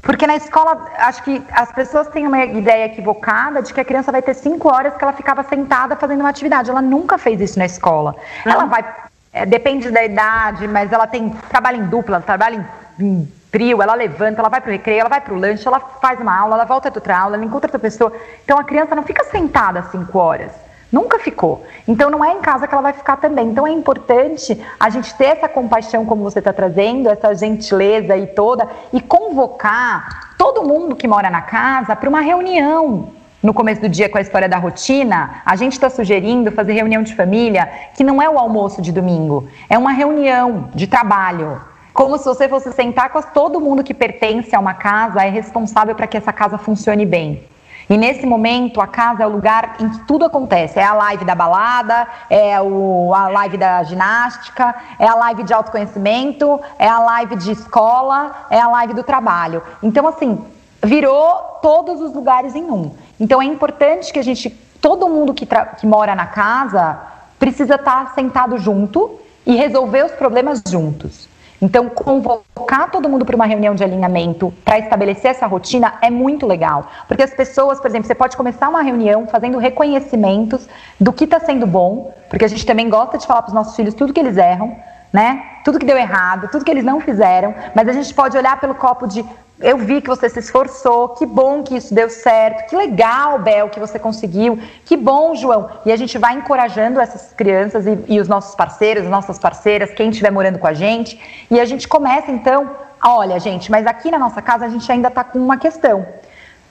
Porque 0.03 0.27
na 0.27 0.37
escola, 0.37 0.87
acho 0.99 1.23
que 1.23 1.43
as 1.51 1.73
pessoas 1.73 2.09
têm 2.09 2.27
uma 2.27 2.45
ideia 2.45 2.85
equivocada 2.85 3.63
de 3.63 3.73
que 3.73 3.81
a 3.81 3.85
criança 3.85 4.13
vai 4.13 4.23
ter 4.23 4.35
cinco 4.35 4.73
horas 4.73 4.95
que 4.95 5.03
ela 5.03 5.13
ficava 5.13 5.43
sentada 5.43 5.97
fazendo 5.97 6.21
uma 6.21 6.29
atividade. 6.29 6.71
Ela 6.71 6.83
nunca 6.83 7.19
fez 7.19 7.41
isso 7.41 7.59
na 7.59 7.67
escola. 7.67 8.15
Ela 8.45 8.67
vai 8.67 8.85
é, 9.33 9.45
depende 9.45 9.91
da 9.91 10.05
idade, 10.05 10.67
mas 10.67 10.93
ela 10.93 11.07
tem 11.07 11.31
trabalha 11.49 11.77
em 11.77 11.85
dupla, 11.85 12.21
trabalha 12.21 12.67
em, 12.99 13.05
em 13.05 13.33
trio, 13.51 13.83
ela 13.83 13.95
levanta, 13.95 14.41
ela 14.41 14.49
vai 14.49 14.61
para 14.61 14.69
o 14.69 14.73
recreio, 14.73 15.01
ela 15.01 15.09
vai 15.09 15.21
para 15.21 15.35
o 15.35 15.39
lanche, 15.39 15.67
ela 15.67 15.81
faz 15.81 16.21
uma 16.21 16.37
aula, 16.37 16.55
ela 16.55 16.65
volta 16.65 16.91
de 16.91 16.99
outra 16.99 17.19
aula, 17.19 17.37
ela 17.37 17.45
encontra 17.45 17.69
outra 17.69 17.79
pessoa. 17.79 18.13
Então 18.45 18.59
a 18.59 18.65
criança 18.65 18.95
não 18.95 19.03
fica 19.03 19.25
sentada 19.25 19.83
cinco 19.91 20.19
horas. 20.19 20.53
Nunca 20.91 21.19
ficou. 21.19 21.67
Então 21.87 22.09
não 22.09 22.25
é 22.25 22.33
em 22.33 22.41
casa 22.41 22.67
que 22.67 22.73
ela 22.73 22.83
vai 22.83 22.95
ficar 22.95 23.19
também. 23.19 23.49
Então 23.49 23.67
é 23.67 23.71
importante 23.71 24.59
a 24.81 24.89
gente 24.89 25.15
ter 25.17 25.27
essa 25.27 25.49
compaixão, 25.49 26.07
como 26.07 26.23
você 26.23 26.39
está 26.39 26.53
trazendo, 26.53 27.11
essa 27.11 27.35
gentileza 27.35 28.15
aí 28.15 28.27
toda, 28.29 28.67
e 28.93 29.01
convocar 29.01 30.35
todo 30.39 30.63
mundo 30.63 30.97
que 30.97 31.07
mora 31.07 31.29
na 31.29 31.43
casa 31.43 31.95
para 31.95 32.09
uma 32.09 32.21
reunião 32.21 33.18
no 33.43 33.55
começo 33.55 33.81
do 33.81 33.89
dia 33.89 34.09
com 34.09 34.19
a 34.19 34.21
história 34.21 34.49
da 34.49 34.59
rotina, 34.59 35.43
a 35.45 35.55
gente 35.55 35.75
está 35.75 35.89
sugerindo 35.89 36.51
fazer 36.51 36.73
reunião 36.73 37.03
de 37.03 37.15
família, 37.15 37.71
que 37.95 38.03
não 38.03 38.21
é 38.21 38.29
o 38.29 38.39
almoço 38.39 38.83
de 38.83 38.91
domingo, 38.91 39.49
é 39.69 39.79
uma 39.79 39.93
reunião 39.93 40.69
de 40.75 40.87
trabalho. 40.87 41.61
Como 41.95 42.19
se 42.19 42.25
você 42.25 42.49
fosse 42.49 42.73
sentar 42.73 43.11
com 43.11 43.21
todo 43.23 43.61
mundo 43.61 43.85
que 43.85 43.95
pertence 43.95 44.55
a 44.55 44.61
uma 44.61 44.75
casa, 44.75 45.25
é 45.25 45.29
responsável 45.29 45.95
para 45.95 46.07
que 46.07 46.17
essa 46.17 46.33
casa 46.33 46.59
funcione 46.59 47.07
bem. 47.07 47.45
E 47.91 47.97
nesse 47.97 48.27
momento, 48.27 48.83
a 48.83 48.87
casa 48.87 49.23
é 49.23 49.27
o 49.27 49.31
lugar 49.31 49.77
em 49.81 49.89
que 49.89 50.01
tudo 50.01 50.27
acontece. 50.27 50.79
É 50.79 50.85
a 50.85 50.93
live 50.93 51.25
da 51.25 51.35
balada, 51.35 52.07
é 52.29 52.61
o, 52.61 53.15
a 53.15 53.29
live 53.29 53.57
da 53.57 53.83
ginástica, 53.83 54.75
é 54.99 55.07
a 55.07 55.15
live 55.15 55.43
de 55.43 55.55
autoconhecimento, 55.55 56.61
é 56.79 56.87
a 56.87 56.99
live 56.99 57.37
de 57.37 57.53
escola, 57.53 58.47
é 58.51 58.61
a 58.61 58.69
live 58.69 58.93
do 58.93 59.03
trabalho. 59.03 59.63
Então, 59.83 60.07
assim, 60.07 60.45
virou 60.85 61.59
todos 61.63 62.01
os 62.01 62.13
lugares 62.13 62.55
em 62.55 62.65
um. 62.65 62.93
Então 63.19 63.41
é 63.43 63.45
importante 63.45 64.13
que 64.13 64.19
a 64.19 64.23
gente, 64.23 64.51
todo 64.81 65.09
mundo 65.09 65.35
que, 65.35 65.47
que 65.47 65.87
mora 65.87 66.15
na 66.15 66.27
casa, 66.27 66.99
precisa 67.39 67.77
estar 67.77 68.15
sentado 68.15 68.59
junto 68.59 69.19
e 69.47 69.57
resolver 69.57 70.05
os 70.05 70.13
problemas 70.13 70.63
juntos. 70.67 71.29
Então, 71.61 71.89
convocar 71.89 72.89
todo 72.89 73.09
mundo 73.09 73.25
para 73.27 73.35
uma 73.35 73.47
reunião 73.47 73.75
de 73.75 73.83
alinhamento 73.83 74.55
para 74.65 74.79
estabelecer 74.79 75.33
essa 75.33 75.47
rotina 75.47 75.95
é 76.01 76.09
muito 76.09 76.47
legal. 76.47 76.89
Porque 77.09 77.23
as 77.23 77.35
pessoas, 77.35 77.81
por 77.81 77.89
exemplo, 77.89 78.07
você 78.07 78.15
pode 78.15 78.37
começar 78.37 78.69
uma 78.69 78.81
reunião 78.81 79.27
fazendo 79.27 79.59
reconhecimentos 79.59 80.69
do 81.01 81.13
que 81.13 81.25
está 81.25 81.41
sendo 81.41 81.67
bom, 81.67 82.15
porque 82.29 82.45
a 82.45 82.49
gente 82.49 82.65
também 82.65 82.89
gosta 82.89 83.19
de 83.19 83.27
falar 83.27 83.43
para 83.43 83.49
os 83.49 83.55
nossos 83.55 83.75
filhos 83.75 83.95
tudo 83.95 84.13
que 84.13 84.21
eles 84.21 84.37
erram, 84.37 84.77
né? 85.13 85.43
Tudo 85.65 85.79
que 85.79 85.87
deu 85.87 85.97
errado, 85.97 86.49
tudo 86.51 86.65
que 86.65 86.71
eles 86.71 86.85
não 86.85 87.01
fizeram, 87.01 87.55
mas 87.75 87.89
a 87.89 87.93
gente 87.93 88.13
pode 88.15 88.37
olhar 88.37 88.61
pelo 88.61 88.75
copo 88.75 89.07
de 89.07 89.25
eu 89.61 89.77
vi 89.77 90.01
que 90.01 90.09
você 90.09 90.29
se 90.29 90.39
esforçou, 90.39 91.09
que 91.11 91.27
bom 91.27 91.65
que 91.65 91.77
isso 91.77 91.93
deu 91.93 92.09
certo, 92.09 92.69
que 92.69 92.77
legal, 92.77 93.41
Bel, 93.41 93.69
que 93.69 93.81
você 93.81 93.99
conseguiu, 93.99 94.59
que 94.85 94.97
bom, 94.97 95.35
João. 95.35 95.69
E 95.85 95.91
a 95.91 95.97
gente 95.97 96.17
vai 96.17 96.35
encorajando 96.35 97.01
essas 97.01 97.33
crianças 97.33 97.85
e, 97.85 97.99
e 98.07 98.21
os 98.21 98.29
nossos 98.29 98.55
parceiros, 98.55 99.05
as 99.05 99.11
nossas 99.11 99.37
parceiras, 99.39 99.91
quem 99.91 100.11
estiver 100.11 100.31
morando 100.31 100.61
com 100.61 100.67
a 100.67 100.75
gente, 100.75 101.21
e 101.51 101.59
a 101.59 101.65
gente 101.65 101.89
começa 101.89 102.31
então, 102.31 102.71
olha, 103.05 103.41
gente, 103.41 103.69
mas 103.69 103.85
aqui 103.85 104.13
na 104.13 104.19
nossa 104.19 104.41
casa 104.41 104.65
a 104.65 104.69
gente 104.69 104.91
ainda 104.91 105.09
está 105.09 105.25
com 105.25 105.41
uma 105.41 105.57
questão. 105.57 106.07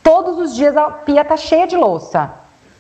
Todos 0.02 0.38
os 0.38 0.56
dias 0.56 0.78
a 0.78 0.90
pia 0.90 1.22
está 1.22 1.36
cheia 1.36 1.68
de 1.68 1.76
louça. 1.76 2.32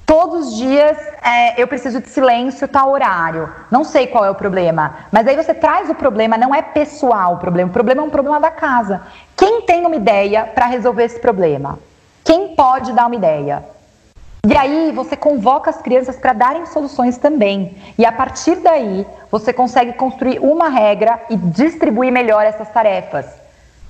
Todos 0.07 0.47
os 0.47 0.55
dias 0.55 0.97
é, 1.21 1.61
eu 1.61 1.67
preciso 1.67 1.99
de 1.99 2.07
silêncio, 2.07 2.65
tal 2.65 2.91
horário. 2.91 3.53
Não 3.69 3.83
sei 3.83 4.07
qual 4.07 4.23
é 4.23 4.29
o 4.29 4.35
problema. 4.35 4.99
Mas 5.11 5.27
aí 5.27 5.35
você 5.35 5.53
traz 5.53 5.89
o 5.89 5.95
problema, 5.95 6.37
não 6.37 6.55
é 6.55 6.61
pessoal 6.61 7.33
o 7.33 7.37
problema. 7.37 7.69
O 7.69 7.73
problema 7.73 8.01
é 8.01 8.05
um 8.05 8.09
problema 8.09 8.39
da 8.39 8.49
casa. 8.49 9.01
Quem 9.35 9.63
tem 9.63 9.85
uma 9.85 9.97
ideia 9.97 10.45
para 10.45 10.65
resolver 10.65 11.03
esse 11.03 11.19
problema? 11.19 11.77
Quem 12.23 12.55
pode 12.55 12.93
dar 12.93 13.07
uma 13.07 13.17
ideia? 13.17 13.65
E 14.47 14.55
aí 14.55 14.93
você 14.95 15.17
convoca 15.17 15.69
as 15.69 15.81
crianças 15.81 16.15
para 16.15 16.31
darem 16.31 16.65
soluções 16.67 17.17
também. 17.17 17.75
E 17.97 18.05
a 18.05 18.11
partir 18.13 18.55
daí 18.55 19.05
você 19.29 19.51
consegue 19.51 19.91
construir 19.91 20.39
uma 20.39 20.69
regra 20.69 21.19
e 21.29 21.35
distribuir 21.35 22.13
melhor 22.13 22.45
essas 22.45 22.69
tarefas. 22.69 23.25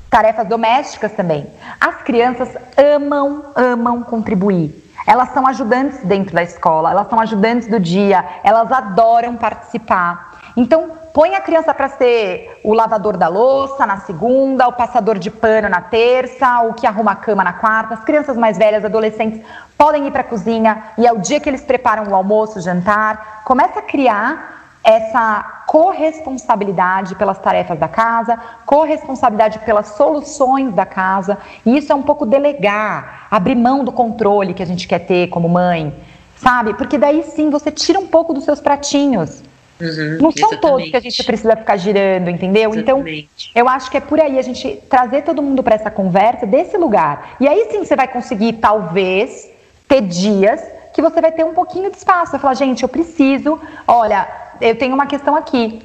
Tarefas 0.10 0.48
domésticas 0.48 1.12
também. 1.12 1.46
As 1.80 1.98
crianças 1.98 2.50
amam, 2.76 3.44
amam 3.56 4.02
contribuir. 4.02 4.87
Elas 5.08 5.30
são 5.30 5.48
ajudantes 5.48 6.04
dentro 6.04 6.36
da 6.36 6.44
escola, 6.44 6.92
elas 6.92 7.08
são 7.08 7.18
ajudantes 7.18 7.70
do 7.70 7.80
dia, 7.80 8.26
elas 8.44 8.70
adoram 8.70 9.38
participar. 9.38 10.34
Então, 10.58 10.92
põe 11.14 11.34
a 11.34 11.40
criança 11.40 11.74
para 11.74 11.88
ser 11.88 12.60
o 12.62 12.74
lavador 12.74 13.16
da 13.16 13.30
louça 13.30 13.86
na 13.86 14.02
segunda, 14.02 14.68
o 14.68 14.74
passador 14.74 15.18
de 15.18 15.32
pano 15.32 15.70
na 15.70 15.80
terça, 15.80 16.62
o 16.64 16.74
que 16.74 16.86
arruma 16.86 17.12
a 17.12 17.16
cama 17.16 17.44
na 17.44 17.54
quarta. 17.54 17.94
As 17.94 18.04
crianças 18.04 18.36
mais 18.36 18.58
velhas, 18.58 18.84
adolescentes, 18.84 19.42
podem 19.78 20.08
ir 20.08 20.12
para 20.12 20.22
a 20.22 20.26
cozinha 20.26 20.84
e 20.98 21.08
é 21.08 21.12
o 21.14 21.20
dia 21.20 21.40
que 21.40 21.48
eles 21.48 21.62
preparam 21.62 22.12
o 22.12 22.16
almoço, 22.16 22.60
o 22.60 22.62
jantar. 22.62 23.44
Começa 23.46 23.80
a 23.80 23.84
criar 23.84 24.57
essa 24.88 25.64
corresponsabilidade 25.68 27.14
pelas 27.16 27.38
tarefas 27.38 27.78
da 27.78 27.90
casa, 27.90 28.40
corresponsabilidade 28.66 29.60
pelas 29.60 29.90
soluções 29.90 30.74
da 30.74 30.86
casa, 30.86 31.38
e 31.66 31.78
isso 31.78 31.92
é 31.92 31.96
um 31.96 32.02
pouco 32.02 32.26
delegar, 32.26 33.28
abrir 33.30 33.56
mão 33.56 33.84
do 33.84 33.92
controle 33.92 34.54
que 34.54 34.64
a 34.64 34.66
gente 34.66 34.88
quer 34.88 35.00
ter 35.00 35.28
como 35.28 35.50
mãe, 35.50 35.94
sabe? 36.38 36.74
Porque 36.74 36.98
daí 36.98 37.22
sim 37.24 37.50
você 37.50 37.70
tira 37.70 38.00
um 38.00 38.08
pouco 38.08 38.34
dos 38.34 38.46
seus 38.46 38.62
pratinhos. 38.62 39.44
Uhum, 39.80 40.20
não 40.22 40.32
são 40.32 40.50
exatamente. 40.50 40.62
todos 40.62 40.90
que 40.90 40.98
a 40.98 41.02
gente 41.02 41.24
precisa 41.24 41.56
ficar 41.58 41.76
girando, 41.76 42.30
entendeu? 42.30 42.74
Então, 42.74 43.00
exatamente. 43.00 43.50
Então, 43.52 43.62
eu 43.62 43.70
acho 43.70 43.92
que 43.92 43.98
é 43.98 44.02
por 44.02 44.22
aí 44.22 44.40
a 44.40 44.42
gente 44.42 44.82
trazer 44.90 45.24
todo 45.24 45.44
mundo 45.44 45.62
para 45.62 45.76
essa 45.76 45.92
conversa 45.92 46.48
desse 46.48 46.78
lugar. 46.78 47.36
E 47.42 47.48
aí 47.48 47.68
sim 47.70 47.84
você 47.84 47.96
vai 47.96 48.08
conseguir, 48.08 48.54
talvez, 48.54 49.52
ter 49.86 50.02
dias 50.02 50.78
que 50.94 51.02
você 51.02 51.22
vai 51.22 51.32
ter 51.32 51.46
um 51.46 51.54
pouquinho 51.54 51.92
de 51.92 51.98
espaço. 51.98 52.32
Vai 52.32 52.42
falar, 52.42 52.54
gente, 52.56 52.82
eu 52.82 52.90
preciso, 52.90 53.60
olha, 53.88 54.28
eu 54.62 54.76
tenho 54.78 54.94
uma 54.94 55.06
questão 55.06 55.36
aqui. 55.36 55.82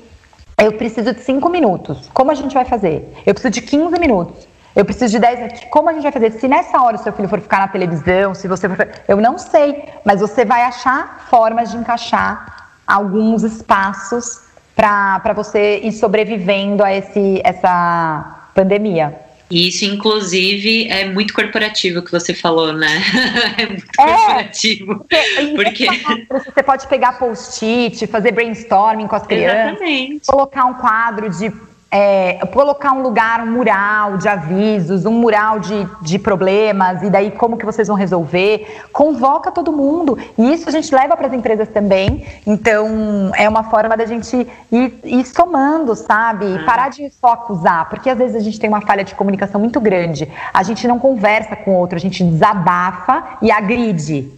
Eu 0.59 0.73
preciso 0.73 1.13
de 1.13 1.21
cinco 1.23 1.49
minutos. 1.49 2.09
Como 2.13 2.31
a 2.31 2.35
gente 2.35 2.55
vai 2.55 2.65
fazer? 2.65 3.13
Eu 3.27 3.35
preciso 3.35 3.53
de 3.53 3.63
15 3.63 3.99
minutos. 3.99 4.47
Eu 4.75 4.85
preciso 4.85 5.11
de 5.11 5.19
10 5.19 5.39
minutos. 5.39 5.65
Como 5.71 5.89
a 5.89 5.93
gente 5.93 6.03
vai 6.03 6.13
fazer? 6.13 6.33
Se 6.33 6.49
nessa 6.49 6.81
hora 6.81 6.97
o 6.97 6.99
seu 6.99 7.13
filho 7.13 7.29
for 7.29 7.41
ficar 7.41 7.59
na 7.59 7.69
televisão, 7.69 8.35
se 8.35 8.47
você 8.49 8.69
for. 8.69 8.89
Eu 9.09 9.17
não 9.17 9.39
sei, 9.39 9.85
mas 10.05 10.21
você 10.21 10.45
vai 10.45 10.63
achar 10.63 11.27
formas 11.29 11.71
de 11.71 11.77
encaixar 11.77 12.69
alguns 12.87 13.43
espaços 13.43 14.43
para 14.75 15.33
você 15.35 15.81
ir 15.81 15.93
sobrevivendo 15.93 16.83
a 16.83 16.93
esse, 16.93 17.41
essa 17.45 18.49
pandemia. 18.55 19.19
E 19.53 19.69
isso, 19.69 19.85
inclusive, 19.85 20.89
é 20.89 21.05
muito 21.05 21.35
corporativo 21.35 22.01
que 22.01 22.11
você 22.11 22.33
falou, 22.33 22.73
né? 22.73 23.03
É 23.59 23.67
muito 23.67 23.85
é, 24.01 24.17
corporativo. 24.17 25.07
Porque, 25.55 25.87
porque... 25.87 26.51
Você 26.51 26.63
pode 26.63 26.87
pegar 26.87 27.19
post-it, 27.19 28.07
fazer 28.07 28.33
brainstorming 28.33 29.07
com 29.07 29.15
as 29.15 29.27
crianças, 29.27 29.73
Exatamente. 29.73 30.27
colocar 30.27 30.65
um 30.65 30.75
quadro 30.75 31.29
de 31.29 31.53
é, 31.93 32.39
colocar 32.47 32.93
um 32.93 33.03
lugar, 33.03 33.43
um 33.43 33.53
mural 33.53 34.17
de 34.17 34.27
avisos, 34.27 35.05
um 35.05 35.13
mural 35.13 35.59
de, 35.59 35.87
de 36.01 36.19
problemas, 36.19 37.03
e 37.03 37.11
daí 37.11 37.31
como 37.31 37.59
que 37.59 37.67
vocês 37.67 37.87
vão 37.87 37.97
resolver. 37.97 38.83
Convoca 38.91 39.53
todo 39.53 39.71
mundo. 39.71 40.19
E 40.39 40.55
isso 40.55 40.67
a 40.67 40.73
gente 40.73 40.93
leva 40.95 41.15
para 41.15 41.27
as 41.27 41.35
empresas 41.35 41.69
também. 41.69 42.27
Então, 42.47 43.31
é 43.37 43.47
uma 43.47 43.65
forma 43.65 43.95
da 43.95 44.07
gente 44.07 44.49
ir, 44.73 44.99
ir 45.05 45.27
somando, 45.27 45.95
sabe? 45.95 46.47
Uhum. 46.47 46.65
Parar 46.65 46.89
de 46.89 47.11
só 47.11 47.33
acusar, 47.33 47.91
porque 47.91 48.09
às 48.09 48.17
vezes 48.17 48.37
a 48.37 48.41
gente 48.41 48.59
tem 48.59 48.71
uma 48.71 48.81
falha 48.81 49.05
de 49.05 49.15
comunicação 49.15 49.61
muito 49.61 49.79
grande. 49.79 50.27
A 50.55 50.63
gente 50.63 50.89
não 50.89 50.99
conversa 50.99 51.55
com 51.55 51.73
o 51.73 51.75
outro, 51.75 51.97
a 51.97 52.01
gente 52.01 52.25
desabafa 52.25 53.37
e 53.43 53.53
agride. 53.53 54.33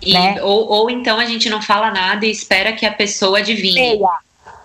E, 0.00 0.12
né? 0.12 0.36
ou, 0.40 0.68
ou 0.68 0.90
então 0.90 1.18
a 1.18 1.24
gente 1.24 1.50
não 1.50 1.60
fala 1.60 1.90
nada 1.90 2.26
e 2.26 2.30
espera 2.30 2.72
que 2.72 2.86
a 2.86 2.92
pessoa 2.92 3.38
adivinhe. 3.38 3.74
Leia. 3.74 4.08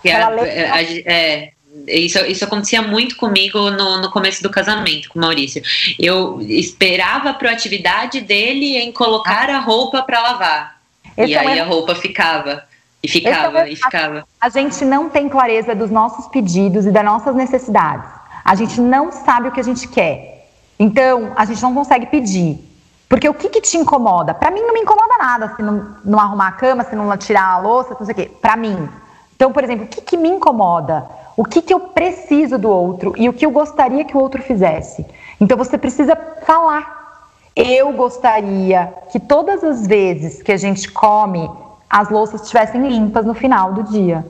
Que 0.01 0.09
é, 0.09 0.13
é, 0.13 1.03
é, 1.05 1.51
isso, 1.91 2.19
isso 2.25 2.43
acontecia 2.43 2.81
muito 2.81 3.15
comigo 3.15 3.69
no, 3.71 4.01
no 4.01 4.11
começo 4.11 4.41
do 4.41 4.49
casamento 4.49 5.09
com 5.09 5.19
o 5.19 5.21
Maurício. 5.21 5.61
Eu 5.99 6.41
esperava 6.41 7.29
a 7.29 7.33
proatividade 7.33 8.21
dele 8.21 8.77
em 8.77 8.91
colocar 8.91 9.49
a 9.49 9.59
roupa 9.59 10.01
para 10.03 10.21
lavar. 10.21 10.81
Esse 11.17 11.31
e 11.31 11.35
é 11.35 11.39
aí 11.39 11.59
a 11.59 11.65
roupa 11.65 11.95
ficava. 11.95 12.63
E 13.03 13.07
ficava, 13.07 13.67
é 13.67 13.71
e 13.71 13.75
ficava. 13.75 14.23
A 14.39 14.49
gente 14.49 14.85
não 14.85 15.09
tem 15.09 15.27
clareza 15.27 15.73
dos 15.73 15.89
nossos 15.89 16.27
pedidos 16.27 16.85
e 16.85 16.91
das 16.91 17.03
nossas 17.03 17.35
necessidades. 17.35 18.09
A 18.45 18.55
gente 18.55 18.79
não 18.79 19.11
sabe 19.11 19.47
o 19.47 19.51
que 19.51 19.59
a 19.59 19.63
gente 19.63 19.87
quer. 19.87 20.49
Então, 20.79 21.31
a 21.35 21.45
gente 21.45 21.61
não 21.61 21.73
consegue 21.73 22.05
pedir. 22.07 22.59
Porque 23.07 23.27
o 23.27 23.33
que, 23.33 23.49
que 23.49 23.61
te 23.61 23.77
incomoda? 23.77 24.33
Para 24.33 24.51
mim 24.51 24.61
não 24.61 24.73
me 24.73 24.79
incomoda 24.79 25.17
nada 25.19 25.53
se 25.55 25.61
não, 25.61 25.95
não 26.05 26.19
arrumar 26.19 26.47
a 26.47 26.51
cama, 26.53 26.83
se 26.83 26.95
não 26.95 27.15
tirar 27.17 27.43
a 27.43 27.57
louça, 27.59 27.95
não 27.99 28.05
sei 28.05 28.13
o 28.13 28.15
quê. 28.15 28.31
Para 28.41 28.55
mim. 28.55 28.87
Então, 29.35 29.51
por 29.51 29.63
exemplo, 29.63 29.85
o 29.85 29.87
que, 29.87 30.01
que 30.01 30.17
me 30.17 30.29
incomoda? 30.29 31.05
O 31.41 31.43
que, 31.43 31.59
que 31.59 31.73
eu 31.73 31.79
preciso 31.79 32.55
do 32.55 32.69
outro 32.69 33.15
e 33.17 33.27
o 33.27 33.33
que 33.33 33.43
eu 33.43 33.49
gostaria 33.49 34.05
que 34.05 34.15
o 34.15 34.19
outro 34.19 34.43
fizesse. 34.43 35.03
Então 35.39 35.57
você 35.57 35.75
precisa 35.75 36.15
falar. 36.45 37.31
Eu 37.55 37.91
gostaria 37.93 38.93
que 39.11 39.19
todas 39.19 39.63
as 39.63 39.87
vezes 39.87 40.43
que 40.43 40.51
a 40.51 40.57
gente 40.57 40.87
come, 40.91 41.49
as 41.89 42.11
louças 42.11 42.41
estivessem 42.41 42.87
limpas 42.87 43.25
no 43.25 43.33
final 43.33 43.73
do 43.73 43.81
dia. 43.81 44.23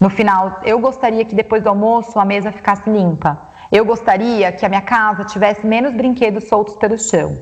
No 0.00 0.08
final, 0.08 0.60
eu 0.64 0.78
gostaria 0.78 1.26
que 1.26 1.34
depois 1.34 1.62
do 1.62 1.68
almoço 1.68 2.18
a 2.18 2.24
mesa 2.24 2.50
ficasse 2.50 2.88
limpa. 2.88 3.38
Eu 3.70 3.84
gostaria 3.84 4.50
que 4.50 4.64
a 4.64 4.68
minha 4.70 4.80
casa 4.80 5.26
tivesse 5.26 5.66
menos 5.66 5.92
brinquedos 5.92 6.44
soltos 6.44 6.74
pelo 6.76 6.96
chão. 6.96 7.38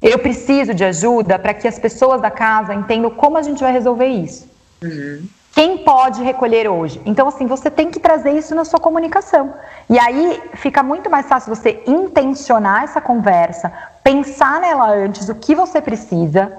Eu 0.00 0.20
preciso 0.20 0.72
de 0.72 0.84
ajuda 0.84 1.36
para 1.36 1.52
que 1.52 1.66
as 1.66 1.80
pessoas 1.80 2.22
da 2.22 2.30
casa 2.30 2.76
entendam 2.76 3.10
como 3.10 3.36
a 3.36 3.42
gente 3.42 3.58
vai 3.58 3.72
resolver 3.72 4.06
isso. 4.06 4.48
Uhum. 4.84 5.26
Quem 5.54 5.78
pode 5.78 6.22
recolher 6.22 6.68
hoje? 6.68 7.00
Então, 7.04 7.28
assim, 7.28 7.46
você 7.46 7.70
tem 7.70 7.90
que 7.90 8.00
trazer 8.00 8.32
isso 8.32 8.54
na 8.54 8.64
sua 8.64 8.80
comunicação. 8.80 9.52
E 9.88 9.98
aí 9.98 10.40
fica 10.54 10.82
muito 10.82 11.10
mais 11.10 11.26
fácil 11.26 11.54
você 11.54 11.82
intencionar 11.86 12.84
essa 12.84 13.00
conversa, 13.00 13.72
pensar 14.02 14.60
nela 14.60 14.88
antes, 14.90 15.28
o 15.28 15.34
que 15.34 15.54
você 15.54 15.80
precisa, 15.80 16.52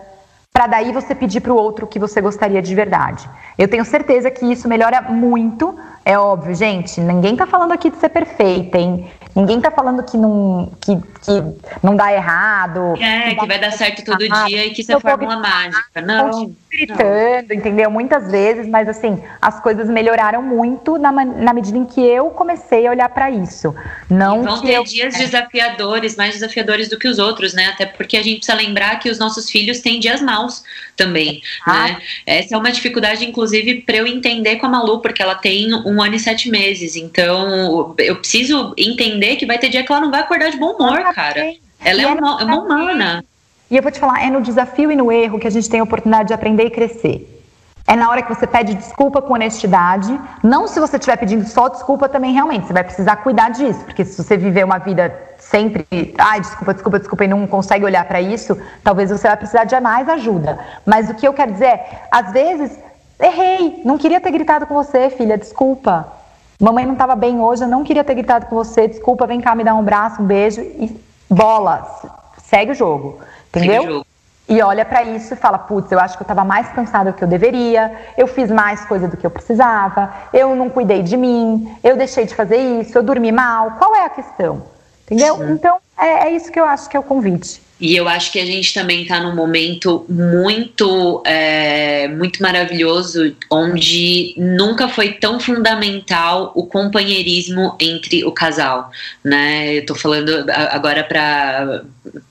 para 0.53 0.67
daí 0.67 0.91
você 0.91 1.15
pedir 1.15 1.39
para 1.39 1.53
o 1.53 1.55
outro 1.55 1.85
o 1.85 1.87
que 1.87 1.97
você 1.97 2.19
gostaria 2.19 2.61
de 2.61 2.75
verdade. 2.75 3.27
Eu 3.57 3.69
tenho 3.69 3.85
certeza 3.85 4.29
que 4.29 4.45
isso 4.45 4.67
melhora 4.67 5.01
muito. 5.01 5.75
É 6.03 6.19
óbvio, 6.19 6.53
gente, 6.53 6.99
ninguém 6.99 7.33
está 7.33 7.47
falando 7.47 7.71
aqui 7.71 7.89
de 7.89 7.97
ser 7.97 8.09
perfeita, 8.09 8.77
hein? 8.77 9.09
Ninguém 9.35 9.57
está 9.57 9.71
falando 9.71 10.03
que 10.03 10.17
não, 10.17 10.71
que, 10.81 10.95
que 10.95 11.43
não 11.81 11.95
dá 11.95 12.11
errado. 12.11 12.95
É, 13.01 13.29
que, 13.29 13.35
que 13.35 13.47
vai 13.47 13.59
dar 13.59 13.71
certo 13.71 14.03
todo 14.03 14.17
dia 14.17 14.65
e 14.65 14.71
que 14.71 14.81
isso 14.81 14.91
é 14.91 14.99
fórmula 14.99 15.37
mágica. 15.37 16.01
Não. 16.01 16.53
Gritando, 16.69 17.53
entendeu? 17.53 17.91
Muitas 17.91 18.31
vezes, 18.31 18.67
mas 18.67 18.87
assim, 18.87 19.21
as 19.41 19.61
coisas 19.61 19.89
melhoraram 19.89 20.41
muito 20.41 20.97
na, 20.97 21.11
na 21.11 21.53
medida 21.53 21.77
em 21.77 21.85
que 21.85 22.01
eu 22.01 22.29
comecei 22.29 22.87
a 22.87 22.91
olhar 22.91 23.09
para 23.09 23.29
isso. 23.29 23.75
Não 24.09 24.41
e 24.41 24.45
vão 24.45 24.61
ter 24.61 24.73
eu... 24.73 24.83
dias 24.83 25.15
desafiadores, 25.15 26.15
mais 26.15 26.33
desafiadores 26.33 26.89
do 26.89 26.97
que 26.97 27.07
os 27.07 27.19
outros, 27.19 27.53
né? 27.53 27.67
Até 27.67 27.85
porque 27.85 28.17
a 28.17 28.23
gente 28.23 28.37
precisa 28.37 28.57
lembrar 28.57 28.99
que 28.99 29.09
os 29.09 29.19
nossos 29.19 29.49
filhos 29.49 29.79
têm 29.79 29.99
dias 29.99 30.21
maus 30.21 30.63
também, 30.95 31.41
ah. 31.65 31.73
né? 31.73 32.01
Essa 32.25 32.55
é 32.55 32.57
uma 32.57 32.71
dificuldade, 32.71 33.25
inclusive, 33.25 33.81
para 33.81 33.97
eu 33.97 34.07
entender 34.07 34.57
com 34.57 34.65
a 34.65 34.69
Malu, 34.69 34.99
porque 35.01 35.21
ela 35.21 35.35
tem 35.35 35.73
um 35.85 36.01
ano 36.01 36.15
e 36.15 36.19
sete 36.19 36.49
meses. 36.49 36.95
Então, 36.95 37.95
eu 37.97 38.15
preciso 38.17 38.73
entender 38.77 39.20
que 39.35 39.45
vai 39.45 39.57
ter 39.57 39.69
dia 39.69 39.83
que 39.83 39.91
ela 39.91 40.01
não 40.01 40.11
vai 40.11 40.21
acordar 40.21 40.49
de 40.49 40.57
bom 40.57 40.71
humor, 40.71 41.01
cara. 41.13 41.53
Ela 41.83 42.01
é 42.01 42.07
uma, 42.07 42.41
é 42.41 42.43
uma 42.45 42.61
humana. 42.61 43.23
E 43.69 43.77
eu 43.77 43.81
vou 43.81 43.91
te 43.91 43.99
falar, 43.99 44.23
é 44.23 44.29
no 44.29 44.41
desafio 44.41 44.91
e 44.91 44.95
no 44.95 45.11
erro 45.11 45.39
que 45.39 45.47
a 45.47 45.51
gente 45.51 45.69
tem 45.69 45.79
a 45.79 45.83
oportunidade 45.83 46.27
de 46.27 46.33
aprender 46.33 46.65
e 46.65 46.69
crescer. 46.69 47.41
É 47.87 47.95
na 47.95 48.09
hora 48.09 48.21
que 48.21 48.33
você 48.33 48.45
pede 48.45 48.73
desculpa 48.73 49.21
com 49.21 49.33
honestidade. 49.33 50.19
Não 50.43 50.67
se 50.67 50.79
você 50.79 50.97
estiver 50.97 51.17
pedindo 51.17 51.47
só 51.47 51.67
desculpa 51.67 52.07
também, 52.07 52.33
realmente. 52.33 52.67
Você 52.67 52.73
vai 52.73 52.83
precisar 52.83 53.17
cuidar 53.17 53.49
disso. 53.49 53.83
Porque 53.85 54.05
se 54.05 54.21
você 54.21 54.37
viver 54.37 54.63
uma 54.63 54.77
vida 54.77 55.13
sempre, 55.39 55.85
ai, 56.17 56.39
desculpa, 56.39 56.73
desculpa, 56.73 56.99
desculpa, 56.99 57.25
e 57.25 57.27
não 57.27 57.47
consegue 57.47 57.83
olhar 57.83 58.05
para 58.05 58.21
isso, 58.21 58.57
talvez 58.83 59.09
você 59.09 59.27
vai 59.27 59.37
precisar 59.37 59.63
de 59.63 59.79
mais 59.79 60.07
ajuda. 60.07 60.59
Mas 60.85 61.09
o 61.09 61.15
que 61.15 61.27
eu 61.27 61.33
quero 61.33 61.51
dizer 61.51 61.65
é, 61.65 62.01
às 62.11 62.31
vezes, 62.31 62.77
errei, 63.19 63.81
não 63.83 63.97
queria 63.97 64.21
ter 64.21 64.31
gritado 64.31 64.65
com 64.65 64.73
você, 64.73 65.09
filha, 65.09 65.37
desculpa. 65.37 66.20
Mamãe 66.61 66.85
não 66.85 66.93
estava 66.93 67.15
bem 67.15 67.39
hoje, 67.39 67.63
eu 67.63 67.67
não 67.67 67.83
queria 67.83 68.03
ter 68.03 68.13
gritado 68.13 68.45
com 68.45 68.55
você, 68.55 68.87
desculpa, 68.87 69.25
vem 69.25 69.41
cá 69.41 69.55
me 69.55 69.63
dar 69.63 69.73
um 69.73 69.79
abraço, 69.79 70.21
um 70.21 70.25
beijo 70.25 70.61
e 70.61 70.95
bola, 71.27 71.99
segue 72.43 72.71
o 72.71 72.75
jogo, 72.75 73.19
entendeu? 73.49 73.81
Segue 73.81 73.87
o 73.87 73.93
jogo. 73.95 74.05
E 74.47 74.61
olha 74.61 74.83
para 74.83 75.01
isso 75.03 75.33
e 75.33 75.37
fala: 75.37 75.57
putz, 75.57 75.91
eu 75.91 75.99
acho 75.99 76.17
que 76.17 76.21
eu 76.21 76.25
estava 76.25 76.43
mais 76.43 76.67
cansada 76.69 77.11
do 77.11 77.17
que 77.17 77.23
eu 77.23 77.27
deveria, 77.27 77.91
eu 78.17 78.27
fiz 78.27 78.51
mais 78.51 78.85
coisa 78.85 79.07
do 79.07 79.17
que 79.17 79.25
eu 79.25 79.31
precisava, 79.31 80.13
eu 80.33 80.55
não 80.55 80.69
cuidei 80.69 81.01
de 81.01 81.17
mim, 81.17 81.73
eu 81.83 81.97
deixei 81.97 82.25
de 82.25 82.35
fazer 82.35 82.57
isso, 82.57 82.97
eu 82.97 83.01
dormi 83.01 83.31
mal. 83.31 83.71
Qual 83.79 83.95
é 83.95 84.05
a 84.05 84.09
questão? 84.09 84.63
Entendeu? 85.05 85.37
Sim. 85.37 85.51
Então, 85.53 85.77
é, 85.97 86.27
é, 86.27 86.31
isso 86.31 86.51
que 86.51 86.59
eu 86.59 86.65
acho 86.65 86.89
que 86.89 86.95
é 86.95 86.99
o 86.99 87.03
convite. 87.03 87.61
E 87.81 87.95
eu 87.95 88.07
acho 88.07 88.31
que 88.31 88.39
a 88.39 88.45
gente 88.45 88.71
também 88.73 89.01
está 89.01 89.19
num 89.19 89.35
momento 89.35 90.05
muito, 90.07 91.23
é, 91.25 92.07
muito 92.07 92.39
maravilhoso, 92.41 93.35
onde 93.49 94.35
nunca 94.37 94.87
foi 94.87 95.13
tão 95.13 95.39
fundamental 95.39 96.51
o 96.55 96.67
companheirismo 96.67 97.75
entre 97.79 98.23
o 98.23 98.31
casal, 98.31 98.91
né? 99.23 99.79
Eu 99.79 99.85
tô 99.87 99.95
falando 99.95 100.45
agora 100.47 101.03
para 101.03 101.83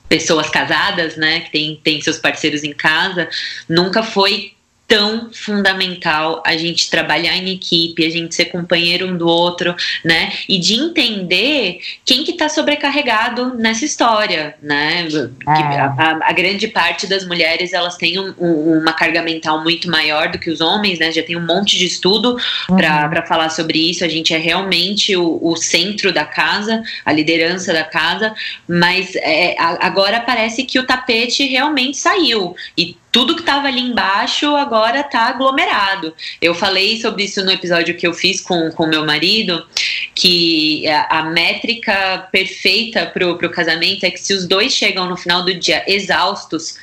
pessoas 0.09 0.49
casadas, 0.49 1.17
né, 1.17 1.41
que 1.41 1.53
tem, 1.53 1.81
tem 1.83 2.01
seus 2.01 2.19
parceiros 2.19 2.65
em 2.65 2.73
casa, 2.73 3.29
nunca 3.69 4.03
foi 4.03 4.53
tão 4.91 5.31
fundamental 5.33 6.43
a 6.45 6.57
gente 6.57 6.91
trabalhar 6.91 7.37
em 7.37 7.53
equipe, 7.53 8.05
a 8.05 8.11
gente 8.11 8.35
ser 8.35 8.47
companheiro 8.47 9.07
um 9.07 9.17
do 9.17 9.25
outro, 9.25 9.73
né? 10.05 10.33
E 10.49 10.59
de 10.59 10.75
entender 10.75 11.79
quem 12.05 12.25
que 12.25 12.33
tá 12.33 12.49
sobrecarregado 12.49 13.55
nessa 13.55 13.85
história, 13.85 14.57
né? 14.61 15.07
É. 15.47 15.81
A, 15.81 16.19
a, 16.23 16.33
grande 16.33 16.67
parte 16.67 17.07
das 17.07 17.25
mulheres, 17.25 17.73
elas 17.73 17.97
têm 17.97 18.19
um, 18.19 18.35
um, 18.37 18.81
uma 18.81 18.93
carga 18.93 19.23
mental 19.23 19.63
muito 19.63 19.89
maior 19.89 20.29
do 20.29 20.41
que 20.41 20.51
os 20.51 20.61
homens, 20.61 20.99
né? 20.99 21.13
Já 21.13 21.23
tem 21.23 21.37
um 21.37 21.47
monte 21.47 21.79
de 21.79 21.87
estudo 21.87 22.37
uhum. 22.69 22.77
para 22.77 23.25
falar 23.25 23.51
sobre 23.51 23.79
isso. 23.79 24.05
A 24.05 24.09
gente 24.09 24.35
é 24.35 24.39
realmente 24.39 25.15
o, 25.15 25.39
o, 25.41 25.55
centro 25.55 26.13
da 26.13 26.25
casa, 26.25 26.83
a 27.05 27.13
liderança 27.13 27.73
da 27.73 27.85
casa, 27.85 28.35
mas 28.67 29.15
é, 29.15 29.55
agora 29.61 30.19
parece 30.19 30.65
que 30.65 30.81
o 30.81 30.85
tapete 30.85 31.47
realmente 31.47 31.97
saiu. 31.97 32.57
E 32.77 32.97
tudo 33.13 33.35
que 33.35 33.41
estava 33.41 33.69
ali 33.69 33.81
embaixo 33.81 34.55
agora 34.57 35.01
está 35.01 35.29
aglomerado. 35.29 36.15
Eu 36.41 36.55
falei 36.55 37.01
sobre 37.01 37.25
isso 37.25 37.45
no 37.45 37.51
episódio 37.51 37.97
que 37.97 38.07
eu 38.07 38.15
fiz 38.15 38.41
com 38.41 38.69
o 38.69 38.87
meu 38.87 39.05
marido, 39.05 39.67
que 40.15 40.87
a, 40.89 41.19
a 41.19 41.23
métrica 41.25 42.29
perfeita 42.31 43.07
para 43.07 43.27
o 43.29 43.51
casamento 43.51 44.05
é 44.05 44.11
que 44.11 44.21
se 44.21 44.33
os 44.33 44.47
dois 44.47 44.73
chegam 44.73 45.07
no 45.07 45.17
final 45.17 45.45
do 45.45 45.55
dia 45.55 45.85
exaustos, 45.87 46.79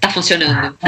tá 0.00 0.10
funcionando. 0.10 0.76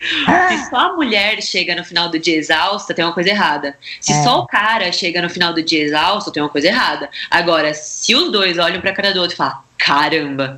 se 0.00 0.70
só 0.70 0.76
a 0.76 0.92
mulher 0.94 1.42
chega 1.42 1.74
no 1.74 1.84
final 1.84 2.08
do 2.08 2.18
dia 2.18 2.36
exausta, 2.36 2.94
tem 2.94 3.04
uma 3.04 3.14
coisa 3.14 3.30
errada. 3.30 3.76
Se 4.00 4.12
é. 4.12 4.22
só 4.22 4.40
o 4.40 4.46
cara 4.46 4.90
chega 4.92 5.20
no 5.20 5.28
final 5.28 5.52
do 5.52 5.62
dia 5.62 5.82
exausto, 5.82 6.30
tem 6.30 6.42
uma 6.42 6.48
coisa 6.48 6.68
errada. 6.68 7.10
Agora, 7.30 7.74
se 7.74 8.14
os 8.14 8.30
dois 8.32 8.58
olham 8.58 8.80
para 8.80 8.90
a 8.90 8.94
cara 8.94 9.12
do 9.12 9.20
outro 9.20 9.34
e 9.34 9.36
falam: 9.36 9.58
caramba, 9.78 10.56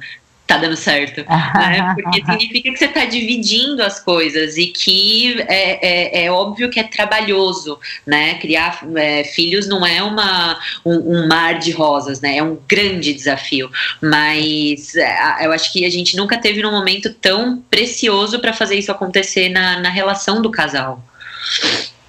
tá 0.48 0.56
dando 0.56 0.76
certo, 0.76 1.18
né? 1.28 1.94
Porque 1.94 2.24
significa 2.24 2.72
que 2.72 2.78
você 2.78 2.86
está 2.86 3.04
dividindo 3.04 3.82
as 3.82 4.00
coisas 4.00 4.56
e 4.56 4.66
que 4.68 5.40
é, 5.42 6.22
é, 6.22 6.24
é, 6.24 6.32
óbvio 6.32 6.70
que 6.70 6.80
é 6.80 6.84
trabalhoso, 6.84 7.78
né? 8.06 8.34
Criar 8.36 8.80
é, 8.96 9.24
filhos 9.24 9.68
não 9.68 9.86
é 9.86 10.02
uma, 10.02 10.58
um, 10.84 11.18
um, 11.18 11.28
mar 11.28 11.58
de 11.58 11.70
rosas, 11.70 12.22
né? 12.22 12.38
É 12.38 12.42
um 12.42 12.58
grande 12.66 13.12
desafio, 13.12 13.70
mas 14.00 14.96
é, 14.96 15.46
eu 15.46 15.52
acho 15.52 15.70
que 15.70 15.84
a 15.84 15.90
gente 15.90 16.16
nunca 16.16 16.38
teve 16.38 16.64
um 16.64 16.70
momento 16.72 17.12
tão 17.12 17.62
precioso 17.70 18.40
para 18.40 18.54
fazer 18.54 18.76
isso 18.76 18.90
acontecer 18.90 19.50
na, 19.50 19.80
na 19.80 19.90
relação 19.90 20.40
do 20.40 20.50
casal. 20.50 21.04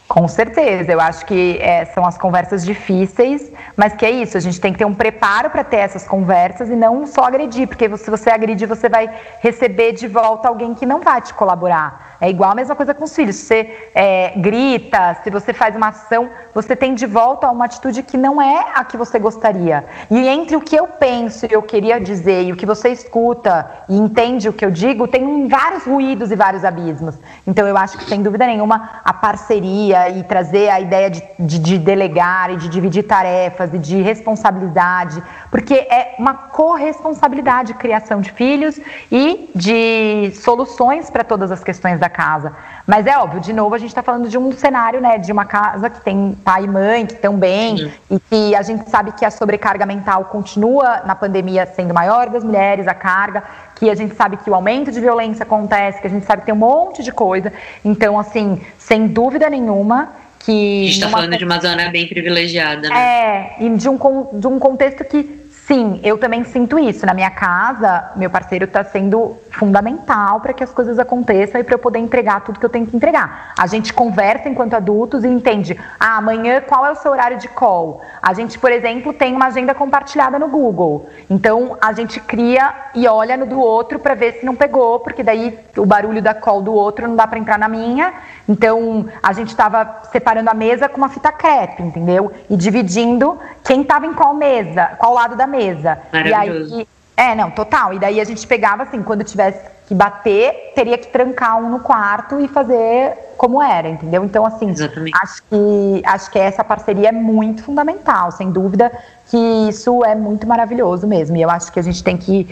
Com 0.10 0.28
certeza, 0.28 0.92
eu 0.92 1.00
acho 1.00 1.24
que 1.24 1.60
é, 1.62 1.86
são 1.86 2.04
as 2.04 2.18
conversas 2.18 2.66
difíceis, 2.66 3.52
mas 3.78 3.94
que 3.94 4.04
é 4.04 4.10
isso, 4.10 4.36
a 4.36 4.40
gente 4.40 4.60
tem 4.60 4.74
que 4.74 4.80
ter 4.80 4.86
um 4.86 4.94
preparo 4.96 5.52
para 5.52 5.64
ter 5.64 5.78
essas 5.78 6.08
conversas 6.08 6.68
e 6.68 6.76
não 6.76 7.06
só 7.06 7.26
agredir, 7.26 7.68
porque 7.68 7.96
se 7.96 8.10
você 8.10 8.32
agredir, 8.32 8.68
você 8.68 8.90
vai 8.90 9.08
receber 9.40 9.92
de 9.92 10.08
volta 10.08 10.48
alguém 10.48 10.74
que 10.74 10.84
não 10.84 11.00
vai 11.00 11.22
te 11.22 11.32
colaborar. 11.32 12.18
É 12.22 12.30
igual 12.30 12.52
a 12.52 12.56
mesma 12.56 12.76
coisa 12.76 12.94
com 12.94 13.06
os 13.06 13.16
filhos. 13.16 13.36
Se 13.36 13.46
você 13.46 13.90
é, 13.96 14.34
grita, 14.36 15.16
se 15.24 15.30
você 15.30 15.54
faz 15.54 15.76
uma 15.76 15.90
ação, 15.90 16.30
você 16.54 16.76
tem 16.76 16.94
de 16.94 17.06
volta 17.06 17.50
uma 17.50 17.66
atitude 17.66 18.04
que 18.04 18.18
não 18.18 18.42
é 18.42 18.72
a 18.76 18.84
que 18.84 18.98
você 18.98 19.18
gostaria. 19.20 19.86
E 20.12 20.28
entre 20.28 20.56
o 20.56 20.62
que 20.62 20.76
eu 20.76 20.88
penso 20.88 21.46
e 21.46 21.54
eu 21.54 21.62
queria 21.62 22.00
dizer 22.00 22.44
e 22.44 22.52
o 22.52 22.58
que 22.58 22.66
você 22.66 22.90
escuta 22.90 23.70
e 23.88 23.96
entende 23.96 24.50
o 24.50 24.54
que 24.54 24.66
eu 24.66 24.72
digo, 24.72 25.08
tem 25.08 25.48
vários 25.48 25.86
ruídos 25.86 26.32
e 26.32 26.36
vários 26.36 26.66
abismos. 26.66 27.16
Então 27.48 27.66
eu 27.68 27.78
acho 27.78 27.98
que, 27.98 28.04
sem 28.04 28.22
dúvida 28.22 28.46
nenhuma, 28.46 29.02
a 29.06 29.14
parceria 29.14 29.99
e 30.08 30.24
trazer 30.24 30.70
a 30.70 30.80
ideia 30.80 31.10
de, 31.10 31.22
de, 31.40 31.60
de 31.60 31.78
delegar 31.78 32.52
e 32.52 32.58
de 32.58 32.70
dividir 32.70 33.04
tarefas 33.04 33.74
e 33.74 33.80
de 33.80 34.02
responsabilidade, 34.02 35.22
porque 35.52 35.74
é 35.74 36.16
uma 36.18 36.34
corresponsabilidade 36.34 37.74
criação 37.74 38.22
de 38.22 38.32
filhos 38.32 38.80
e 39.12 39.50
de 39.56 40.32
soluções 40.36 41.10
para 41.10 41.24
todas 41.24 41.52
as 41.52 41.64
questões 41.64 42.00
da 42.00 42.10
casa. 42.10 42.54
Mas 42.86 43.06
é 43.06 43.18
óbvio, 43.18 43.40
de 43.40 43.54
novo, 43.54 43.76
a 43.76 43.78
gente 43.78 43.90
está 43.90 44.02
falando 44.02 44.30
de 44.30 44.38
um 44.38 44.52
cenário, 44.52 45.02
né, 45.02 45.18
de 45.18 45.32
uma 45.32 45.46
casa 45.46 45.90
que 45.90 46.02
tem 46.02 46.38
pai 46.44 46.64
e 46.64 46.68
mãe 46.68 47.06
que 47.06 47.14
estão 47.14 47.36
bem 47.36 47.78
Sim. 47.78 47.92
e 48.10 48.20
que 48.20 48.56
a 48.56 48.62
gente 48.62 48.90
sabe 48.90 49.12
que 49.12 49.26
a 49.26 49.32
sobrecarga 49.32 49.86
mental 49.86 50.26
continua 50.26 51.02
na 51.06 51.16
pandemia 51.16 51.66
sendo 51.76 51.94
maior 51.94 52.30
das 52.30 52.44
mulheres, 52.44 52.88
a 52.88 52.94
carga, 52.94 53.44
que 53.80 53.90
a 53.90 53.96
gente 53.96 54.14
sabe 54.16 54.38
que 54.38 54.50
o 54.50 54.54
aumento 54.54 54.92
de 54.92 55.00
violência 55.00 55.44
acontece, 55.44 56.02
que 56.02 56.08
a 56.08 56.10
gente 56.10 56.26
sabe 56.26 56.42
que 56.42 56.48
tem 56.48 56.54
um 56.54 56.58
monte 56.58 57.02
de 57.02 57.12
coisa. 57.12 57.52
Então, 57.84 58.20
assim, 58.20 58.62
sem 58.78 59.08
dúvida 59.08 59.50
nenhuma, 59.50 60.12
que. 60.40 60.82
A 60.82 60.86
gente 60.86 60.96
está 60.96 61.10
falando 61.10 61.38
de 61.38 61.46
uma 61.46 61.60
zona 61.60 61.90
bem 61.90 62.08
privilegiada, 62.08 62.90
né? 62.90 63.56
É, 63.60 63.64
e 63.64 63.70
de 63.70 63.88
um, 63.88 63.98
de 64.34 64.48
um 64.48 64.60
contexto 64.60 65.06
que 65.06 65.39
Sim, 65.70 66.00
eu 66.04 66.18
também 66.18 66.44
sinto 66.44 66.80
isso. 66.80 67.06
Na 67.06 67.14
minha 67.14 67.30
casa, 67.30 68.10
meu 68.16 68.28
parceiro 68.28 68.66
está 68.66 68.84
sendo 68.84 69.38
fundamental 69.52 70.40
para 70.40 70.52
que 70.52 70.64
as 70.64 70.74
coisas 70.74 70.98
aconteçam 70.98 71.62
e 71.62 71.64
para 71.64 71.76
eu 71.76 71.80
poder 71.80 72.00
entregar 72.00 72.44
tudo 72.44 72.60
que 72.60 72.66
eu 72.66 72.72
tenho 72.72 72.88
que 72.88 72.98
entregar. 72.98 73.54
A 73.56 73.68
gente 73.68 73.94
conversa 73.94 74.50
enquanto 74.50 74.74
adultos 74.74 75.24
e 75.24 75.28
entende, 75.28 75.80
ah, 76.00 76.18
amanhã 76.18 76.60
qual 76.60 76.88
é 76.88 76.92
o 76.92 76.96
seu 76.96 77.12
horário 77.12 77.38
de 77.38 77.48
call? 77.48 78.02
A 78.20 78.34
gente, 78.34 78.58
por 78.58 78.72
exemplo, 78.72 79.14
tem 79.14 79.36
uma 79.36 79.46
agenda 79.46 79.76
compartilhada 79.76 80.40
no 80.40 80.48
Google. 80.48 81.08
Então, 81.30 81.78
a 81.80 81.94
gente 81.94 82.20
cria 82.20 82.74
e 82.96 83.08
olha 83.08 83.38
no 83.38 83.46
do 83.46 83.60
outro 83.60 84.00
para 84.00 84.16
ver 84.16 84.40
se 84.40 84.46
não 84.48 84.56
pegou, 84.56 85.00
porque 85.02 85.22
daí 85.22 85.56
o 85.78 85.86
barulho 85.86 86.20
da 86.20 86.34
call 86.34 86.64
do 86.64 86.74
outro 86.74 87.08
não 87.08 87.16
dá 87.16 87.28
para 87.28 87.38
entrar 87.38 87.60
na 87.60 87.70
minha. 87.70 88.12
Então, 88.50 89.06
a 89.22 89.32
gente 89.32 89.50
estava 89.50 90.02
separando 90.12 90.50
a 90.50 90.56
mesa 90.56 90.90
com 90.90 90.98
uma 90.98 91.08
fita 91.08 91.32
crepe, 91.32 91.84
entendeu? 91.84 92.32
E 92.50 92.58
dividindo 92.58 93.38
quem 93.64 93.84
estava 93.84 94.08
em 94.08 94.14
qual 94.14 94.34
mesa, 94.34 94.88
qual 94.98 95.14
lado 95.14 95.36
da 95.36 95.46
mesa. 95.46 96.00
Maravilhoso. 96.12 96.76
E 96.76 96.80
aí, 96.80 96.88
é, 97.16 97.36
não, 97.36 97.52
total. 97.52 97.94
E 97.94 98.00
daí 98.00 98.20
a 98.20 98.24
gente 98.24 98.48
pegava 98.48 98.84
assim, 98.84 99.04
quando 99.04 99.24
tivesse 99.24 99.62
que 99.88 99.94
bater, 99.94 100.72
teria 100.74 100.98
que 100.98 101.08
trancar 101.08 101.58
um 101.58 101.70
no 101.70 101.80
quarto 101.80 102.40
e 102.40 102.48
fazer 102.48 103.14
como 103.38 103.62
era, 103.62 103.88
entendeu? 103.88 104.24
Então, 104.24 104.46
assim, 104.46 104.70
Exatamente. 104.70 105.16
acho 105.22 105.44
que, 105.44 106.02
acho 106.06 106.32
que 106.32 106.40
essa 106.40 106.64
parceria 106.64 107.10
é 107.10 107.12
muito 107.12 107.64
fundamental, 107.64 108.32
sem 108.32 108.52
dúvida 108.52 108.92
que 109.28 109.38
isso 109.70 110.04
é 110.04 110.16
muito 110.16 110.48
maravilhoso 110.48 111.06
mesmo. 111.06 111.38
E 111.38 111.42
eu 111.42 111.52
acho 111.52 111.72
que 111.72 111.80
a 111.80 111.84
gente 111.84 112.04
tem 112.04 112.18
que 112.18 112.48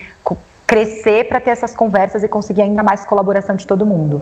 crescer 0.68 1.28
para 1.28 1.40
ter 1.40 1.52
essas 1.52 1.76
conversas 1.76 2.22
e 2.22 2.28
conseguir 2.28 2.62
ainda 2.62 2.84
mais 2.84 3.04
colaboração 3.04 3.56
de 3.56 3.66
todo 3.66 3.86
mundo. 3.86 4.22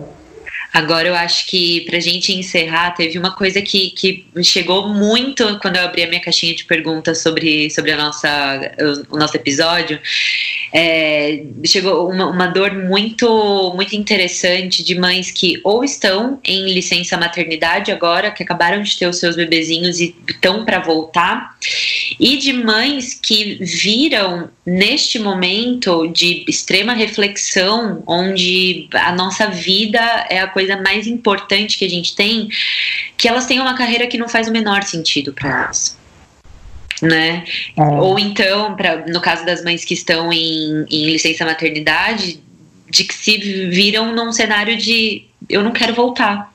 Agora 0.72 1.08
eu 1.08 1.14
acho 1.14 1.46
que 1.46 1.82
pra 1.82 2.00
gente 2.00 2.32
encerrar, 2.32 2.92
teve 2.92 3.18
uma 3.18 3.34
coisa 3.34 3.62
que, 3.62 3.90
que 3.90 4.26
chegou 4.42 4.88
muito 4.88 5.58
quando 5.60 5.76
eu 5.76 5.84
abri 5.84 6.02
a 6.02 6.08
minha 6.08 6.20
caixinha 6.20 6.54
de 6.54 6.64
perguntas 6.64 7.22
sobre, 7.22 7.70
sobre 7.70 7.92
a 7.92 7.96
nossa, 7.96 8.28
o, 9.10 9.16
o 9.16 9.18
nosso 9.18 9.36
episódio. 9.36 10.00
É, 10.72 11.44
chegou 11.64 12.10
uma, 12.10 12.26
uma 12.26 12.46
dor 12.46 12.74
muito, 12.74 13.72
muito 13.74 13.94
interessante 13.94 14.82
de 14.82 14.98
mães 14.98 15.30
que 15.30 15.60
ou 15.64 15.84
estão 15.84 16.40
em 16.44 16.72
licença 16.72 17.16
maternidade 17.16 17.90
agora, 17.92 18.30
que 18.30 18.42
acabaram 18.42 18.82
de 18.82 18.96
ter 18.96 19.06
os 19.06 19.18
seus 19.18 19.36
bebezinhos 19.36 20.00
e 20.00 20.14
estão 20.28 20.64
para 20.64 20.80
voltar, 20.80 21.56
e 22.18 22.36
de 22.36 22.52
mães 22.52 23.14
que 23.14 23.58
viram 23.60 24.50
neste 24.64 25.18
momento 25.18 26.08
de 26.08 26.44
extrema 26.48 26.92
reflexão, 26.92 28.02
onde 28.06 28.88
a 28.92 29.12
nossa 29.12 29.48
vida 29.48 30.00
é 30.28 30.40
a 30.40 30.46
coisa 30.46 30.76
mais 30.76 31.06
importante 31.06 31.78
que 31.78 31.84
a 31.84 31.90
gente 31.90 32.16
tem, 32.16 32.48
que 33.16 33.28
elas 33.28 33.46
têm 33.46 33.60
uma 33.60 33.76
carreira 33.76 34.06
que 34.06 34.18
não 34.18 34.28
faz 34.28 34.48
o 34.48 34.52
menor 34.52 34.82
sentido 34.82 35.32
para 35.32 35.64
elas. 35.64 36.05
Né? 37.02 37.44
É. 37.76 37.82
Ou 37.82 38.18
então, 38.18 38.74
pra, 38.74 39.04
no 39.06 39.20
caso 39.20 39.44
das 39.44 39.62
mães 39.62 39.84
que 39.84 39.94
estão 39.94 40.32
em, 40.32 40.86
em 40.90 41.04
licença 41.10 41.44
maternidade, 41.44 42.40
de 42.88 43.04
que 43.04 43.14
se 43.14 43.36
viram 43.68 44.14
num 44.14 44.32
cenário 44.32 44.76
de 44.76 45.24
eu 45.48 45.62
não 45.62 45.72
quero 45.72 45.94
voltar. 45.94 46.52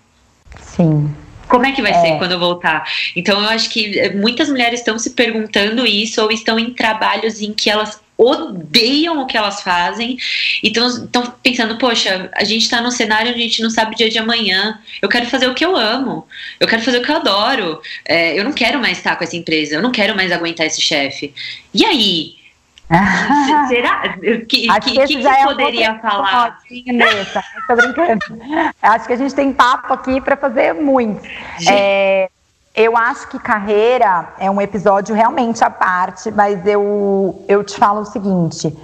Sim. 0.60 1.14
Como 1.48 1.66
é 1.66 1.74
que 1.74 1.82
vai 1.82 1.92
é. 1.92 2.02
ser 2.02 2.18
quando 2.18 2.32
eu 2.32 2.40
voltar? 2.40 2.90
Então 3.16 3.40
eu 3.42 3.50
acho 3.50 3.70
que 3.70 4.10
muitas 4.16 4.50
mulheres 4.50 4.80
estão 4.80 4.98
se 4.98 5.12
perguntando 5.12 5.86
isso 5.86 6.22
ou 6.22 6.32
estão 6.32 6.58
em 6.58 6.74
trabalhos 6.74 7.42
em 7.42 7.54
que 7.54 7.70
elas 7.70 8.01
odeiam 8.22 9.20
o 9.20 9.26
que 9.26 9.36
elas 9.36 9.62
fazem 9.62 10.18
e 10.62 10.68
estão 10.68 11.34
pensando, 11.42 11.78
poxa, 11.78 12.30
a 12.36 12.44
gente 12.44 12.62
está 12.62 12.80
num 12.80 12.92
cenário 12.92 13.32
onde 13.32 13.40
a 13.40 13.44
gente 13.44 13.64
não 13.64 13.70
sabe 13.70 13.94
o 13.94 13.98
dia 13.98 14.10
de 14.10 14.20
amanhã. 14.20 14.80
Eu 15.02 15.10
quero 15.10 15.26
fazer 15.26 15.48
o 15.48 15.56
que 15.56 15.66
eu 15.66 15.76
amo, 15.76 16.28
eu 16.60 16.68
quero 16.68 16.84
fazer 16.84 17.00
o 17.00 17.02
que 17.02 17.12
eu 17.12 17.16
adoro. 17.16 17.82
É, 18.06 18.38
eu 18.40 18.44
não 18.44 18.54
quero 18.54 18.80
mais 18.80 18.98
estar 19.00 19.16
com 19.16 19.24
essa 19.24 19.36
empresa, 19.36 19.76
eu 19.76 19.82
não 19.82 19.92
quero 19.92 20.16
mais 20.16 20.32
aguentar 20.32 20.68
esse 20.68 20.82
chefe. 20.82 21.34
E 21.74 21.84
aí? 21.84 22.36
Será? 23.70 24.18
Que, 24.48 24.70
Acho 24.70 24.82
que, 24.82 24.92
que, 24.92 25.08
que, 25.08 25.22
que 25.22 25.28
é 25.28 25.44
poderia 25.46 25.98
falar? 26.00 26.60
Nessa, 26.88 27.44
tô 27.68 27.76
brincando. 27.76 28.22
Acho 28.82 29.08
que 29.08 29.14
a 29.14 29.18
gente 29.18 29.34
tem 29.34 29.52
papo 29.52 29.94
aqui 29.94 30.22
para 30.22 30.38
fazer 30.38 30.74
muito. 30.74 31.22
É, 31.68 32.30
eu 32.76 32.96
acho 32.96 33.28
que 33.28 33.38
carreira 33.38 34.34
é 34.40 34.50
um 34.50 34.62
episódio 34.62 35.14
realmente 35.14 35.64
à 35.64 35.70
parte, 35.70 36.32
mas 36.32 36.66
eu, 36.66 37.44
eu 37.48 37.64
te 37.64 37.78
falo 37.78 38.02
o 38.02 38.06
seguinte: 38.06 38.78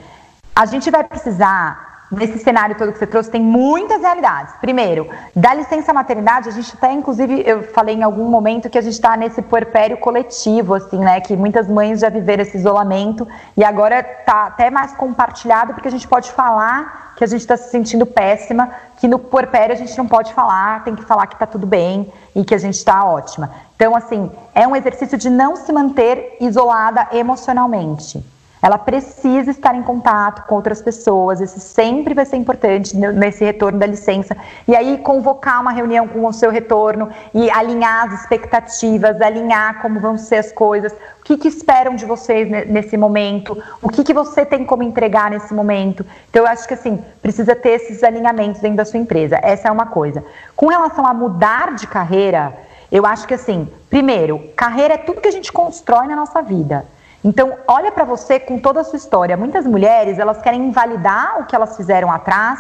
a 0.55 0.65
gente 0.65 0.91
vai 0.91 1.03
precisar, 1.03 1.86
nesse 2.11 2.39
cenário 2.39 2.77
todo 2.77 2.91
que 2.91 2.99
você 2.99 3.07
trouxe, 3.07 3.29
tem 3.29 3.41
muitas 3.41 4.01
realidades. 4.01 4.53
Primeiro, 4.61 5.09
da 5.35 5.53
licença 5.53 5.93
maternidade, 5.93 6.49
a 6.49 6.51
gente 6.51 6.73
até, 6.75 6.91
inclusive, 6.91 7.43
eu 7.45 7.63
falei 7.63 7.95
em 7.95 8.03
algum 8.03 8.29
momento 8.29 8.69
que 8.69 8.77
a 8.77 8.81
gente 8.81 8.93
está 8.93 9.17
nesse 9.17 9.41
puerpério 9.41 9.97
coletivo, 9.97 10.73
assim, 10.73 10.99
né? 10.99 11.19
Que 11.19 11.35
muitas 11.35 11.67
mães 11.67 11.99
já 11.99 12.09
viveram 12.09 12.43
esse 12.43 12.57
isolamento 12.57 13.27
e 13.55 13.63
agora 13.63 13.99
está 13.99 14.47
até 14.47 14.69
mais 14.69 14.93
compartilhado, 14.93 15.73
porque 15.73 15.87
a 15.87 15.91
gente 15.91 16.07
pode 16.07 16.31
falar 16.31 17.13
que 17.17 17.23
a 17.23 17.27
gente 17.27 17.41
está 17.41 17.57
se 17.57 17.71
sentindo 17.71 18.05
péssima, 18.05 18.69
que 18.97 19.07
no 19.07 19.17
puerpério 19.17 19.73
a 19.73 19.77
gente 19.77 19.97
não 19.97 20.07
pode 20.07 20.33
falar, 20.33 20.83
tem 20.83 20.95
que 20.95 21.03
falar 21.03 21.27
que 21.27 21.33
está 21.33 21.47
tudo 21.47 21.65
bem 21.65 22.11
e 22.35 22.45
que 22.45 22.53
a 22.53 22.59
gente 22.59 22.75
está 22.75 23.03
ótima. 23.03 23.49
Então, 23.75 23.95
assim, 23.95 24.31
é 24.53 24.67
um 24.67 24.75
exercício 24.75 25.17
de 25.17 25.29
não 25.29 25.55
se 25.55 25.71
manter 25.73 26.37
isolada 26.39 27.07
emocionalmente. 27.11 28.23
Ela 28.61 28.77
precisa 28.77 29.51
estar 29.51 29.75
em 29.75 29.83
contato 29.83 30.47
com 30.47 30.55
outras 30.55 30.81
pessoas, 30.81 31.39
isso 31.39 31.59
sempre 31.59 32.13
vai 32.13 32.25
ser 32.25 32.37
importante 32.37 32.95
nesse 32.95 33.43
retorno 33.43 33.77
da 33.77 33.85
licença. 33.85 34.35
E 34.67 34.75
aí, 34.75 34.97
convocar 34.97 35.61
uma 35.61 35.71
reunião 35.71 36.07
com 36.07 36.25
o 36.25 36.33
seu 36.33 36.49
retorno 36.49 37.09
e 37.33 37.49
alinhar 37.51 38.05
as 38.05 38.21
expectativas, 38.21 39.21
alinhar 39.21 39.81
como 39.81 39.99
vão 39.99 40.17
ser 40.17 40.37
as 40.37 40.51
coisas, 40.51 40.91
o 40.91 41.23
que, 41.23 41.37
que 41.37 41.47
esperam 41.47 41.95
de 41.95 42.05
vocês 42.05 42.49
nesse 42.67 42.97
momento, 42.97 43.61
o 43.81 43.89
que, 43.89 44.03
que 44.03 44.13
você 44.13 44.45
tem 44.45 44.65
como 44.65 44.81
entregar 44.81 45.29
nesse 45.29 45.53
momento. 45.53 46.05
Então, 46.29 46.43
eu 46.43 46.47
acho 46.47 46.67
que, 46.67 46.73
assim, 46.73 47.03
precisa 47.21 47.55
ter 47.55 47.71
esses 47.71 48.03
alinhamentos 48.03 48.61
dentro 48.61 48.77
da 48.77 48.85
sua 48.85 48.99
empresa. 48.99 49.39
Essa 49.43 49.67
é 49.67 49.71
uma 49.71 49.85
coisa. 49.85 50.23
Com 50.55 50.67
relação 50.67 51.05
a 51.05 51.13
mudar 51.13 51.75
de 51.75 51.85
carreira, 51.85 52.53
eu 52.91 53.05
acho 53.05 53.27
que 53.27 53.33
assim, 53.33 53.67
primeiro, 53.89 54.39
carreira 54.55 54.93
é 54.93 54.97
tudo 54.97 55.21
que 55.21 55.27
a 55.27 55.31
gente 55.31 55.51
constrói 55.51 56.07
na 56.07 56.15
nossa 56.15 56.41
vida. 56.41 56.85
Então, 57.23 57.53
olha 57.67 57.91
para 57.91 58.03
você 58.03 58.39
com 58.39 58.59
toda 58.59 58.81
a 58.81 58.83
sua 58.83 58.97
história. 58.97 59.35
Muitas 59.35 59.65
mulheres, 59.65 60.19
elas 60.19 60.41
querem 60.41 60.67
invalidar 60.67 61.39
o 61.39 61.45
que 61.45 61.55
elas 61.55 61.75
fizeram 61.75 62.11
atrás 62.11 62.59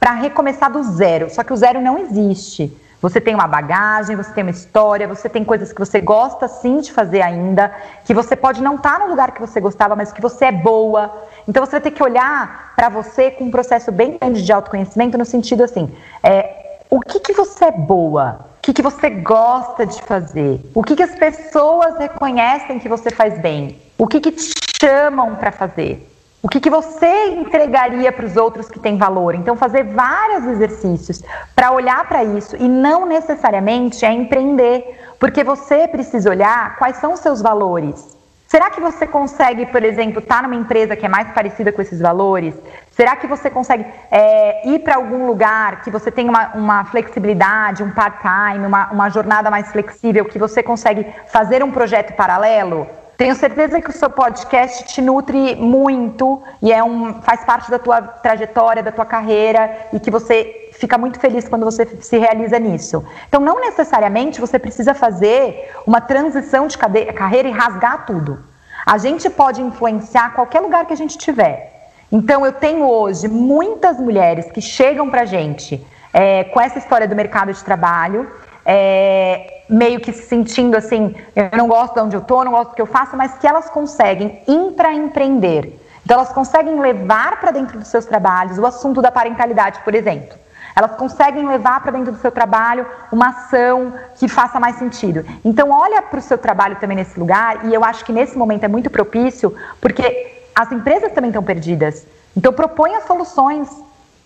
para 0.00 0.12
recomeçar 0.12 0.70
do 0.70 0.82
zero. 0.82 1.30
Só 1.30 1.44
que 1.44 1.52
o 1.52 1.56
zero 1.56 1.80
não 1.80 1.98
existe. 1.98 2.74
Você 3.00 3.20
tem 3.20 3.32
uma 3.32 3.46
bagagem, 3.46 4.16
você 4.16 4.32
tem 4.32 4.42
uma 4.42 4.50
história, 4.50 5.06
você 5.06 5.28
tem 5.28 5.44
coisas 5.44 5.72
que 5.72 5.78
você 5.78 6.00
gosta 6.00 6.48
sim 6.48 6.78
de 6.78 6.92
fazer 6.92 7.22
ainda, 7.22 7.72
que 8.04 8.12
você 8.12 8.34
pode 8.34 8.60
não 8.60 8.74
estar 8.74 8.98
tá 8.98 9.04
no 9.04 9.10
lugar 9.10 9.30
que 9.30 9.40
você 9.40 9.60
gostava, 9.60 9.94
mas 9.94 10.12
que 10.12 10.20
você 10.20 10.46
é 10.46 10.52
boa. 10.52 11.12
Então 11.46 11.64
você 11.64 11.72
vai 11.72 11.80
ter 11.80 11.92
que 11.92 12.02
olhar 12.02 12.72
para 12.74 12.88
você 12.88 13.30
com 13.30 13.44
um 13.44 13.50
processo 13.52 13.92
bem 13.92 14.18
grande 14.18 14.42
de 14.42 14.52
autoconhecimento 14.52 15.16
no 15.16 15.24
sentido 15.24 15.62
assim, 15.62 15.94
é, 16.24 16.80
o 16.90 16.98
que, 16.98 17.20
que 17.20 17.32
você 17.32 17.66
é 17.66 17.72
boa? 17.72 18.46
O 18.58 18.62
que, 18.62 18.72
que 18.72 18.82
você 18.82 19.08
gosta 19.08 19.86
de 19.86 20.02
fazer? 20.02 20.60
O 20.74 20.82
que, 20.82 20.96
que 20.96 21.02
as 21.02 21.14
pessoas 21.14 21.96
reconhecem 21.98 22.80
que 22.80 22.88
você 22.88 23.10
faz 23.10 23.38
bem? 23.38 23.87
O 24.00 24.06
que, 24.06 24.20
que 24.20 24.30
te 24.30 24.52
chamam 24.80 25.34
para 25.34 25.50
fazer? 25.50 26.08
O 26.40 26.48
que, 26.48 26.60
que 26.60 26.70
você 26.70 27.30
entregaria 27.30 28.12
para 28.12 28.24
os 28.24 28.36
outros 28.36 28.68
que 28.68 28.78
têm 28.78 28.96
valor? 28.96 29.34
Então, 29.34 29.56
fazer 29.56 29.82
vários 29.82 30.46
exercícios 30.46 31.20
para 31.52 31.72
olhar 31.72 32.06
para 32.06 32.22
isso 32.22 32.54
e 32.56 32.68
não 32.68 33.04
necessariamente 33.04 34.04
é 34.04 34.12
empreender, 34.12 35.16
porque 35.18 35.42
você 35.42 35.88
precisa 35.88 36.30
olhar 36.30 36.76
quais 36.76 36.98
são 36.98 37.12
os 37.12 37.18
seus 37.18 37.42
valores. 37.42 38.16
Será 38.46 38.70
que 38.70 38.80
você 38.80 39.04
consegue, 39.04 39.66
por 39.66 39.82
exemplo, 39.82 40.20
estar 40.20 40.36
tá 40.36 40.42
numa 40.42 40.54
empresa 40.54 40.94
que 40.94 41.04
é 41.04 41.08
mais 41.08 41.32
parecida 41.32 41.72
com 41.72 41.82
esses 41.82 41.98
valores? 41.98 42.54
Será 42.92 43.16
que 43.16 43.26
você 43.26 43.50
consegue 43.50 43.84
é, 44.12 44.68
ir 44.68 44.78
para 44.78 44.94
algum 44.94 45.26
lugar 45.26 45.82
que 45.82 45.90
você 45.90 46.08
tem 46.08 46.28
uma, 46.28 46.54
uma 46.54 46.84
flexibilidade, 46.84 47.82
um 47.82 47.90
part-time, 47.90 48.64
uma, 48.64 48.92
uma 48.92 49.10
jornada 49.10 49.50
mais 49.50 49.72
flexível, 49.72 50.24
que 50.24 50.38
você 50.38 50.62
consegue 50.62 51.04
fazer 51.26 51.64
um 51.64 51.72
projeto 51.72 52.14
paralelo? 52.14 52.86
Tenho 53.18 53.34
certeza 53.34 53.80
que 53.80 53.90
o 53.90 53.92
seu 53.92 54.08
podcast 54.08 54.84
te 54.84 55.02
nutre 55.02 55.56
muito 55.56 56.40
e 56.62 56.72
é 56.72 56.84
um, 56.84 57.20
faz 57.20 57.44
parte 57.44 57.68
da 57.68 57.76
tua 57.76 58.00
trajetória, 58.00 58.80
da 58.80 58.92
tua 58.92 59.04
carreira 59.04 59.88
e 59.92 59.98
que 59.98 60.08
você 60.08 60.70
fica 60.74 60.96
muito 60.96 61.18
feliz 61.18 61.48
quando 61.48 61.64
você 61.64 61.84
se 62.00 62.16
realiza 62.16 62.60
nisso. 62.60 63.04
Então, 63.28 63.40
não 63.40 63.60
necessariamente 63.60 64.40
você 64.40 64.56
precisa 64.56 64.94
fazer 64.94 65.68
uma 65.84 66.00
transição 66.00 66.68
de 66.68 66.78
carreira 66.78 67.48
e 67.48 67.50
rasgar 67.50 68.06
tudo. 68.06 68.38
A 68.86 68.96
gente 68.98 69.28
pode 69.28 69.60
influenciar 69.60 70.34
qualquer 70.36 70.60
lugar 70.60 70.86
que 70.86 70.92
a 70.92 70.96
gente 70.96 71.18
tiver. 71.18 71.90
Então, 72.12 72.46
eu 72.46 72.52
tenho 72.52 72.88
hoje 72.88 73.26
muitas 73.26 73.98
mulheres 73.98 74.48
que 74.52 74.60
chegam 74.60 75.10
para 75.10 75.24
gente 75.24 75.84
é, 76.12 76.44
com 76.44 76.60
essa 76.60 76.78
história 76.78 77.08
do 77.08 77.16
mercado 77.16 77.52
de 77.52 77.64
trabalho 77.64 78.30
é, 78.64 79.57
meio 79.68 80.00
que 80.00 80.12
se 80.12 80.22
sentindo 80.22 80.76
assim, 80.76 81.14
eu 81.36 81.50
não 81.56 81.68
gosto 81.68 81.94
de 81.94 82.00
onde 82.00 82.16
eu 82.16 82.20
estou, 82.20 82.44
não 82.44 82.52
gosto 82.52 82.70
do 82.70 82.74
que 82.74 82.82
eu 82.82 82.86
faço, 82.86 83.16
mas 83.16 83.34
que 83.38 83.46
elas 83.46 83.68
conseguem 83.68 84.42
intraempreender. 84.46 85.72
Então 86.04 86.16
elas 86.16 86.32
conseguem 86.32 86.80
levar 86.80 87.38
para 87.38 87.50
dentro 87.50 87.78
dos 87.78 87.88
seus 87.88 88.06
trabalhos 88.06 88.58
o 88.58 88.64
assunto 88.64 89.02
da 89.02 89.10
parentalidade, 89.10 89.80
por 89.80 89.94
exemplo. 89.94 90.38
Elas 90.74 90.92
conseguem 90.92 91.46
levar 91.46 91.80
para 91.80 91.90
dentro 91.90 92.12
do 92.12 92.18
seu 92.18 92.30
trabalho 92.30 92.86
uma 93.10 93.30
ação 93.30 93.92
que 94.14 94.28
faça 94.28 94.60
mais 94.60 94.76
sentido. 94.76 95.24
Então 95.44 95.70
olha 95.70 96.00
para 96.00 96.18
o 96.18 96.22
seu 96.22 96.38
trabalho 96.38 96.76
também 96.76 96.96
nesse 96.96 97.18
lugar 97.18 97.66
e 97.66 97.74
eu 97.74 97.84
acho 97.84 98.04
que 98.04 98.12
nesse 98.12 98.38
momento 98.38 98.64
é 98.64 98.68
muito 98.68 98.88
propício 98.88 99.54
porque 99.80 100.46
as 100.54 100.70
empresas 100.70 101.12
também 101.12 101.30
estão 101.30 101.42
perdidas. 101.42 102.06
Então 102.36 102.52
proponha 102.52 103.00
soluções, 103.00 103.68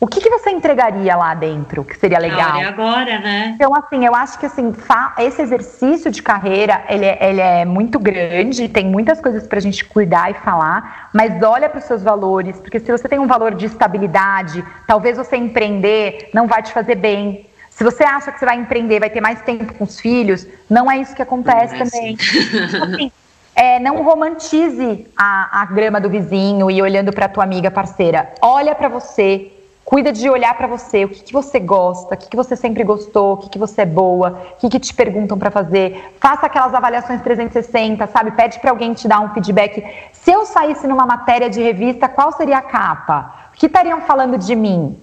o 0.02 0.06
que, 0.08 0.20
que 0.20 0.28
você 0.28 0.50
entregaria 0.50 1.14
lá 1.14 1.32
dentro 1.32 1.84
que 1.84 1.96
seria 1.96 2.18
legal? 2.18 2.60
É 2.60 2.64
agora, 2.64 3.20
né? 3.20 3.52
Então, 3.54 3.72
assim, 3.72 4.04
eu 4.04 4.12
acho 4.16 4.36
que 4.36 4.46
assim, 4.46 4.74
esse 5.16 5.40
exercício 5.40 6.10
de 6.10 6.20
carreira, 6.20 6.82
ele 6.88 7.04
é, 7.04 7.18
ele 7.20 7.40
é 7.40 7.64
muito 7.64 8.00
grande, 8.00 8.68
tem 8.68 8.84
muitas 8.84 9.20
coisas 9.20 9.46
para 9.46 9.58
a 9.58 9.62
gente 9.62 9.84
cuidar 9.84 10.28
e 10.28 10.34
falar, 10.34 11.08
mas 11.12 11.40
olha 11.40 11.68
para 11.68 11.78
os 11.78 11.84
seus 11.84 12.02
valores, 12.02 12.58
porque 12.58 12.80
se 12.80 12.90
você 12.90 13.08
tem 13.08 13.20
um 13.20 13.28
valor 13.28 13.54
de 13.54 13.66
estabilidade, 13.66 14.64
talvez 14.88 15.16
você 15.16 15.36
empreender 15.36 16.30
não 16.34 16.48
vai 16.48 16.64
te 16.64 16.72
fazer 16.72 16.96
bem. 16.96 17.46
Se 17.70 17.84
você 17.84 18.02
acha 18.02 18.32
que 18.32 18.40
você 18.40 18.44
vai 18.44 18.56
empreender, 18.56 18.98
vai 18.98 19.08
ter 19.08 19.20
mais 19.20 19.40
tempo 19.42 19.72
com 19.72 19.84
os 19.84 20.00
filhos, 20.00 20.44
não 20.68 20.90
é 20.90 20.98
isso 20.98 21.14
que 21.14 21.22
acontece 21.22 21.76
é 21.76 21.78
também. 21.78 22.16
Assim. 22.18 22.76
assim, 22.82 23.12
é, 23.54 23.78
não 23.78 24.02
romantize 24.02 25.06
a, 25.16 25.62
a 25.62 25.66
grama 25.66 26.00
do 26.00 26.08
vizinho 26.08 26.70
e 26.70 26.82
olhando 26.82 27.12
para 27.12 27.28
tua 27.28 27.44
amiga 27.44 27.70
parceira. 27.70 28.32
Olha 28.40 28.74
para 28.74 28.88
você, 28.88 29.51
Cuida 29.84 30.12
de 30.12 30.30
olhar 30.30 30.56
para 30.56 30.66
você, 30.66 31.04
o 31.04 31.08
que, 31.08 31.22
que, 31.22 31.32
você 31.32 31.58
gosta, 31.58 32.14
o 32.14 32.16
que, 32.16 32.28
que 32.28 32.36
você 32.36 32.54
sempre 32.54 32.84
gostou, 32.84 33.34
o 33.34 33.36
que, 33.36 33.48
que 33.50 33.58
você 33.58 33.82
é 33.82 33.86
boa, 33.86 34.40
o 34.54 34.60
que, 34.60 34.68
que 34.68 34.78
te 34.78 34.94
perguntam 34.94 35.36
para 35.36 35.50
fazer. 35.50 36.14
Faça 36.20 36.46
aquelas 36.46 36.72
avaliações 36.72 37.20
360, 37.20 38.06
sabe? 38.06 38.30
Pede 38.30 38.60
para 38.60 38.70
alguém 38.70 38.94
te 38.94 39.08
dar 39.08 39.20
um 39.20 39.30
feedback. 39.34 39.84
Se 40.12 40.30
eu 40.30 40.46
saísse 40.46 40.86
numa 40.86 41.04
matéria 41.04 41.50
de 41.50 41.60
revista, 41.60 42.08
qual 42.08 42.32
seria 42.32 42.58
a 42.58 42.62
capa? 42.62 43.34
O 43.52 43.58
que 43.58 43.66
estariam 43.66 44.00
falando 44.02 44.38
de 44.38 44.54
mim? 44.54 44.96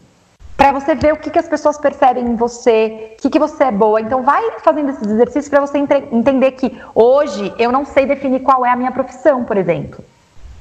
Para 0.55 0.71
você 0.71 0.95
ver 0.95 1.13
o 1.13 1.17
que, 1.17 1.29
que 1.29 1.39
as 1.39 1.47
pessoas 1.47 1.77
percebem 1.77 2.25
em 2.25 2.35
você, 2.35 3.15
o 3.17 3.21
que, 3.21 3.29
que 3.29 3.39
você 3.39 3.65
é 3.65 3.71
boa. 3.71 4.01
Então, 4.01 4.23
vai 4.23 4.43
fazendo 4.59 4.89
esses 4.89 5.07
exercícios 5.07 5.49
para 5.49 5.61
você 5.61 5.77
entender 5.77 6.51
que 6.51 6.77
hoje 6.95 7.53
eu 7.57 7.71
não 7.71 7.85
sei 7.85 8.05
definir 8.05 8.41
qual 8.41 8.65
é 8.65 8.71
a 8.71 8.75
minha 8.75 8.91
profissão, 8.91 9.43
por 9.43 9.55
exemplo. 9.55 10.03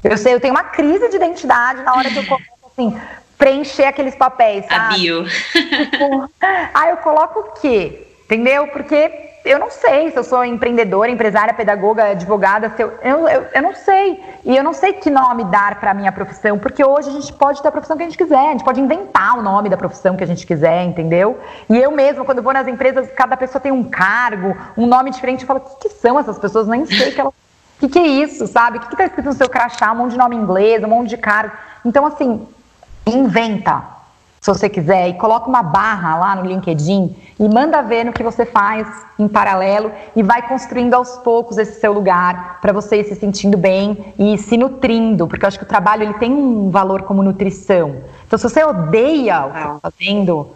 Eu 0.03 0.17
sei, 0.17 0.33
eu 0.33 0.39
tenho 0.39 0.53
uma 0.53 0.63
crise 0.63 1.09
de 1.09 1.15
identidade 1.15 1.83
na 1.83 1.93
hora 1.95 2.09
que 2.09 2.17
eu 2.17 2.25
começo 2.25 2.49
assim, 2.71 2.97
preencher 3.39 3.85
aqueles 3.85 4.15
papéis, 4.15 4.65
sabe? 4.65 4.95
A 4.95 4.97
bio. 4.97 5.25
Tipo, 5.25 6.29
ah, 6.73 6.89
eu 6.89 6.97
coloco 6.97 7.39
o 7.39 7.43
quê? 7.53 8.05
Entendeu? 8.25 8.67
Porque 8.67 9.29
eu 9.45 9.57
não 9.57 9.71
sei 9.71 10.11
se 10.11 10.17
eu 10.17 10.23
sou 10.23 10.43
empreendedora, 10.43 11.09
empresária, 11.09 11.53
pedagoga, 11.53 12.11
advogada, 12.11 12.71
se 12.75 12.83
eu, 12.83 12.93
eu, 13.01 13.27
eu, 13.29 13.47
eu 13.55 13.61
não 13.61 13.73
sei. 13.73 14.21
E 14.43 14.55
eu 14.55 14.63
não 14.63 14.73
sei 14.73 14.93
que 14.93 15.09
nome 15.09 15.45
dar 15.45 15.79
para 15.79 15.91
a 15.91 15.93
minha 15.93 16.11
profissão, 16.11 16.59
porque 16.59 16.83
hoje 16.83 17.09
a 17.09 17.13
gente 17.13 17.31
pode 17.31 17.61
ter 17.61 17.69
a 17.69 17.71
profissão 17.71 17.95
que 17.95 18.03
a 18.03 18.05
gente 18.05 18.17
quiser, 18.17 18.49
a 18.49 18.51
gente 18.51 18.63
pode 18.63 18.81
inventar 18.81 19.39
o 19.39 19.41
nome 19.41 19.69
da 19.69 19.77
profissão 19.77 20.17
que 20.17 20.23
a 20.23 20.27
gente 20.27 20.45
quiser, 20.45 20.83
entendeu? 20.83 21.39
E 21.69 21.77
eu 21.77 21.89
mesma, 21.91 22.25
quando 22.25 22.43
vou 22.43 22.53
nas 22.53 22.67
empresas, 22.67 23.09
cada 23.15 23.37
pessoa 23.37 23.61
tem 23.61 23.71
um 23.71 23.85
cargo, 23.85 24.55
um 24.77 24.85
nome 24.85 25.11
diferente, 25.11 25.41
eu 25.41 25.47
falo, 25.47 25.61
o 25.61 25.77
que, 25.77 25.87
que 25.87 25.95
são 25.95 26.19
essas 26.19 26.37
pessoas? 26.37 26.67
Nem 26.67 26.85
sei 26.85 27.11
que 27.13 27.21
elas. 27.21 27.33
O 27.33 27.87
que, 27.87 27.87
que 27.87 27.99
é 27.99 28.07
isso, 28.07 28.45
sabe? 28.45 28.77
O 28.77 28.81
que 28.81 28.93
está 28.93 29.05
escrito 29.05 29.27
no 29.27 29.33
seu 29.33 29.47
crachá? 29.47 29.93
Um 29.93 29.95
monte 29.95 30.11
de 30.11 30.17
nome 30.17 30.35
inglês, 30.35 30.83
um 30.83 30.87
monte 30.87 31.07
de 31.07 31.17
cargo. 31.17 31.55
Então, 31.85 32.05
assim, 32.05 32.45
inventa, 33.09 33.83
se 34.41 34.47
você 34.49 34.69
quiser, 34.69 35.09
e 35.09 35.13
coloca 35.15 35.49
uma 35.49 35.61
barra 35.61 36.17
lá 36.17 36.35
no 36.35 36.45
LinkedIn 36.45 37.15
e 37.39 37.49
manda 37.49 37.81
ver 37.81 38.05
no 38.05 38.13
que 38.13 38.23
você 38.23 38.45
faz 38.45 38.87
em 39.17 39.27
paralelo 39.27 39.91
e 40.15 40.23
vai 40.23 40.47
construindo 40.47 40.93
aos 40.93 41.17
poucos 41.17 41.57
esse 41.57 41.79
seu 41.79 41.91
lugar 41.91 42.59
para 42.61 42.71
você 42.71 43.01
ir 43.01 43.03
se 43.03 43.15
sentindo 43.15 43.57
bem 43.57 44.13
e 44.17 44.37
se 44.37 44.55
nutrindo, 44.57 45.27
porque 45.27 45.45
eu 45.45 45.47
acho 45.47 45.57
que 45.57 45.65
o 45.65 45.67
trabalho 45.67 46.03
ele 46.03 46.13
tem 46.13 46.31
um 46.31 46.69
valor 46.69 47.03
como 47.03 47.21
nutrição. 47.21 47.97
Então, 48.25 48.39
se 48.39 48.47
você 48.47 48.63
odeia 48.63 49.45
o 49.45 49.51
que 49.51 49.57
está 49.57 49.79
fazendo, 49.81 50.47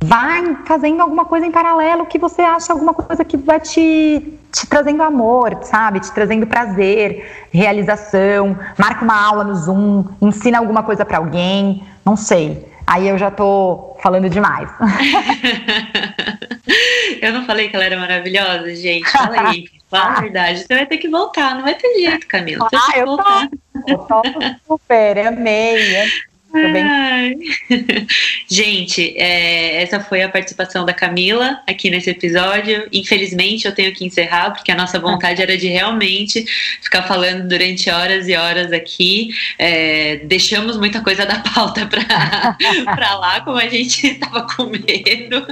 vai 0.00 0.56
fazendo 0.66 1.00
alguma 1.00 1.24
coisa 1.24 1.46
em 1.46 1.50
paralelo 1.50 2.06
que 2.06 2.18
você 2.18 2.42
acha 2.42 2.72
alguma 2.72 2.94
coisa 2.94 3.24
que 3.24 3.36
vai 3.36 3.60
te, 3.60 4.38
te 4.52 4.66
trazendo 4.66 5.02
amor, 5.02 5.58
sabe? 5.62 6.00
Te 6.00 6.12
trazendo 6.12 6.46
prazer, 6.46 7.48
realização. 7.50 8.58
Marca 8.78 9.04
uma 9.04 9.20
aula 9.20 9.44
no 9.44 9.54
Zoom, 9.54 10.04
ensina 10.20 10.58
alguma 10.58 10.82
coisa 10.82 11.04
para 11.04 11.18
alguém, 11.18 11.84
não 12.04 12.16
sei. 12.16 12.66
Aí 12.86 13.08
eu 13.08 13.18
já 13.18 13.30
tô 13.30 13.96
falando 14.00 14.30
demais. 14.30 14.70
eu 17.20 17.32
não 17.32 17.44
falei 17.44 17.68
que 17.68 17.74
ela 17.74 17.84
era 17.84 17.98
maravilhosa, 17.98 18.74
gente. 18.76 19.10
Fala 19.10 19.48
aí. 19.48 19.64
Fala 19.88 20.16
a 20.16 20.20
verdade. 20.20 20.60
Você 20.60 20.74
vai 20.74 20.86
ter 20.86 20.98
que 20.98 21.08
voltar, 21.08 21.54
não 21.54 21.62
vai 21.62 21.74
ter 21.74 21.94
jeito, 21.94 22.26
Camila. 22.26 22.68
Ah, 22.74 22.98
eu 22.98 23.06
voltar. 23.06 23.48
tô, 23.48 23.56
eu 23.86 23.98
tô 23.98 24.22
super, 24.66 25.26
amei, 25.26 25.76
amei. 25.76 26.10
Gente, 28.48 29.14
é, 29.16 29.82
essa 29.82 30.00
foi 30.00 30.22
a 30.22 30.28
participação 30.28 30.84
da 30.84 30.92
Camila 30.92 31.60
aqui 31.66 31.90
nesse 31.90 32.10
episódio. 32.10 32.86
Infelizmente, 32.92 33.66
eu 33.66 33.74
tenho 33.74 33.92
que 33.92 34.04
encerrar, 34.04 34.50
porque 34.50 34.70
a 34.70 34.74
nossa 34.74 34.98
vontade 34.98 35.42
era 35.42 35.56
de 35.56 35.68
realmente 35.68 36.44
ficar 36.80 37.02
falando 37.02 37.48
durante 37.48 37.90
horas 37.90 38.28
e 38.28 38.34
horas 38.34 38.72
aqui. 38.72 39.30
É, 39.58 40.20
deixamos 40.24 40.76
muita 40.76 41.00
coisa 41.00 41.26
da 41.26 41.40
pauta 41.40 41.86
para 41.86 43.14
lá, 43.16 43.40
como 43.40 43.58
a 43.58 43.68
gente 43.68 44.06
estava 44.06 44.46
com 44.46 44.64
medo. 44.64 45.46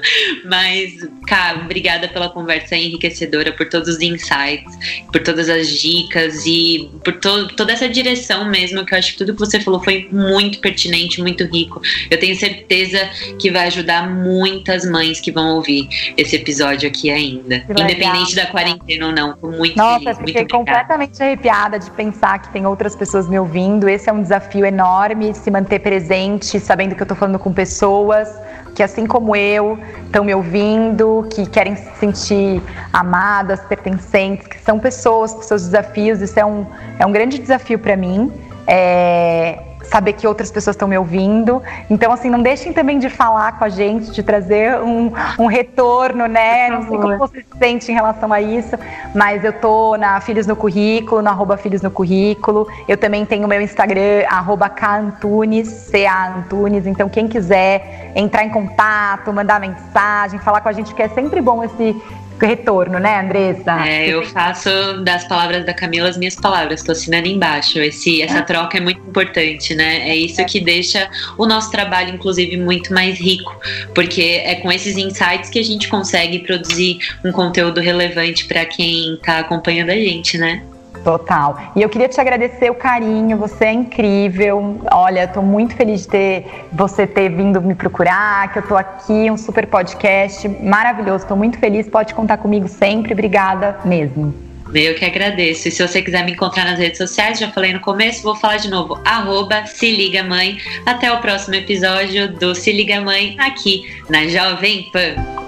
Mas, 0.45 0.93
cara, 1.27 1.61
obrigada 1.61 2.09
pela 2.09 2.29
conversa 2.29 2.77
enriquecedora, 2.77 3.53
por 3.53 3.69
todos 3.69 3.89
os 3.89 4.01
insights, 4.01 4.77
por 5.13 5.23
todas 5.23 5.49
as 5.49 5.69
dicas 5.69 6.45
e 6.47 6.91
por 7.05 7.15
to 7.15 7.49
toda 7.57 7.73
essa 7.73 7.89
direção 7.89 8.49
mesmo, 8.49 8.85
que 8.85 8.95
eu 8.95 8.99
acho 8.99 9.13
que 9.13 9.19
tudo 9.19 9.35
que 9.35 9.41
você 9.41 9.61
falou 9.61 9.83
foi 9.83 10.09
muito 10.11 10.59
pertinente 10.61 10.94
muito 11.21 11.45
rico. 11.45 11.81
Eu 12.11 12.19
tenho 12.19 12.37
certeza 12.37 12.99
que 13.39 13.51
vai 13.51 13.67
ajudar 13.67 14.09
muitas 14.09 14.85
mães 14.85 15.21
que 15.21 15.31
vão 15.31 15.57
ouvir 15.57 15.89
esse 16.17 16.37
episódio 16.37 16.89
aqui 16.89 17.11
ainda. 17.11 17.65
Independente 17.69 18.35
da 18.35 18.47
quarentena 18.47 19.07
ou 19.07 19.13
não. 19.13 19.37
Tô 19.37 19.51
muito 19.51 19.77
Nossa, 19.77 19.99
feliz. 19.99 20.07
Nossa, 20.07 20.27
fiquei 20.27 20.49
completamente 20.49 21.23
arrepiada 21.23 21.79
de 21.79 21.91
pensar 21.91 22.41
que 22.41 22.49
tem 22.51 22.67
outras 22.67 22.95
pessoas 22.95 23.29
me 23.29 23.39
ouvindo. 23.39 23.89
Esse 23.89 24.09
é 24.09 24.13
um 24.13 24.23
desafio 24.23 24.65
enorme, 24.65 25.35
se 25.35 25.51
manter 25.51 25.81
presente, 25.81 26.61
sabendo 26.61 26.95
que 26.95 27.03
eu 27.03 27.07
tô 27.07 27.15
falando 27.15 27.39
com 27.39 27.53
pessoas 27.53 28.29
que 28.75 28.83
assim 28.83 29.07
como 29.07 29.37
eu 29.37 29.79
estão 30.05 30.25
me 30.25 30.35
ouvindo, 30.35 31.27
que 31.33 31.47
querem 31.47 31.77
se 31.77 31.89
sentir 31.99 32.61
amadas, 32.93 33.61
pertencentes, 33.61 34.47
que 34.47 34.61
são 34.61 34.79
pessoas 34.79 35.33
com 35.33 35.43
seus 35.43 35.63
desafios. 35.63 36.21
Isso 36.21 36.39
é 36.39 36.45
um, 36.45 36.67
é 36.99 37.07
um 37.07 37.13
grande 37.13 37.39
desafio 37.39 37.79
para 37.79 37.97
mim. 37.97 38.33
É, 38.67 39.59
saber 39.85 40.15
que 40.15 40.27
outras 40.27 40.51
pessoas 40.51 40.75
estão 40.75 40.89
me 40.89 40.97
ouvindo. 40.97 41.63
Então, 41.89 42.13
assim, 42.13 42.31
não 42.31 42.43
deixem 42.43 42.73
também 42.73 42.99
de 42.99 43.09
falar 43.09 43.59
com 43.59 43.65
a 43.65 43.69
gente, 43.69 44.11
de 44.11 44.23
trazer 44.23 44.81
um, 44.81 45.13
um 45.39 45.47
retorno, 45.47 46.27
né? 46.27 46.71
Não 46.71 46.83
sei 46.89 46.99
como 46.99 47.19
você 47.19 47.41
se 47.41 47.59
sente 47.59 47.93
em 47.93 47.95
relação 47.95 48.33
a 48.33 48.41
isso, 48.41 48.77
mas 49.15 49.45
eu 49.45 49.53
tô 49.53 49.97
na 49.97 50.21
Filhos 50.21 50.47
no 50.47 50.57
Currículo, 50.57 51.23
no 51.23 51.29
arroba 51.29 51.57
Filhos 51.57 51.83
no 51.83 51.91
Currículo. 51.91 52.67
Eu 52.89 52.97
também 52.97 53.25
tenho 53.25 53.47
meu 53.47 53.61
Instagram, 53.61 54.25
arroba 54.29 54.69
Cantunes, 54.69 55.69
C-A 55.69 56.37
Antunes. 56.37 56.87
Então, 56.87 57.09
quem 57.09 57.29
quiser 57.29 58.13
entrar 58.15 58.45
em 58.45 58.51
contato, 58.51 59.33
mandar 59.33 59.61
mensagem, 59.61 60.39
falar 60.39 60.61
com 60.61 60.69
a 60.69 60.73
gente, 60.73 60.95
que 60.95 61.03
é 61.03 61.09
sempre 61.09 61.41
bom 61.41 61.63
esse 61.63 62.01
retorno, 62.41 62.99
né, 62.99 63.21
Andressa? 63.21 63.87
É, 63.87 64.09
eu 64.09 64.25
faço 64.25 64.69
das 65.05 65.27
palavras 65.27 65.65
da 65.65 65.73
Camila 65.73 66.09
as 66.09 66.17
minhas 66.17 66.37
palavras, 66.37 66.83
tô 66.83 66.93
assinando 66.93 67.29
embaixo. 67.29 67.79
Esse, 67.79 68.23
essa 68.23 68.43
troca 68.43 68.79
é 68.79 68.81
muito 68.81 69.01
importante, 69.01 69.75
né? 69.75 70.09
É 70.09 70.17
isso 70.17 70.45
que 70.47 70.61
deixa 70.61 71.09
o 71.39 71.47
nosso 71.47 71.71
trabalho, 71.71 72.15
inclusive, 72.15 72.57
muito 72.57 72.93
mais 72.93 73.19
rico, 73.19 73.59
porque 73.95 74.43
é 74.45 74.57
com 74.57 74.71
esses 74.71 74.97
insights 74.97 75.51
que 75.51 75.59
a 75.59 75.65
gente 75.65 75.89
consegue 75.89 76.41
produzir 76.41 76.99
um 77.25 77.33
conteúdo 77.33 77.81
relevante 77.81 78.47
para 78.47 78.65
quem 78.65 79.19
tá 79.23 79.39
acompanhando 79.39 79.91
a 79.91 79.97
gente, 79.97 80.37
né? 80.39 80.63
Total. 81.05 81.73
E 81.77 81.83
eu 81.83 81.89
queria 81.91 82.09
te 82.09 82.19
agradecer 82.19 82.71
o 82.71 82.75
carinho, 82.75 83.37
você 83.37 83.67
é 83.67 83.73
incrível. 83.73 84.81
Olha, 84.91 85.25
estou 85.25 85.43
muito 85.43 85.77
feliz 85.77 86.01
de 86.03 86.09
ter 86.09 86.47
você 86.73 87.07
ter 87.07 87.29
vindo 87.29 87.61
me 87.61 87.75
procurar, 87.75 88.51
que 88.51 88.59
eu 88.59 88.63
estou 88.63 88.79
aqui, 88.79 89.31
um 89.31 89.37
super 89.37 89.67
podcast 89.67 90.49
maravilhoso. 90.49 91.25
Estou 91.25 91.37
muito 91.37 91.59
feliz, 91.59 91.87
pode 91.89 92.15
contar 92.15 92.39
comigo 92.39 92.67
sempre. 92.67 93.13
Obrigada 93.13 93.79
mesmo. 93.85 94.35
Eu 94.73 94.95
que 94.95 95.05
agradeço. 95.05 95.69
E 95.69 95.71
se 95.71 95.87
você 95.87 96.01
quiser 96.01 96.25
me 96.25 96.33
encontrar 96.33 96.65
nas 96.65 96.79
redes 96.79 96.97
sociais, 96.97 97.39
já 97.39 97.51
falei 97.51 97.73
no 97.75 97.81
começo, 97.81 98.23
vou 98.23 98.35
falar 98.35 98.57
de 98.57 98.71
novo. 98.71 98.99
Arroba 99.05 99.67
Se 99.67 99.91
Liga 99.95 100.23
Mãe. 100.25 100.59
Até 100.87 101.13
o 101.13 101.19
próximo 101.19 101.55
episódio 101.55 102.33
do 102.33 102.55
Se 102.55 102.73
Liga 102.73 103.01
Mãe 103.01 103.37
aqui 103.39 103.85
na 104.09 104.27
Jovem 104.27 104.91
Pan. 104.91 105.44